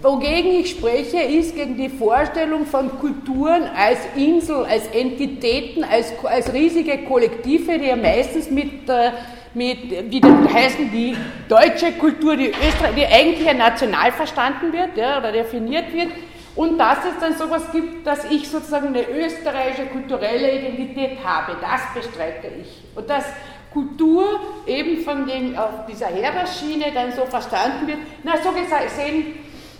[0.00, 6.52] wogegen ich spreche, ist gegen die Vorstellung von Kulturen als Insel, als Entitäten, als, als
[6.52, 9.10] riesige Kollektive, die ja meistens mit, äh,
[9.54, 11.16] mit wie dann heißen, die
[11.48, 16.08] deutsche Kultur, die, Österreich, die eigentlich national verstanden wird ja, oder definiert wird,
[16.56, 21.80] und dass es dann sowas gibt, dass ich sozusagen eine österreichische kulturelle Identität habe, das
[21.94, 22.82] bestreite ich.
[22.94, 23.24] Und dass
[23.72, 27.98] Kultur eben von dem, auf dieser Heberschiene dann so verstanden wird.
[28.22, 29.34] Na, so gesehen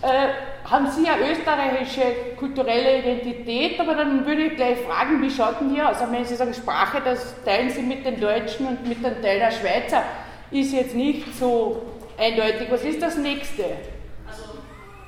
[0.05, 5.59] äh, haben Sie ja österreichische kulturelle Identität, aber dann würde ich gleich fragen, wie schaut
[5.61, 5.99] denn hier aus?
[5.99, 9.39] Also wenn Sie sagen Sprache, das teilen Sie mit den Deutschen und mit dem Teil
[9.39, 10.03] der Schweizer,
[10.51, 11.81] ist jetzt nicht so
[12.17, 12.69] eindeutig.
[12.69, 13.63] Was ist das nächste?
[14.27, 14.59] Also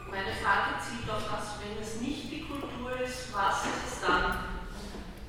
[0.09, 4.35] meine Frage zielt auf das, wenn es nicht die Kultur ist, was ist es dann?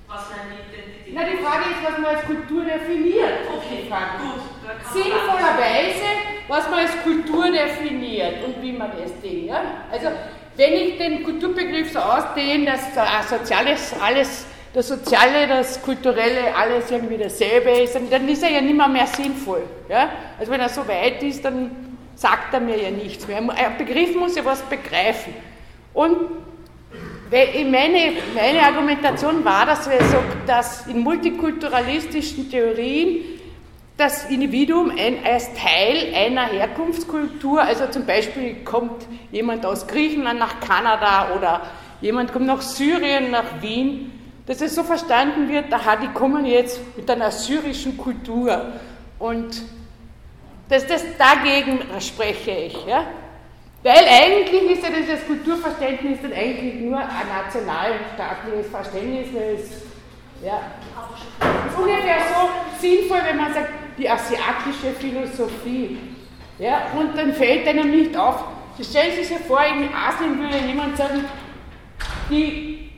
[0.06, 3.40] Was meine Identität Na, die Frage ist, was man als Kultur definiert.
[3.56, 5.02] Okay, gut.
[5.02, 6.06] Sinnvollerweise,
[6.46, 9.46] was man als Kultur definiert und wie man das Ding.
[9.46, 9.62] Ja?
[9.90, 10.08] Also,
[10.56, 16.88] wenn ich den Kulturbegriff so ausdehne, dass das Soziales alles, das Soziale, das Kulturelle, alles
[16.88, 19.64] irgendwie dasselbe ist, dann ist er ja nicht mehr, mehr sinnvoll.
[19.88, 20.10] Ja?
[20.38, 23.38] Also, wenn er so weit ist, dann sagt er mir ja nichts mehr.
[23.38, 25.34] Ein Begriff muss ja was begreifen.
[25.94, 26.16] Und
[27.30, 33.24] meine, meine Argumentation war, dass, wir so, dass in multikulturalistischen Theorien
[33.96, 40.60] das Individuum ein, als Teil einer Herkunftskultur, also zum Beispiel kommt jemand aus Griechenland nach
[40.60, 41.62] Kanada oder
[42.00, 44.12] jemand kommt nach Syrien, nach Wien,
[44.46, 48.72] dass es so verstanden wird, aha, die kommen jetzt mit einer syrischen Kultur
[49.18, 49.62] und
[50.68, 52.86] dass das dagegen spreche ich.
[52.86, 53.04] Ja?
[53.82, 59.82] Weil eigentlich ist ja das Kulturverständnis dann eigentlich nur ein nationalstaatliches Verständnis, weil es
[60.42, 60.60] ja,
[61.68, 65.98] ist ungefähr so sinnvoll, wenn man sagt, die asiatische Philosophie.
[66.58, 68.44] Ja, und dann fällt einem nicht auf,
[68.76, 71.24] Sie stellen sich ja vor, in Asien würde jemand sagen,
[72.30, 72.90] die,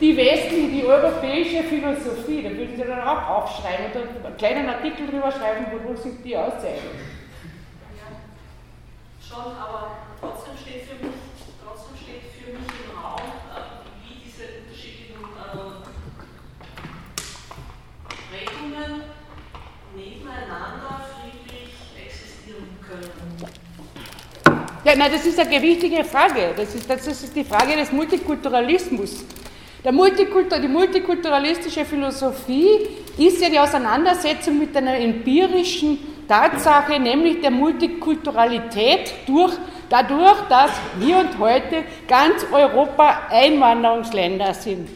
[0.00, 5.06] die westliche, die europäische Philosophie, da würden Sie dann auch aufschreiben und einen kleinen Artikel
[5.08, 6.82] drüber schreiben, wo sich die auszeichnet
[9.32, 11.16] schon, aber trotzdem steht für mich,
[11.64, 15.80] trotzdem steht für mich im Raum, äh, wie diese unterschiedlichen äh,
[18.28, 19.08] Prägungen
[19.96, 23.12] nebeneinander friedlich existieren können.
[24.84, 26.52] Ja, nein, das ist eine gewichtige Frage.
[26.56, 29.24] Das ist, das ist die Frage des Multikulturalismus.
[29.90, 32.88] Multikultur, die multikulturalistische Philosophie
[33.18, 39.52] ist ja die Auseinandersetzung mit einer empirischen Tatsache, nämlich der Multikulturalität, durch,
[39.90, 44.88] dadurch, dass hier und heute ganz Europa Einwanderungsländer sind.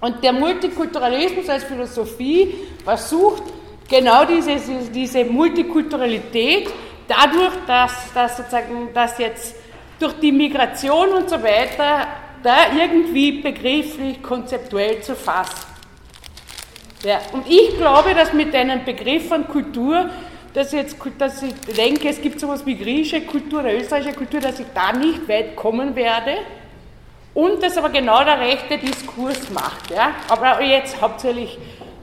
[0.00, 3.42] Und der Multikulturalismus als Philosophie versucht
[3.86, 4.56] genau diese,
[4.90, 6.70] diese Multikulturalität
[7.06, 9.54] dadurch, dass, dass, sozusagen, dass jetzt
[10.00, 12.06] durch die Migration und so weiter
[12.42, 15.66] da irgendwie begrifflich, konzeptuell zu fassen.
[17.04, 20.08] Ja, und ich glaube, dass mit einem Begriff von Kultur
[20.54, 24.60] dass, jetzt, dass ich denke, es gibt sowas wie griechische Kultur oder österreichische Kultur, dass
[24.60, 26.36] ich da nicht weit kommen werde
[27.34, 29.90] und das aber genau der rechte Diskurs macht.
[29.90, 30.14] Ja?
[30.28, 31.58] Aber jetzt hauptsächlich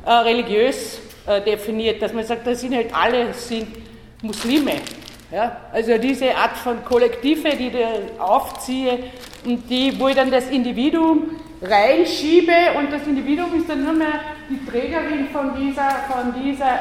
[0.05, 3.67] äh, religiös äh, definiert, dass man sagt, das sind halt alle sind
[4.23, 4.73] Muslime.
[5.31, 5.57] Ja?
[5.71, 8.99] Also diese Art von Kollektive, die ich aufziehe
[9.45, 14.21] und die, wo ich dann das Individuum reinschiebe und das Individuum ist dann nur mehr
[14.49, 16.80] die Trägerin von dieser, von dieser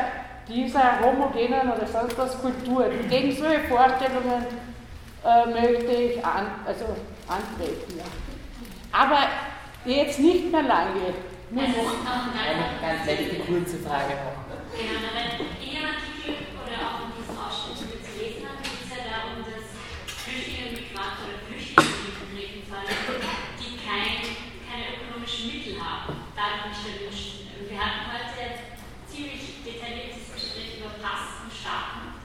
[0.48, 2.88] dieser homogenen oder sonst was Kultur.
[3.08, 4.46] Gegen solche Vorstellungen
[5.24, 6.84] äh, möchte ich an, also
[7.28, 7.98] antreten.
[7.98, 8.04] Ja.
[8.92, 9.28] Aber
[9.84, 11.14] jetzt nicht mehr lange.
[11.50, 14.48] Nur also noch eine ganz letzte kurze Frage noch.
[14.76, 18.92] Genau, in Ihrem Artikel oder auch in diesem Ausschnitt, den wir gelesen haben, geht es
[18.92, 19.64] ja darum, dass
[20.12, 24.36] Flüchtlinge, Migranten oder Flüchtlinge in jedem Fall, die kein,
[24.68, 27.48] keine ökonomischen Mittel haben, dadurch nicht erwünscht.
[27.56, 28.68] Und wir hatten heute
[29.08, 30.17] ziemlich detailliertes
[31.08, 32.20] Pass starten.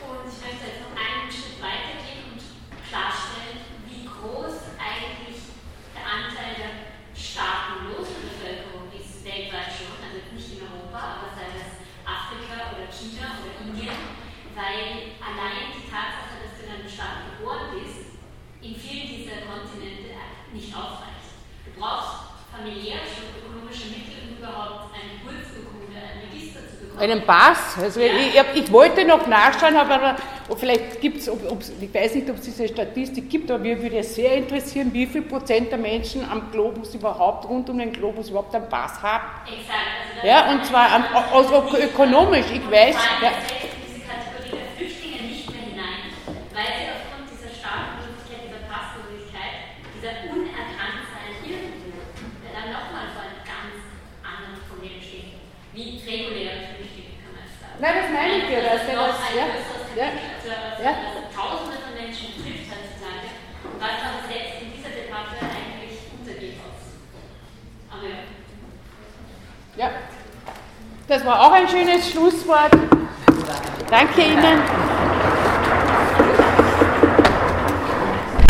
[0.00, 2.40] Und ich möchte jetzt noch einen Schritt weitergehen und
[2.88, 5.52] klarstellen, wie groß eigentlich
[5.92, 6.72] der Anteil der
[7.12, 13.36] staatenlosen Bevölkerung ist, weltweit schon, also nicht in Europa, aber sei es Afrika oder China
[13.44, 14.16] oder Indien,
[14.56, 18.16] weil allein die Tatsache, dass du in einem Staat geboren bist,
[18.64, 20.16] in vielen dieser Kontinente
[20.48, 21.36] nicht ausreicht.
[21.68, 27.76] Du brauchst familiär schon ökonomische Mittel, um überhaupt eine Geburtsurkunde, ein Register zu einen Pass.
[27.80, 30.16] Also ich, ich, wollte noch nachschauen, aber
[30.56, 31.28] vielleicht gibt es,
[31.80, 35.22] ich weiß nicht, ob es diese Statistik gibt, aber mir würde sehr interessieren, wie viel
[35.22, 39.24] Prozent der Menschen am Globus überhaupt, rund um den Globus überhaupt einen Pass haben.
[39.46, 39.78] Exakt.
[40.16, 42.94] Also ja, und zwar am, also ökonomisch, ich weiß.
[43.22, 43.32] Ja.
[43.86, 46.12] Diese Kategorie der Flüchtlinge nicht mehr hinein,
[46.52, 47.10] weil sie auf
[56.10, 57.60] reguläre Flüchtlinge, kann man sagen.
[57.80, 59.34] Nein, das meine ich ja, dass das der noch das-
[59.96, 60.96] ja, ja, ja.
[61.34, 63.28] Tausende von Menschen betrifft heutzutage.
[63.78, 66.56] Was aber jetzt in dieser Debatte eigentlich untergeht.
[67.90, 69.86] Aber ja.
[69.86, 69.90] Ja.
[71.08, 72.70] Das war auch ein schönes Schlusswort.
[73.90, 74.62] Danke Ihnen.